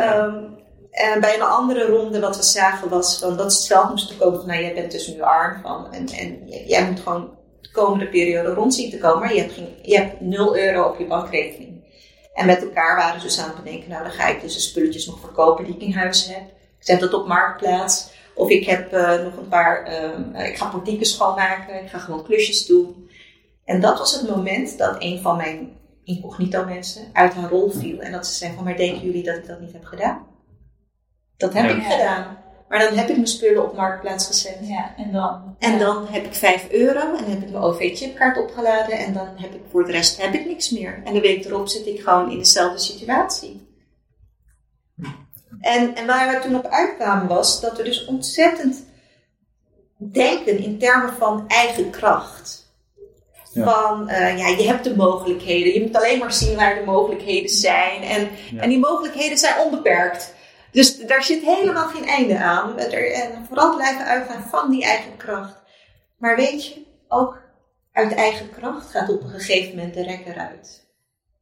Um, 0.00 0.64
en 0.90 1.20
bij 1.20 1.34
een 1.34 1.42
andere 1.42 1.86
ronde 1.86 2.20
wat 2.20 2.36
we 2.36 2.42
zagen 2.42 2.88
was 2.88 3.18
van 3.18 3.36
dat 3.36 3.52
ze 3.52 3.66
zelf 3.66 3.88
moesten 3.88 4.16
komen 4.16 4.38
van 4.38 4.48
nou 4.48 4.60
jij 4.60 4.74
bent 4.74 4.90
tussen 4.90 5.14
nu 5.14 5.20
arm 5.20 5.60
van 5.62 5.92
en, 5.92 6.08
en 6.08 6.48
jij 6.66 6.86
moet 6.86 7.00
gewoon 7.00 7.30
de 7.60 7.70
komende 7.70 8.08
periode 8.08 8.54
rond 8.54 8.74
zien 8.74 8.90
te 8.90 8.98
komen, 8.98 9.18
maar 9.18 9.34
je 9.34 9.40
hebt, 9.40 9.52
geen, 9.52 9.74
je 9.82 9.96
hebt 9.96 10.20
0 10.20 10.56
euro 10.56 10.82
op 10.82 10.98
je 10.98 11.06
bankrekening. 11.06 11.84
En 12.34 12.46
met 12.46 12.62
elkaar 12.62 12.96
waren 12.96 13.20
ze 13.20 13.26
dus 13.26 13.38
aan 13.38 13.48
het 13.48 13.64
bedenken, 13.64 13.90
nou 13.90 14.02
dan 14.02 14.12
ga 14.12 14.26
ik 14.26 14.40
dus 14.40 14.54
de 14.54 14.60
spulletjes 14.60 15.06
nog 15.06 15.20
verkopen 15.20 15.64
die 15.64 15.74
ik 15.74 15.82
in 15.82 15.92
huis 15.92 16.26
heb. 16.26 16.42
Ik 16.78 16.86
zet 16.86 17.00
dat 17.00 17.14
op 17.14 17.26
marktplaats. 17.26 18.10
Of 18.36 18.48
ik 18.48 18.66
heb 18.66 18.92
uh, 18.92 19.22
nog 19.22 19.36
een 19.36 19.48
paar, 19.48 19.88
uh, 20.34 20.46
ik 20.46 20.56
ga 20.56 20.66
portieken 20.66 21.06
schoonmaken, 21.06 21.82
ik 21.82 21.88
ga 21.88 21.98
gewoon 21.98 22.24
klusjes 22.24 22.66
doen. 22.66 23.08
En 23.64 23.80
dat 23.80 23.98
was 23.98 24.20
het 24.20 24.30
moment 24.36 24.78
dat 24.78 24.96
een 24.98 25.20
van 25.20 25.36
mijn 25.36 25.76
incognito 26.04 26.64
mensen 26.64 27.02
uit 27.12 27.34
haar 27.34 27.50
rol 27.50 27.70
viel. 27.70 28.00
En 28.00 28.12
dat 28.12 28.26
ze 28.26 28.34
zei 28.34 28.52
van, 28.54 28.64
maar 28.64 28.76
denken 28.76 29.04
jullie 29.04 29.22
dat 29.22 29.36
ik 29.36 29.46
dat 29.46 29.60
niet 29.60 29.72
heb 29.72 29.84
gedaan? 29.84 30.26
Dat 31.36 31.52
heb 31.52 31.70
ik 31.70 31.82
gedaan. 31.82 32.38
Maar 32.68 32.78
dan 32.78 32.94
heb 32.94 33.08
ik 33.08 33.14
mijn 33.14 33.26
spullen 33.26 33.64
op 33.64 33.76
marktplaats 33.76 34.26
gezet. 34.26 34.58
Ja, 34.60 34.94
en 34.96 35.12
dan? 35.12 35.56
En 35.58 35.78
dan 35.78 36.06
heb 36.06 36.24
ik 36.24 36.34
5 36.34 36.70
euro 36.70 37.00
en 37.00 37.22
dan 37.22 37.30
heb 37.30 37.42
ik 37.42 37.50
mijn 37.50 37.64
OV-chipkaart 37.64 38.38
opgeladen 38.38 38.98
en 38.98 39.12
dan 39.12 39.28
heb 39.34 39.54
ik 39.54 39.60
voor 39.70 39.84
de 39.84 39.92
rest 39.92 40.22
heb 40.22 40.34
ik 40.34 40.46
niks 40.46 40.70
meer. 40.70 41.02
En 41.04 41.14
de 41.14 41.20
week 41.20 41.44
erop 41.44 41.68
zit 41.68 41.86
ik 41.86 42.00
gewoon 42.00 42.30
in 42.30 42.38
dezelfde 42.38 42.78
situatie. 42.78 43.66
En, 45.60 45.94
en 45.94 46.06
waar 46.06 46.34
we 46.34 46.40
toen 46.40 46.56
op 46.56 46.66
uitkwamen 46.66 47.26
was 47.26 47.60
dat 47.60 47.76
we 47.76 47.82
dus 47.82 48.04
ontzettend 48.04 48.84
denken 49.98 50.58
in 50.58 50.78
termen 50.78 51.12
van 51.12 51.44
eigen 51.48 51.90
kracht. 51.90 52.64
Van, 53.54 54.10
uh, 54.10 54.38
ja, 54.38 54.48
je 54.48 54.66
hebt 54.66 54.84
de 54.84 54.96
mogelijkheden. 54.96 55.72
Je 55.72 55.80
moet 55.80 55.96
alleen 55.96 56.18
maar 56.18 56.32
zien 56.32 56.56
waar 56.56 56.74
de 56.74 56.84
mogelijkheden 56.84 57.50
zijn. 57.50 58.02
En, 58.02 58.28
en 58.58 58.68
die 58.68 58.78
mogelijkheden 58.78 59.38
zijn 59.38 59.60
onbeperkt. 59.60 60.34
Dus 60.70 60.98
daar 60.98 61.22
zit 61.22 61.42
helemaal 61.42 61.86
geen 61.86 62.06
einde 62.06 62.38
aan. 62.38 62.78
En 62.78 63.44
vooral 63.48 63.76
blijven 63.76 64.04
uitgaan 64.04 64.48
van 64.50 64.70
die 64.70 64.84
eigen 64.84 65.16
kracht. 65.16 65.62
Maar 66.18 66.36
weet 66.36 66.66
je, 66.66 66.84
ook 67.08 67.42
uit 67.92 68.14
eigen 68.14 68.50
kracht 68.50 68.90
gaat 68.90 69.08
op 69.08 69.22
een 69.22 69.28
gegeven 69.30 69.76
moment 69.76 69.94
de 69.94 70.02
rekker 70.02 70.36
uit. 70.36 70.85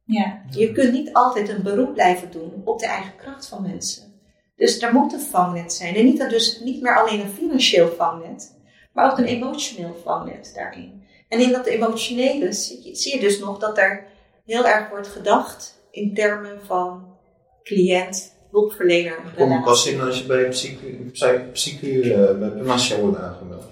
Ja. 0.05 0.41
Je 0.49 0.71
kunt 0.71 0.91
niet 0.91 1.13
altijd 1.13 1.49
een 1.49 1.63
beroep 1.63 1.93
blijven 1.93 2.31
doen 2.31 2.61
op 2.63 2.79
de 2.79 2.85
eigen 2.85 3.15
kracht 3.15 3.47
van 3.47 3.61
mensen. 3.61 4.13
Dus 4.55 4.79
daar 4.79 4.93
moet 4.93 5.13
een 5.13 5.19
vangnet 5.19 5.73
zijn. 5.73 5.95
En 5.95 6.05
niet, 6.05 6.29
dus 6.29 6.59
niet 6.63 6.81
meer 6.81 6.97
alleen 6.97 7.19
een 7.19 7.33
financieel 7.33 7.87
vangnet, 7.87 8.55
maar 8.93 9.11
ook 9.11 9.17
een 9.17 9.25
emotioneel 9.25 9.95
vangnet 10.03 10.51
daarin. 10.55 11.03
En 11.27 11.39
in 11.39 11.51
dat 11.51 11.65
emotionele 11.65 12.53
zie 12.53 12.83
je, 12.83 12.95
zie 12.95 13.13
je 13.13 13.19
dus 13.19 13.39
nog 13.39 13.59
dat 13.59 13.77
er 13.77 14.07
heel 14.45 14.67
erg 14.67 14.89
wordt 14.89 15.07
gedacht 15.07 15.83
in 15.91 16.13
termen 16.13 16.59
van 16.65 17.17
cliënt, 17.63 18.35
hulpverlener. 18.51 19.33
Kom 19.35 19.51
je 19.51 19.61
pas 19.61 19.87
in 19.87 20.01
als 20.01 20.19
je 20.19 20.25
bij 20.25 20.49
psychu, 21.51 22.03
uh, 22.03 22.37
bij 22.39 22.49
Panassia 22.49 22.99
wordt 22.99 23.17
aangemeld. 23.17 23.63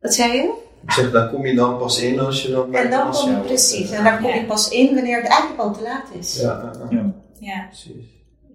Wat 0.00 0.14
zei 0.14 0.32
je? 0.32 0.63
Ik 0.84 0.90
zeg, 0.90 1.10
daar 1.10 1.30
kom 1.30 1.46
je 1.46 1.54
dan 1.54 1.78
pas 1.78 2.00
in 2.00 2.20
als 2.20 2.42
je 2.42 2.50
dan 2.50 2.70
bij 2.70 2.84
En 2.84 2.90
dan 2.90 3.10
kom 3.10 3.30
je 3.30 3.36
precies. 3.36 3.90
En 3.90 4.04
daar 4.04 4.20
kom 4.20 4.30
je 4.30 4.44
pas 4.44 4.68
in 4.68 4.94
wanneer 4.94 5.16
het 5.22 5.30
eigenlijk 5.30 5.60
al 5.60 5.74
te 5.74 5.82
laat 5.82 6.06
is. 6.18 6.40
Ja, 6.40 6.72
ja. 6.90 7.14
ja. 7.38 7.66
precies. 7.66 8.06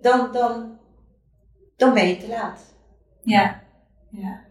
Dan, 0.02 0.30
dan, 0.32 0.78
dan 1.78 1.94
ben 1.94 2.08
je 2.08 2.18
te 2.18 2.28
laat. 2.28 2.60
Ja. 3.24 3.62
ja. 4.12 4.42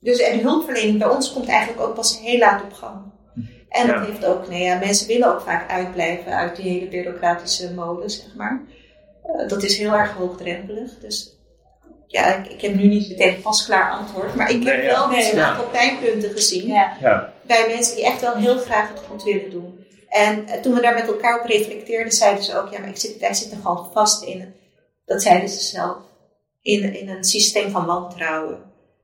Dus 0.00 0.18
en 0.18 0.36
de 0.36 0.42
hulpverlening 0.42 0.98
bij 0.98 1.08
ons 1.08 1.32
komt 1.32 1.48
eigenlijk 1.48 1.80
ook 1.80 1.94
pas 1.94 2.20
heel 2.20 2.38
laat 2.38 2.62
op 2.62 2.72
gang. 2.72 3.12
En 3.68 3.86
dat 3.86 4.06
heeft 4.06 4.24
ook, 4.24 4.48
nou 4.48 4.60
ja, 4.60 4.78
mensen 4.78 5.06
willen 5.06 5.34
ook 5.34 5.40
vaak 5.40 5.70
uitblijven 5.70 6.36
uit 6.36 6.56
die 6.56 6.70
hele 6.70 6.88
bureaucratische 6.88 7.74
mode, 7.74 8.08
zeg 8.08 8.34
maar. 8.34 8.62
Uh, 9.24 9.48
dat 9.48 9.62
is 9.62 9.78
heel 9.78 9.92
erg 9.92 10.12
hoogdrempelig. 10.12 10.98
Dus 10.98 11.39
ja, 12.10 12.34
ik, 12.34 12.46
ik 12.46 12.60
heb 12.60 12.74
nu 12.74 12.86
niet 12.86 13.08
meteen 13.08 13.34
een 13.34 13.42
pasklaar 13.42 13.90
antwoord, 13.90 14.34
maar 14.34 14.50
ik 14.50 14.64
heb 14.64 14.76
Nee, 14.76 14.84
ja. 14.86 14.90
wel 14.90 15.08
Nee, 15.08 15.30
een 15.30 15.36
ja. 15.36 15.48
aantal 15.48 15.68
pijnpunten 15.68 16.30
gezien 16.30 16.66
Ja. 16.66 16.96
Ja. 17.00 17.32
bij 17.46 17.66
mensen 17.68 17.96
die 17.96 18.04
echt 18.04 18.20
wel 18.20 18.34
heel 18.34 18.58
graag 18.58 18.88
het 18.88 19.02
goed 19.08 19.22
willen 19.22 19.50
doen. 19.50 19.84
En 20.08 20.46
eh, 20.46 20.60
toen 20.60 20.74
we 20.74 20.80
daar 20.80 20.94
met 20.94 21.06
elkaar 21.06 21.40
op 21.40 21.46
reflecteerden, 21.46 22.12
zeiden 22.12 22.44
ze 22.44 22.58
ook, 22.58 22.72
ja, 22.72 22.78
maar 22.78 22.88
ik 22.88 22.96
zit, 22.96 23.18
wij 23.18 23.34
zitten 23.34 23.60
gewoon 23.62 23.88
vast 23.92 24.22
in, 24.22 24.54
dat 25.04 25.22
zeiden 25.22 25.48
ze 25.48 25.64
zelf, 25.64 25.96
in, 26.62 26.94
in 26.94 27.08
een 27.08 27.24
systeem 27.24 27.70
van 27.70 27.86
wantrouwen. 27.86 28.58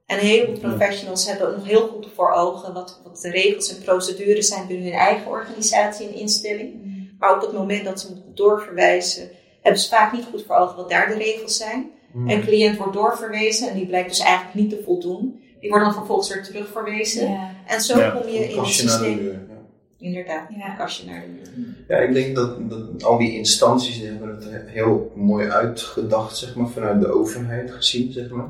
En 0.07 0.19
heel 0.19 0.45
veel 0.45 0.59
professionals 0.59 1.27
hebben 1.27 1.49
ook 1.49 1.57
nog 1.57 1.67
heel 1.67 1.89
goed 1.89 2.09
voor 2.15 2.31
ogen 2.33 2.73
wat, 2.73 3.01
wat 3.05 3.21
de 3.21 3.31
regels 3.31 3.77
en 3.77 3.83
procedures 3.83 4.49
zijn 4.49 4.67
binnen 4.67 4.87
hun 4.87 4.99
eigen 4.99 5.27
organisatie 5.31 6.09
en 6.09 6.15
instelling. 6.15 6.95
Maar 7.19 7.35
op 7.35 7.41
het 7.41 7.53
moment 7.53 7.85
dat 7.85 8.01
ze 8.01 8.07
moeten 8.11 8.35
doorverwijzen, 8.35 9.31
hebben 9.63 9.81
ze 9.81 9.89
vaak 9.89 10.13
niet 10.13 10.25
goed 10.31 10.45
voor 10.47 10.57
ogen 10.57 10.77
wat 10.77 10.91
daar 10.91 11.09
de 11.09 11.15
regels 11.15 11.57
zijn. 11.57 11.91
Een 12.27 12.41
cliënt 12.41 12.77
wordt 12.77 12.93
doorverwezen 12.93 13.69
en 13.69 13.77
die 13.77 13.87
blijkt 13.87 14.09
dus 14.09 14.19
eigenlijk 14.21 14.55
niet 14.55 14.71
te 14.71 14.83
voldoen. 14.85 15.41
Die 15.61 15.71
wordt 15.71 15.85
dan 15.85 15.95
vervolgens 15.95 16.35
weer 16.35 16.43
terugverwezen. 16.43 17.31
Ja. 17.31 17.51
En 17.67 17.81
zo 17.81 17.99
Ja, 17.99 18.11
kom 18.11 18.29
je 18.29 18.35
in 18.37 18.43
het 18.43 18.55
Kastje 18.57 18.85
naar 18.87 18.99
de 18.99 19.05
systeem. 19.05 19.23
muur. 19.25 19.33
Ja. 19.33 19.55
Inderdaad, 19.99 20.47
Ja. 20.57 20.71
een 20.71 20.77
kastje 20.77 21.11
naar 21.11 21.21
de 21.21 21.27
muur. 21.57 21.67
Ja, 21.89 21.97
ik 21.97 22.13
denk 22.15 22.35
dat, 22.37 22.71
dat 22.71 23.05
al 23.05 23.19
die 23.19 23.37
instanties 23.37 23.99
die 23.99 24.09
hebben 24.09 24.29
het 24.29 24.45
he- 24.45 24.71
heel 24.71 25.13
mooi 25.15 25.49
uitgedacht, 25.49 26.37
zeg 26.37 26.55
maar, 26.57 26.69
vanuit 26.69 27.01
de 27.01 27.09
overheid 27.09 27.71
gezien, 27.71 28.13
zeg 28.13 28.31
maar. 28.31 28.49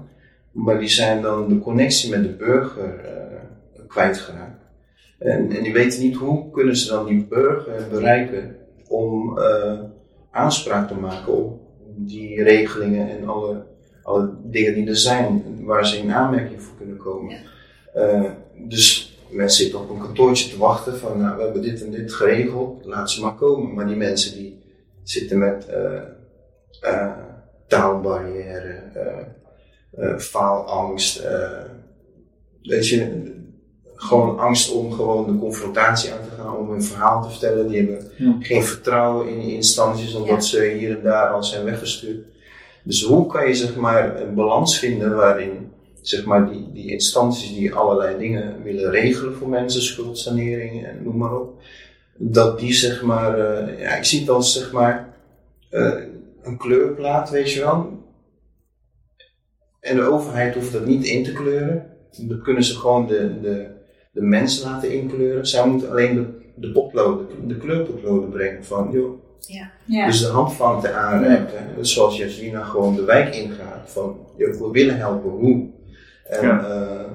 Maar 0.53 0.79
die 0.79 0.89
zijn 0.89 1.23
dan 1.23 1.49
de 1.49 1.59
connectie 1.59 2.11
met 2.11 2.23
de 2.23 2.29
burger 2.35 2.99
eh, 3.05 3.39
kwijtgeraakt. 3.89 4.63
En, 5.19 5.51
en 5.53 5.63
die 5.63 5.73
weten 5.73 6.01
niet 6.01 6.17
hoe 6.17 6.51
kunnen 6.51 6.77
ze 6.77 6.89
dan 6.89 7.07
die 7.07 7.27
burger 7.29 7.87
bereiken 7.91 8.57
om 8.89 9.39
eh, 9.39 9.79
aanspraak 10.31 10.89
te 10.89 10.95
maken 10.95 11.33
op 11.33 11.61
die 11.97 12.43
regelingen 12.43 13.11
en 13.11 13.29
alle, 13.29 13.65
alle 14.03 14.31
dingen 14.43 14.75
die 14.75 14.89
er 14.89 14.97
zijn, 14.97 15.43
waar 15.65 15.87
ze 15.87 15.99
in 15.99 16.13
aanmerking 16.13 16.63
voor 16.63 16.77
kunnen 16.77 16.97
komen. 16.97 17.37
Eh, 17.95 18.31
dus 18.69 19.19
mensen 19.31 19.63
zitten 19.63 19.81
op 19.81 19.91
een 19.91 20.01
kantoortje 20.01 20.51
te 20.51 20.59
wachten 20.59 20.99
van, 20.99 21.19
nou, 21.19 21.37
we 21.37 21.43
hebben 21.43 21.63
dit 21.63 21.85
en 21.85 21.91
dit 21.91 22.13
geregeld, 22.13 22.85
laat 22.85 23.11
ze 23.11 23.21
maar 23.21 23.35
komen. 23.35 23.75
Maar 23.75 23.87
die 23.87 23.97
mensen 23.97 24.37
die 24.37 24.59
zitten 25.03 25.39
met 25.39 25.67
eh, 25.67 26.03
eh, 26.81 27.13
taalbarrière, 27.67 28.75
faalangst, 30.19 31.23
weet 32.63 32.89
je, 32.89 33.35
gewoon 33.97 34.39
angst 34.39 34.73
om 34.73 34.93
gewoon 34.93 35.27
de 35.27 35.39
confrontatie 35.39 36.13
aan 36.13 36.29
te 36.29 36.35
gaan, 36.43 36.57
om 36.57 36.71
hun 36.71 36.83
verhaal 36.83 37.23
te 37.23 37.29
vertellen. 37.31 37.69
Die 37.69 37.77
hebben 37.77 38.11
Ja. 38.17 38.37
geen 38.41 38.63
vertrouwen 38.63 39.29
in 39.29 39.41
die 39.41 39.55
instanties, 39.55 40.15
omdat 40.15 40.45
ze 40.45 40.75
hier 40.79 40.97
en 40.97 41.03
daar 41.03 41.29
al 41.29 41.45
zijn 41.45 41.65
weggestuurd. 41.65 42.25
Dus 42.83 43.03
hoe 43.03 43.27
kan 43.27 43.47
je 43.49 43.55
zeg 43.55 43.77
maar 43.77 44.21
een 44.21 44.35
balans 44.35 44.79
vinden 44.79 45.17
waarin 45.17 45.71
zeg 46.01 46.25
maar 46.25 46.51
die, 46.51 46.73
die 46.73 46.91
instanties 46.91 47.55
die 47.55 47.75
allerlei 47.75 48.19
dingen 48.19 48.63
willen 48.63 48.91
regelen 48.91 49.35
voor 49.35 49.49
mensen, 49.49 49.83
schuldsanering 49.83 50.87
en 50.87 51.03
noem 51.03 51.17
maar 51.17 51.35
op, 51.41 51.61
dat 52.17 52.59
die 52.59 52.73
zeg 52.73 53.03
maar, 53.03 53.39
eh, 53.39 53.81
ja, 53.81 53.95
ik 53.97 54.05
zie 54.05 54.21
het 54.21 54.29
als 54.29 54.53
zeg 54.53 54.73
maar 54.73 55.15
eh, 55.71 55.93
een 56.43 56.57
kleurplaat, 56.57 57.31
weet 57.31 57.53
je 57.53 57.61
wel. 57.61 58.05
En 59.81 59.97
de 59.97 60.03
overheid 60.03 60.55
hoeft 60.55 60.73
dat 60.73 60.87
niet 60.87 61.05
in 61.05 61.25
te 61.25 61.33
kleuren. 61.33 61.87
Dat 62.21 62.43
kunnen 62.43 62.65
ze 62.65 62.75
gewoon 62.75 63.07
de, 63.07 63.41
de, 63.41 63.67
de 64.17 64.23
mensen 64.23 64.71
laten 64.71 64.93
inkleuren. 64.93 65.47
Zij 65.47 65.67
moeten 65.67 65.91
alleen 65.91 66.15
de, 66.15 66.27
de 66.55 66.73
potloden, 66.73 67.49
de 67.49 67.57
kleurpotloden 67.57 68.31
brengen 68.31 68.65
van, 68.65 68.91
joh, 68.93 69.21
Ja. 69.85 70.07
dus 70.07 70.21
de 70.21 70.27
handvangt 70.27 70.87
aanreiken. 70.93 71.75
Dus 71.77 71.93
zoals 71.93 72.17
Jasmina 72.17 72.65
gewoon 72.65 72.95
de 72.95 73.05
wijk 73.05 73.35
ingaat. 73.35 73.91
Van, 73.91 74.19
joh, 74.37 74.61
we 74.61 74.71
willen 74.71 74.97
helpen, 74.97 75.31
hoe? 75.31 75.67
En, 76.25 76.47
Ja. 76.47 76.65
eh, 76.65 77.13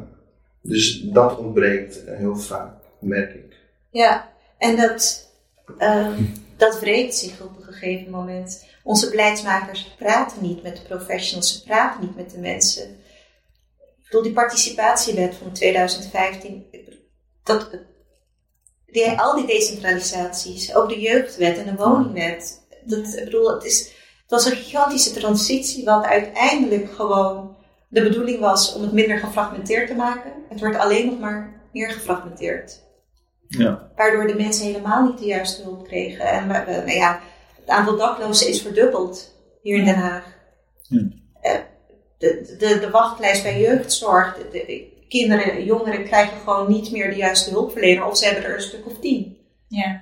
dus 0.62 1.02
dat 1.02 1.38
ontbreekt 1.38 2.02
heel 2.06 2.36
vaak, 2.36 2.74
merk 3.00 3.34
ik. 3.34 3.56
Ja, 3.90 4.30
en 4.58 4.76
dat, 4.76 5.30
ehm, 5.78 6.24
dat 6.58 6.80
wreekt 6.80 7.16
zich 7.16 7.42
op 7.42 7.58
een 7.58 7.74
gegeven 7.74 8.12
moment. 8.12 8.66
Onze 8.84 9.10
beleidsmakers 9.10 9.96
praten 9.98 10.42
niet 10.42 10.64
met 10.64 10.76
de 10.76 10.84
professionals, 10.88 11.54
ze 11.54 11.64
praten 11.64 12.02
niet 12.02 12.16
met 12.16 12.32
de 12.32 12.40
mensen. 12.40 12.84
Ik 12.84 14.18
bedoel, 14.18 14.22
die 14.22 14.34
participatiewet 14.34 15.36
van 15.36 15.52
2015, 15.52 16.66
dat, 17.44 17.70
die, 18.86 19.10
al 19.10 19.36
die 19.36 19.46
decentralisaties, 19.48 20.76
ook 20.76 20.90
de 20.90 21.00
jeugdwet 21.00 21.58
en 21.58 21.66
de 21.66 21.84
woningwet. 21.84 22.68
Dat, 22.86 23.14
ik 23.18 23.24
bedoel, 23.24 23.54
het, 23.54 23.64
is, 23.64 23.80
het 24.22 24.30
was 24.30 24.46
een 24.46 24.56
gigantische 24.58 25.12
transitie, 25.14 25.86
wat 25.86 26.04
uiteindelijk 26.06 26.92
gewoon 26.92 27.56
de 27.90 28.02
bedoeling 28.04 28.40
was 28.40 28.74
om 28.76 28.82
het 28.82 28.92
minder 28.94 29.18
gefragmenteerd 29.18 29.88
te 29.88 29.96
maken. 29.96 30.32
Het 30.50 30.60
wordt 30.60 30.78
alleen 30.78 31.06
nog 31.06 31.20
maar 31.20 31.62
meer 31.74 31.90
gefragmenteerd 31.92 32.80
Ja. 33.48 33.92
waardoor 33.96 34.28
de 34.28 34.36
mensen 34.36 34.66
helemaal 34.66 35.06
niet 35.06 35.18
de 35.18 35.26
juiste 35.26 35.62
hulp 35.62 35.88
kregen. 35.88 36.26
En 36.26 36.48
nou 36.48 36.92
ja, 36.92 37.20
het 37.60 37.70
aantal 37.70 37.98
daklozen 37.98 38.48
is 38.48 38.62
verdubbeld 38.62 39.34
hier 39.62 39.78
in 39.78 39.86
Den 39.86 39.96
Haag. 39.96 40.24
Ja. 40.82 41.08
Eh, 41.42 41.60
De, 42.18 42.56
de, 42.60 42.80
de 42.80 42.90
wachtlijst 42.90 43.44
bij 43.44 43.60
jeugdzorg, 43.60 44.38
de 44.52 44.91
kinderen, 45.12 45.64
jongeren 45.64 46.04
krijgen 46.04 46.38
gewoon 46.38 46.70
niet 46.70 46.92
meer 46.92 47.10
de 47.10 47.16
juiste 47.16 47.50
hulpverlener 47.50 48.06
of 48.06 48.18
ze 48.18 48.26
hebben 48.26 48.44
er 48.44 48.56
een 48.56 48.62
stuk 48.62 48.86
of 48.86 49.00
tien. 49.00 49.38
Ja. 49.68 50.02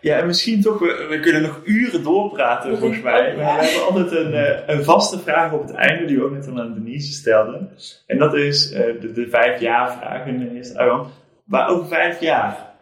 Ja, 0.00 0.18
en 0.18 0.26
misschien 0.26 0.62
toch, 0.62 0.78
we, 0.78 1.06
we 1.08 1.20
kunnen 1.20 1.42
nog 1.42 1.60
uren 1.64 2.02
doorpraten 2.02 2.78
volgens 2.78 3.02
mij. 3.02 3.36
Maar 3.36 3.58
we 3.58 3.64
hebben 3.64 3.86
altijd 3.86 4.24
een, 4.24 4.32
eh, 4.32 4.76
een 4.76 4.84
vaste 4.84 5.18
vraag 5.18 5.52
op 5.52 5.62
het 5.62 5.70
einde, 5.70 6.04
die 6.04 6.16
we 6.16 6.24
ook 6.24 6.30
net 6.30 6.48
aan 6.48 6.74
Denise 6.74 7.12
stelden. 7.12 7.70
En 8.06 8.18
dat 8.18 8.34
is 8.34 8.72
eh, 8.72 9.00
de, 9.00 9.12
de 9.12 9.28
vijf 9.28 9.60
jaar 9.60 9.92
vraag 9.92 10.26
in 10.26 10.38
de 10.38 10.54
eerste 10.54 10.78
Arjan. 10.78 11.10
Maar 11.44 11.68
over 11.68 11.88
vijf 11.88 12.20
jaar, 12.20 12.74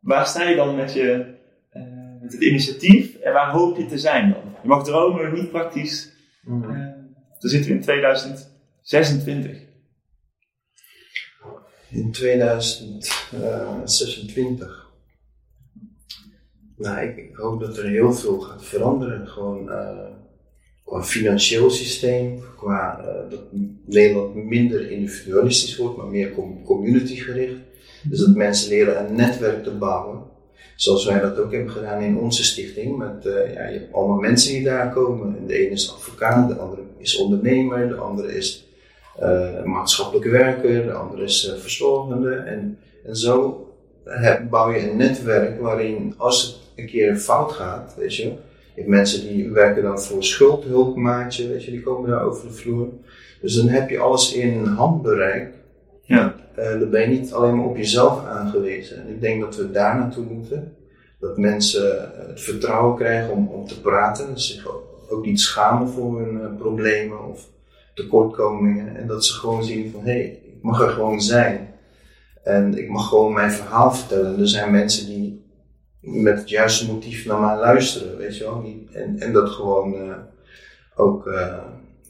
waar 0.00 0.26
sta 0.26 0.48
je 0.48 0.56
dan 0.56 0.76
met, 0.76 0.92
je, 0.92 1.24
eh, 1.70 1.82
met 2.20 2.32
het 2.32 2.42
initiatief 2.42 3.16
en 3.16 3.32
waar 3.32 3.50
hoop 3.50 3.76
je 3.76 3.86
te 3.86 3.98
zijn 3.98 4.30
dan? 4.30 4.42
Je 4.62 4.68
mag 4.68 4.84
dromen, 4.84 5.34
niet 5.34 5.50
praktisch. 5.50 6.12
Eh, 6.46 6.50
dan 7.38 7.50
zitten 7.50 7.70
we 7.70 7.76
in 7.76 7.82
2026. 8.82 9.70
In 11.90 12.12
2026. 12.12 14.90
Nou, 16.76 17.06
ik, 17.06 17.36
hoop 17.36 17.60
dat 17.60 17.76
er 17.76 17.88
heel 17.88 18.12
veel 18.12 18.40
gaat 18.40 18.64
veranderen. 18.64 19.28
Gewoon 19.28 19.70
eh, 19.70 20.06
qua 20.84 21.02
financieel 21.02 21.70
systeem, 21.70 22.42
qua 22.56 22.98
eh, 22.98 23.30
dat 23.30 23.42
Nederland 23.86 24.34
minder 24.34 24.90
individualistisch 24.90 25.76
wordt, 25.76 25.96
maar 25.96 26.06
meer 26.06 26.32
com- 26.32 26.64
communitygericht. 26.64 27.56
Dus 28.02 28.18
dat 28.18 28.34
mensen 28.36 28.68
leren 28.68 29.06
een 29.06 29.14
netwerk 29.14 29.64
te 29.64 29.70
bouwen. 29.70 30.30
Zoals 30.76 31.04
wij 31.04 31.20
dat 31.20 31.38
ook 31.38 31.52
hebben 31.52 31.70
gedaan 31.72 32.02
in 32.02 32.18
onze 32.18 32.44
stichting. 32.44 32.98
Met, 32.98 33.26
eh, 33.26 33.54
ja, 33.54 33.66
je 33.66 33.78
hebt 33.78 33.92
allemaal 33.92 34.18
mensen 34.18 34.52
die 34.52 34.62
daar 34.62 34.92
komen. 34.92 35.46
De 35.46 35.54
ene 35.54 35.70
is 35.70 35.92
advocaat, 35.92 36.48
de 36.48 36.56
andere 36.56 36.82
is 36.98 37.16
ondernemer, 37.16 37.88
de 37.88 37.94
andere 37.94 38.36
is 38.36 38.66
eh, 39.18 39.62
maatschappelijke 39.64 40.28
werker, 40.30 40.84
de 40.86 40.92
andere 40.92 41.22
is 41.22 41.48
eh, 41.48 41.60
verzorgende. 41.60 42.34
En, 42.34 42.78
en 43.04 43.16
zo 43.16 43.66
heb- 44.04 44.50
bouw 44.50 44.70
je 44.70 44.90
een 44.90 44.96
netwerk 44.96 45.60
waarin 45.60 46.14
als 46.16 46.42
het 46.42 46.56
een 46.76 46.86
keer 46.86 47.16
fout 47.16 47.52
gaat, 47.52 47.94
weet 47.98 48.16
je, 48.16 48.24
je 48.24 48.80
hebt 48.80 48.88
mensen 48.88 49.28
die 49.28 49.50
werken 49.50 49.82
dan 49.82 50.00
voor 50.00 50.24
schuldhulpmaatje, 50.24 51.48
weet 51.48 51.64
je, 51.64 51.70
die 51.70 51.82
komen 51.82 52.10
daar 52.10 52.22
over 52.24 52.48
de 52.48 52.54
vloer. 52.54 52.88
Dus 53.40 53.54
dan 53.54 53.68
heb 53.68 53.90
je 53.90 53.98
alles 53.98 54.32
in 54.34 54.64
handbereik. 54.64 55.52
Ja. 56.02 56.34
Eh, 56.54 56.78
dan 56.80 56.90
ben 56.90 57.00
je 57.00 57.06
niet 57.18 57.32
alleen 57.32 57.56
maar 57.56 57.66
op 57.66 57.76
jezelf 57.76 58.24
aangewezen. 58.24 58.96
En 59.02 59.08
ik 59.08 59.20
denk 59.20 59.40
dat 59.40 59.56
we 59.56 59.70
daar 59.70 59.96
naartoe 59.98 60.24
moeten. 60.24 60.74
Dat 61.20 61.36
mensen 61.38 62.10
het 62.28 62.40
vertrouwen 62.40 62.96
krijgen 62.96 63.32
om, 63.32 63.48
om 63.48 63.66
te 63.66 63.80
praten. 63.80 64.40
Zich 64.40 64.66
ook, 64.68 64.82
ook 65.10 65.26
niet 65.26 65.40
schamen 65.40 65.88
voor 65.88 66.18
hun 66.20 66.56
problemen 66.56 67.28
of 67.28 67.48
tekortkomingen. 67.94 68.96
En 68.96 69.06
dat 69.06 69.24
ze 69.24 69.32
gewoon 69.32 69.64
zien 69.64 69.90
van, 69.90 70.00
hé, 70.00 70.12
hey, 70.12 70.42
ik 70.44 70.62
mag 70.62 70.80
er 70.80 70.90
gewoon 70.90 71.20
zijn. 71.20 71.74
En 72.42 72.78
ik 72.78 72.88
mag 72.88 73.08
gewoon 73.08 73.32
mijn 73.32 73.50
verhaal 73.50 73.92
vertellen. 73.92 74.40
Er 74.40 74.48
zijn 74.48 74.70
mensen 74.70 75.06
die 75.06 75.42
met 76.00 76.38
het 76.38 76.48
juiste 76.48 76.92
motief 76.92 77.26
naar 77.26 77.40
mij 77.40 77.56
luisteren, 77.56 78.16
weet 78.16 78.36
je 78.36 78.44
wel. 78.44 78.64
En, 78.92 79.18
en 79.18 79.32
dat 79.32 79.50
gewoon 79.50 79.94
eh, 79.94 80.16
ook, 80.94 81.26
eh, 81.26 81.58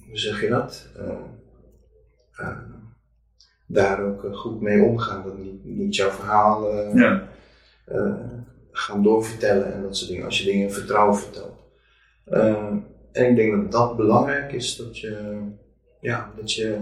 hoe 0.09 0.19
zeg 0.19 0.41
je 0.41 0.49
dat? 0.49 0.89
Eh, 0.97 2.49
daar 3.67 4.03
ook 4.03 4.27
goed 4.33 4.61
mee 4.61 4.83
omgaan. 4.83 5.23
Dat 5.23 5.39
niet, 5.39 5.65
niet 5.65 5.97
jouw 5.97 6.11
verhaal 6.11 6.75
Ja. 6.97 7.29
gaan 8.73 9.03
doorvertellen 9.03 9.73
en 9.75 9.83
dat 9.83 9.97
soort 9.97 10.11
dingen. 10.11 10.25
Als 10.25 10.39
je 10.39 10.45
dingen 10.45 10.67
in 10.67 10.73
vertrouwen 10.73 11.17
vertelt. 11.17 11.61
En 13.13 13.29
ik 13.29 13.37
denk 13.37 13.53
dat 13.53 13.73
dat 13.73 13.97
belangrijk 13.97 14.53
is, 14.53 14.77
dat 14.77 14.99
je, 14.99 15.41
ja, 16.03 16.31
dat 16.37 16.53
je 16.53 16.79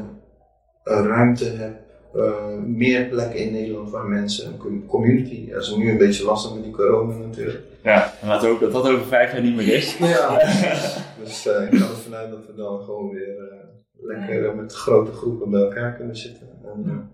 een 0.84 1.06
ruimte 1.06 1.44
hebt 1.44 1.90
eh, 2.14 2.56
meer 2.56 3.08
plekken 3.08 3.38
in 3.38 3.52
Nederland 3.52 3.90
waar 3.90 4.04
mensen 4.04 4.58
een 4.64 4.86
community. 4.86 5.50
Dat 5.50 5.62
is 5.62 5.76
nu 5.76 5.90
een 5.90 5.98
beetje 5.98 6.24
lastig 6.24 6.54
met 6.54 6.62
die 6.62 6.72
corona 6.72 7.14
natuurlijk. 7.14 7.64
Ja, 7.82 8.12
en 8.20 8.28
laten 8.28 8.46
we 8.46 8.52
hopen 8.52 8.72
dat 8.72 8.82
dat 8.82 8.92
over 8.92 9.06
vijf 9.06 9.32
jaar 9.32 9.42
niet 9.42 9.56
meer 9.56 9.74
is. 9.74 9.98
Ja, 9.98 10.38
dus 11.22 11.46
uh, 11.46 11.62
ik 11.62 11.78
ga 11.78 11.88
ervan 11.88 12.14
uit 12.14 12.30
dat 12.30 12.46
we 12.46 12.54
dan 12.54 12.80
gewoon 12.80 13.10
weer 13.10 13.36
uh, 13.36 14.06
lekker 14.06 14.54
met 14.54 14.72
grote 14.72 15.12
groepen 15.12 15.50
bij 15.50 15.60
elkaar 15.60 15.96
kunnen 15.96 16.16
zitten. 16.16 16.48
En, 16.64 17.10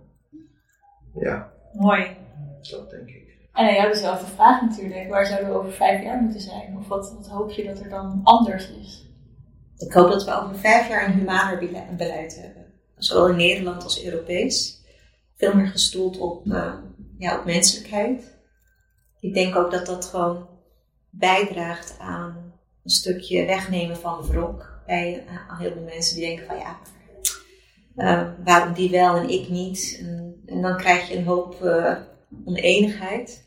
ja. 1.15 1.53
Mooi. 1.73 2.17
Dat 2.71 2.91
denk 2.91 3.09
ik. 3.09 3.27
En 3.53 3.65
jij 3.65 3.81
hebt 3.81 3.95
dezelfde 3.95 4.27
vraag 4.27 4.61
natuurlijk. 4.61 5.09
Waar 5.09 5.27
zouden 5.27 5.51
we 5.51 5.57
over 5.59 5.73
vijf 5.73 6.03
jaar 6.03 6.23
moeten 6.23 6.41
zijn? 6.41 6.77
Of 6.79 6.89
wat, 6.89 7.15
wat 7.17 7.29
hoop 7.29 7.51
je 7.51 7.65
dat 7.65 7.81
er 7.81 7.89
dan 7.89 8.21
anders 8.23 8.71
is? 8.81 9.06
Ik 9.79 9.93
hoop 9.93 10.11
dat 10.11 10.25
we 10.25 10.43
over 10.43 10.59
vijf 10.59 10.89
jaar 10.89 11.07
een 11.07 11.13
humaner 11.13 11.59
beleid 11.97 12.41
hebben. 12.41 12.73
Zowel 12.97 13.29
in 13.29 13.37
Nederland 13.37 13.83
als 13.83 14.05
Europees. 14.05 14.85
Veel 15.37 15.55
meer 15.55 15.67
gestoeld 15.67 16.19
op, 16.19 16.47
uh, 16.47 16.75
ja, 17.19 17.39
op 17.39 17.45
menselijkheid. 17.45 18.37
Ik 19.21 19.35
denk 19.35 19.57
ook 19.57 19.71
dat 19.71 19.87
dat 19.87 20.05
gewoon 20.05 20.49
bijdraagt 21.11 21.99
aan 21.99 22.53
een 22.85 22.91
stukje 22.91 23.47
wegnemen 23.47 23.97
van 23.97 24.23
wrok. 24.23 24.75
Bij 24.87 25.25
uh, 25.29 25.59
heel 25.59 25.73
veel 25.73 25.83
mensen 25.83 26.17
die 26.17 26.27
denken 26.27 26.47
van 26.47 26.59
ja, 26.59 26.79
uh, 27.97 28.29
waarom 28.45 28.73
die 28.73 28.91
wel 28.91 29.17
en 29.17 29.29
ik 29.29 29.49
niet? 29.49 30.03
En, 30.47 30.61
dan 30.61 30.77
krijg 30.77 31.09
je 31.09 31.17
een 31.17 31.25
hoop 31.25 31.63
oneenigheid. 32.45 33.45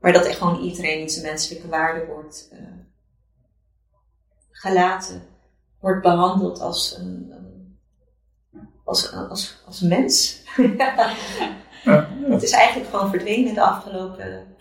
Maar 0.00 0.12
dat 0.12 0.26
echt 0.26 0.38
gewoon 0.38 0.62
iedereen 0.62 1.00
in 1.00 1.08
zijn 1.08 1.26
menselijke 1.26 1.68
waarde 1.68 2.06
wordt 2.06 2.48
uh, 2.52 2.58
gelaten, 4.62 5.22
wordt 5.80 6.02
behandeld 6.02 6.60
als 6.60 6.96
een, 6.98 7.32
als, 8.84 9.12
als, 9.12 9.62
als 9.66 9.80
mens. 9.80 10.42
Het 12.32 12.42
is 12.42 12.50
eigenlijk 12.50 12.90
gewoon 12.90 13.10
verdwenen 13.10 13.54
de 13.54 13.60
afgelopen 13.60 14.56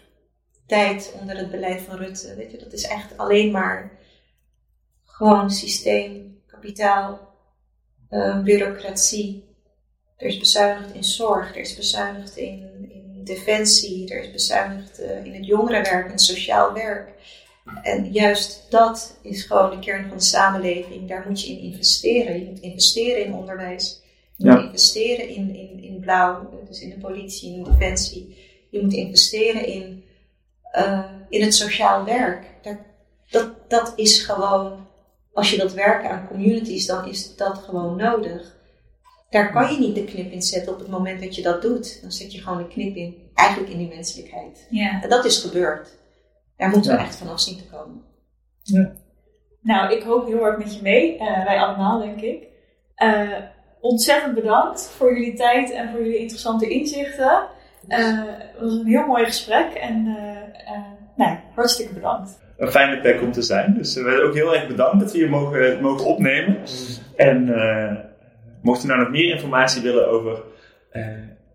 tijd 0.67 1.13
onder 1.19 1.37
het 1.37 1.51
beleid 1.51 1.81
van 1.81 1.95
Rutte. 1.95 2.35
Weet 2.35 2.51
je, 2.51 2.57
dat 2.57 2.73
is 2.73 2.83
echt 2.83 3.17
alleen 3.17 3.51
maar 3.51 3.99
gewoon 5.03 5.51
systeem, 5.51 6.41
kapitaal, 6.47 7.35
uh, 8.09 8.43
bureaucratie. 8.43 9.55
Er 10.17 10.27
is 10.27 10.37
bezuinigd 10.37 10.93
in 10.93 11.03
zorg, 11.03 11.49
er 11.49 11.61
is 11.61 11.75
bezuinigd 11.75 12.35
in, 12.37 12.89
in 12.89 13.21
defensie, 13.23 14.13
er 14.13 14.23
is 14.23 14.31
bezuinigd 14.31 14.99
uh, 14.99 15.25
in 15.25 15.33
het 15.33 15.45
jongerenwerk 15.45 16.11
en 16.11 16.19
sociaal 16.19 16.73
werk. 16.73 17.09
En 17.81 18.11
juist 18.11 18.65
dat 18.69 19.17
is 19.21 19.43
gewoon 19.43 19.69
de 19.69 19.79
kern 19.79 20.07
van 20.07 20.17
de 20.17 20.23
samenleving. 20.23 21.07
Daar 21.07 21.25
moet 21.27 21.41
je 21.41 21.53
in 21.53 21.59
investeren. 21.59 22.39
Je 22.39 22.45
moet 22.45 22.59
investeren 22.59 23.25
in 23.25 23.33
onderwijs. 23.33 24.01
Je 24.35 24.49
moet 24.49 24.63
investeren 24.63 25.29
in, 25.29 25.55
in, 25.55 25.83
in 25.83 25.99
blauw, 25.99 26.49
dus 26.67 26.81
in 26.81 26.89
de 26.89 26.97
politie, 26.97 27.53
in 27.53 27.63
de 27.63 27.69
defensie. 27.69 28.37
Je 28.69 28.81
moet 28.81 28.93
investeren 28.93 29.65
in, 29.65 30.03
uh, 30.77 31.05
in 31.29 31.41
het 31.41 31.55
sociaal 31.55 32.05
werk. 32.05 32.45
Dat, 32.61 32.77
dat, 33.29 33.69
dat 33.69 33.93
is 33.95 34.21
gewoon, 34.21 34.87
als 35.33 35.51
je 35.51 35.57
dat 35.57 35.73
werken 35.73 36.09
aan 36.09 36.27
communities, 36.27 36.85
dan 36.85 37.07
is 37.07 37.35
dat 37.35 37.57
gewoon 37.57 37.95
nodig. 37.95 38.59
Daar 39.29 39.51
kan 39.51 39.73
je 39.73 39.79
niet 39.79 39.95
de 39.95 40.03
knip 40.03 40.31
in 40.31 40.41
zetten 40.41 40.73
op 40.73 40.79
het 40.79 40.87
moment 40.87 41.21
dat 41.21 41.35
je 41.35 41.41
dat 41.41 41.61
doet. 41.61 42.01
Dan 42.01 42.11
zet 42.11 42.33
je 42.33 42.41
gewoon 42.41 42.57
de 42.57 42.67
knip 42.67 42.95
in, 42.95 43.15
eigenlijk 43.33 43.71
in 43.71 43.77
die 43.77 43.95
menselijkheid. 43.95 44.67
Ja. 44.69 45.01
En 45.01 45.09
dat 45.09 45.25
is 45.25 45.37
gebeurd. 45.37 45.99
Daar 46.61 46.69
moeten 46.69 46.91
we 46.91 46.97
echt 46.97 47.15
vanaf 47.15 47.39
zien 47.39 47.57
te 47.57 47.65
komen. 47.65 48.01
Ja. 48.63 48.91
Nou, 49.61 49.93
ik 49.93 50.03
hoop 50.03 50.27
heel 50.27 50.45
erg 50.45 50.57
met 50.57 50.75
je 50.75 50.81
mee. 50.81 51.13
Uh, 51.13 51.45
wij 51.45 51.59
allemaal, 51.59 51.99
denk 51.99 52.21
ik. 52.21 52.47
Uh, 52.97 53.37
ontzettend 53.79 54.35
bedankt 54.35 54.93
voor 54.97 55.13
jullie 55.17 55.33
tijd 55.33 55.71
en 55.71 55.89
voor 55.89 55.99
jullie 55.99 56.17
interessante 56.17 56.69
inzichten. 56.69 57.47
Uh, 57.87 58.23
het 58.27 58.59
was 58.59 58.73
een 58.73 58.85
heel 58.85 59.05
mooi 59.05 59.25
gesprek 59.25 59.73
en 59.73 60.03
nou, 61.15 61.37
hartstikke 61.55 61.93
bedankt. 61.93 62.39
Een 62.57 62.71
fijne 62.71 62.99
plek 62.99 63.21
om 63.21 63.31
te 63.31 63.41
zijn. 63.41 63.73
Dus 63.73 63.95
we 63.95 64.01
zijn 64.01 64.21
ook 64.21 64.33
heel 64.33 64.55
erg 64.55 64.67
bedankt 64.67 64.99
dat 64.99 65.11
we 65.11 65.17
hier 65.17 65.29
mogen, 65.29 65.81
mogen 65.81 66.05
opnemen. 66.05 66.57
En 67.15 67.45
mocht 68.61 68.81
je 68.81 68.87
nou 68.87 68.99
nog 68.99 69.09
meer 69.09 69.33
informatie 69.33 69.81
willen 69.81 70.09
over 70.09 70.43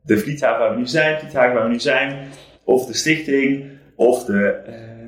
de 0.03 0.19
vliethaven 0.19 0.59
waar 0.59 0.71
we 0.71 0.79
nu 0.79 0.87
zijn, 0.87 1.19
vliethaven 1.19 1.55
waar 1.55 1.65
we 1.65 1.71
nu 1.71 1.81
zijn, 1.81 2.29
of 2.65 2.87
de 2.87 2.95
stichting, 2.95 3.71
of 3.97 4.25
de 4.25 4.63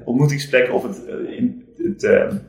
ontmoetingsplek, 0.09 0.73
of 0.73 0.83
het, 0.83 1.07
in, 1.29 1.69
het 1.77 2.41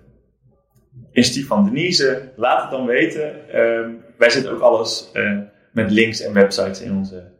instituut 1.11 1.47
van 1.47 1.65
Denise, 1.65 2.31
laat 2.35 2.61
het 2.61 2.71
dan 2.71 2.85
weten. 2.85 3.45
Uh, 3.47 3.89
wij 4.17 4.29
zetten 4.29 4.51
ook 4.51 4.61
alles 4.61 5.11
uh, 5.13 5.39
met 5.73 5.91
links 5.91 6.21
en 6.21 6.33
websites 6.33 6.81
in 6.81 6.97
onze 6.97 7.37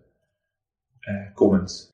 comments. 1.34 1.90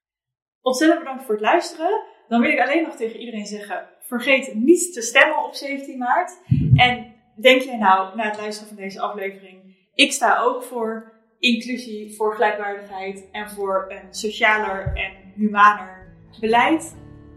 Ontzettend 0.61 0.99
bedankt 0.99 1.23
voor 1.23 1.33
het 1.33 1.43
luisteren. 1.43 2.01
Dan 2.27 2.41
wil 2.41 2.51
ik 2.51 2.59
alleen 2.59 2.83
nog 2.83 2.95
tegen 2.95 3.19
iedereen 3.19 3.45
zeggen: 3.45 3.87
vergeet 3.99 4.53
niet 4.53 4.93
te 4.93 5.01
stemmen 5.01 5.45
op 5.45 5.53
17 5.53 5.97
maart. 5.97 6.37
En 6.73 7.13
denk 7.35 7.61
jij 7.61 7.77
nou, 7.77 8.15
na 8.15 8.23
het 8.23 8.37
luisteren 8.37 8.67
van 8.67 8.83
deze 8.83 9.01
aflevering, 9.01 9.75
ik 9.93 10.11
sta 10.11 10.39
ook 10.39 10.63
voor 10.63 11.13
inclusie, 11.39 12.15
voor 12.15 12.33
gelijkwaardigheid 12.33 13.27
en 13.31 13.49
voor 13.49 13.85
een 13.89 14.13
socialer 14.13 14.93
en 14.95 15.11
humaner 15.35 16.15
beleid? 16.39 16.95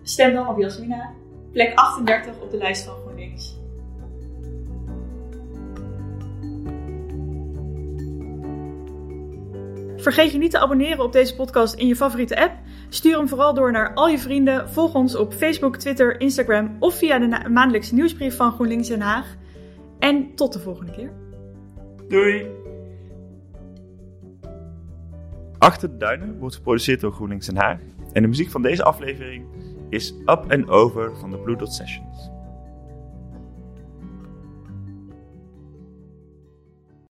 Stem 0.09 0.34
dan 0.34 0.48
op 0.48 0.59
Jasmina, 0.59 1.11
plek 1.52 1.72
38 1.74 2.40
op 2.40 2.50
de 2.50 2.56
lijst 2.56 2.84
van 2.84 2.94
GroenLinks. 2.94 3.56
Vergeet 9.96 10.32
je 10.32 10.38
niet 10.38 10.50
te 10.50 10.59
abonneren 10.59 11.04
op 11.04 11.12
deze 11.12 11.34
podcast 11.34 11.74
in 11.74 11.86
je 11.86 11.96
favoriete 11.96 12.40
app. 12.40 12.52
Stuur 12.88 13.16
hem 13.16 13.28
vooral 13.28 13.54
door 13.54 13.72
naar 13.72 13.94
al 13.94 14.09
je 14.09 14.18
vrienden. 14.18 14.70
Volg 14.70 14.94
ons 14.94 15.16
op 15.16 15.32
Facebook, 15.32 15.76
Twitter, 15.76 16.20
Instagram 16.20 16.76
of 16.78 16.94
via 16.94 17.18
de 17.18 17.48
maandelijkse 17.48 17.94
nieuwsbrief 17.94 18.36
van 18.36 18.52
GroenLinks 18.52 18.88
Den 18.88 19.00
Haag. 19.00 19.36
En 19.98 20.34
tot 20.34 20.52
de 20.52 20.59
volgende 20.59 20.92
keer. 20.92 21.12
Doei! 22.09 22.46
Achter 25.59 25.90
de 25.90 25.96
Duinen 25.96 26.38
wordt 26.38 26.54
geproduceerd 26.54 27.00
door 27.00 27.12
GroenLinks 27.12 27.46
Den 27.46 27.56
Haag. 27.56 27.78
En 28.12 28.22
de 28.22 28.28
muziek 28.28 28.50
van 28.50 28.62
deze 28.62 28.84
aflevering 28.84 29.46
is 29.91 30.12
Up 30.26 30.51
and 30.51 30.68
Over 30.68 31.16
van 31.20 31.30
de 31.30 31.39
Blue 31.39 31.57
Dot 31.57 31.72
Sessions. 31.72 32.30